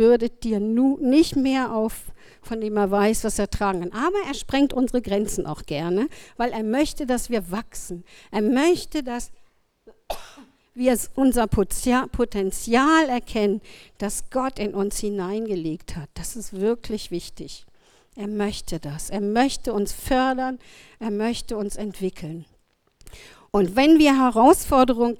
bürdet 0.00 0.44
dir 0.44 0.60
nu 0.60 0.96
nicht 0.98 1.36
mehr 1.36 1.74
auf, 1.74 2.06
von 2.40 2.58
dem 2.62 2.78
er 2.78 2.90
weiß, 2.90 3.22
was 3.24 3.38
er 3.38 3.50
tragen 3.50 3.80
kann. 3.80 3.92
Aber 3.92 4.16
er 4.26 4.32
sprengt 4.32 4.72
unsere 4.72 5.02
Grenzen 5.02 5.44
auch 5.44 5.64
gerne, 5.64 6.08
weil 6.38 6.52
er 6.52 6.62
möchte, 6.62 7.04
dass 7.04 7.28
wir 7.28 7.50
wachsen. 7.50 8.02
Er 8.30 8.40
möchte, 8.40 9.02
dass 9.02 9.30
wir 10.72 10.98
unser 11.16 11.46
Potenzial 11.46 13.10
erkennen, 13.10 13.60
das 13.98 14.30
Gott 14.30 14.58
in 14.58 14.72
uns 14.72 14.98
hineingelegt 15.00 15.96
hat. 15.96 16.08
Das 16.14 16.34
ist 16.34 16.58
wirklich 16.58 17.10
wichtig. 17.10 17.66
Er 18.16 18.28
möchte 18.28 18.80
das. 18.80 19.10
Er 19.10 19.20
möchte 19.20 19.74
uns 19.74 19.92
fördern. 19.92 20.60
Er 20.98 21.10
möchte 21.10 21.58
uns 21.58 21.76
entwickeln. 21.76 22.46
Und 23.50 23.76
wenn 23.76 23.98
wir 23.98 24.18
Herausforderungen 24.18 25.18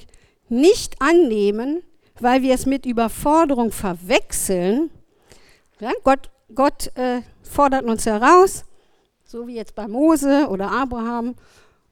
nicht 0.48 1.02
annehmen, 1.02 1.82
weil 2.20 2.42
wir 2.42 2.54
es 2.54 2.66
mit 2.66 2.86
Überforderung 2.86 3.72
verwechseln. 3.72 4.90
Ja, 5.80 5.92
Gott, 6.04 6.30
Gott 6.54 6.96
äh, 6.96 7.22
fordert 7.42 7.84
uns 7.84 8.06
heraus, 8.06 8.64
so 9.24 9.46
wie 9.46 9.56
jetzt 9.56 9.74
bei 9.74 9.88
Mose 9.88 10.48
oder 10.48 10.70
Abraham. 10.70 11.34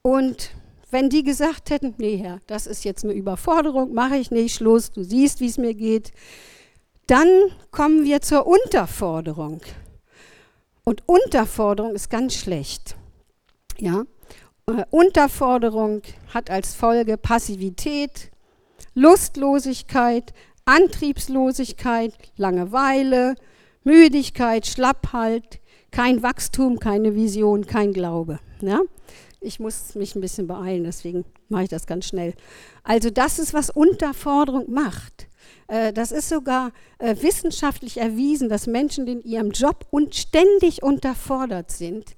Und 0.02 0.50
wenn 0.90 1.10
die 1.10 1.22
gesagt 1.22 1.70
hätten, 1.70 1.94
nee 1.98 2.16
Herr, 2.16 2.40
das 2.46 2.66
ist 2.66 2.84
jetzt 2.84 3.04
eine 3.04 3.12
Überforderung, 3.12 3.92
mache 3.92 4.16
ich 4.16 4.30
nicht, 4.30 4.54
Schluss, 4.54 4.90
du 4.90 5.02
siehst, 5.02 5.40
wie 5.40 5.48
es 5.48 5.58
mir 5.58 5.74
geht, 5.74 6.12
dann 7.06 7.28
kommen 7.70 8.04
wir 8.04 8.20
zur 8.20 8.46
Unterforderung. 8.46 9.60
Und 10.84 11.02
Unterforderung 11.06 11.94
ist 11.94 12.08
ganz 12.08 12.34
schlecht. 12.34 12.96
Ja? 13.78 14.04
Äh, 14.66 14.84
Unterforderung 14.90 16.02
hat 16.32 16.50
als 16.50 16.74
Folge 16.74 17.16
Passivität, 17.16 18.30
Lustlosigkeit, 18.98 20.34
Antriebslosigkeit, 20.64 22.12
Langeweile, 22.36 23.36
Müdigkeit, 23.84 24.66
Schlappheit, 24.66 25.60
kein 25.92 26.24
Wachstum, 26.24 26.80
keine 26.80 27.14
Vision, 27.14 27.64
kein 27.64 27.92
Glaube. 27.92 28.40
Ja? 28.60 28.80
Ich 29.40 29.60
muss 29.60 29.94
mich 29.94 30.16
ein 30.16 30.20
bisschen 30.20 30.48
beeilen, 30.48 30.82
deswegen 30.82 31.24
mache 31.48 31.62
ich 31.62 31.68
das 31.68 31.86
ganz 31.86 32.06
schnell. 32.06 32.34
Also 32.82 33.10
das 33.10 33.38
ist, 33.38 33.54
was 33.54 33.70
Unterforderung 33.70 34.68
macht. 34.68 35.28
Äh, 35.68 35.92
das 35.92 36.10
ist 36.10 36.28
sogar 36.28 36.72
äh, 36.98 37.14
wissenschaftlich 37.22 37.98
erwiesen, 37.98 38.48
dass 38.48 38.66
Menschen, 38.66 39.06
die 39.06 39.12
in 39.12 39.22
ihrem 39.22 39.50
Job 39.52 39.86
und 39.90 40.16
ständig 40.16 40.82
unterfordert 40.82 41.70
sind, 41.70 42.16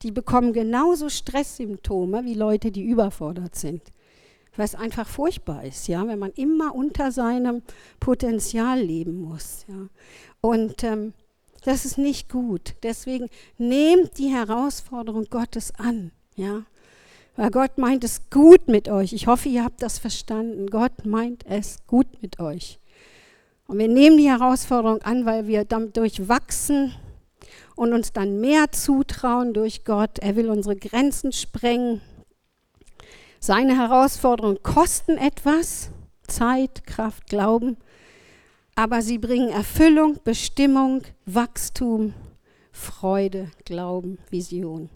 die 0.00 0.10
bekommen 0.10 0.54
genauso 0.54 1.10
Stresssymptome 1.10 2.24
wie 2.24 2.34
Leute, 2.34 2.70
die 2.70 2.84
überfordert 2.84 3.54
sind 3.54 3.82
weil 4.56 4.64
es 4.64 4.74
einfach 4.74 5.06
furchtbar 5.08 5.64
ist, 5.64 5.88
ja, 5.88 6.06
wenn 6.06 6.18
man 6.18 6.32
immer 6.32 6.74
unter 6.74 7.10
seinem 7.12 7.62
Potenzial 8.00 8.80
leben 8.80 9.20
muss. 9.20 9.64
Ja. 9.68 9.88
Und 10.40 10.84
ähm, 10.84 11.14
das 11.64 11.84
ist 11.84 11.98
nicht 11.98 12.28
gut. 12.28 12.74
Deswegen 12.82 13.28
nehmt 13.56 14.18
die 14.18 14.28
Herausforderung 14.28 15.26
Gottes 15.30 15.72
an, 15.76 16.10
ja. 16.34 16.62
Weil 17.36 17.50
Gott 17.50 17.78
meint 17.78 18.04
es 18.04 18.28
gut 18.28 18.68
mit 18.68 18.90
euch. 18.90 19.14
Ich 19.14 19.26
hoffe, 19.26 19.48
ihr 19.48 19.64
habt 19.64 19.80
das 19.80 19.98
verstanden. 19.98 20.68
Gott 20.68 21.06
meint 21.06 21.46
es 21.46 21.78
gut 21.86 22.06
mit 22.20 22.40
euch. 22.40 22.78
Und 23.66 23.78
wir 23.78 23.88
nehmen 23.88 24.18
die 24.18 24.28
Herausforderung 24.28 25.00
an, 25.00 25.24
weil 25.24 25.46
wir 25.46 25.64
damit 25.64 25.96
durchwachsen 25.96 26.92
und 27.74 27.94
uns 27.94 28.12
dann 28.12 28.40
mehr 28.40 28.70
zutrauen 28.70 29.54
durch 29.54 29.84
Gott. 29.84 30.18
Er 30.18 30.36
will 30.36 30.50
unsere 30.50 30.76
Grenzen 30.76 31.32
sprengen. 31.32 32.02
Seine 33.44 33.76
Herausforderungen 33.76 34.62
kosten 34.62 35.18
etwas, 35.18 35.90
Zeit, 36.28 36.86
Kraft, 36.86 37.26
Glauben, 37.26 37.76
aber 38.76 39.02
sie 39.02 39.18
bringen 39.18 39.48
Erfüllung, 39.48 40.20
Bestimmung, 40.22 41.02
Wachstum, 41.26 42.14
Freude, 42.70 43.50
Glauben, 43.64 44.18
Vision. 44.30 44.90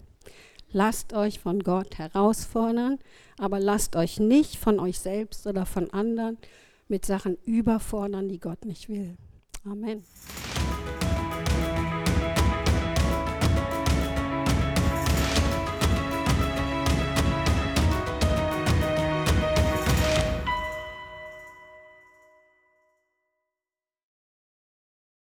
Lasst 0.71 1.11
euch 1.11 1.41
von 1.41 1.59
Gott 1.59 1.97
herausfordern, 1.97 2.99
aber 3.37 3.59
lasst 3.59 3.97
euch 3.97 4.17
nicht 4.17 4.55
von 4.55 4.79
euch 4.79 4.97
selbst 4.99 5.45
oder 5.45 5.65
von 5.65 5.91
anderen 5.91 6.37
mit 6.87 7.05
Sachen 7.05 7.37
überfordern, 7.43 8.29
die 8.29 8.39
Gott 8.39 8.63
nicht 8.63 8.87
will. 8.87 9.17
Amen. 9.65 10.05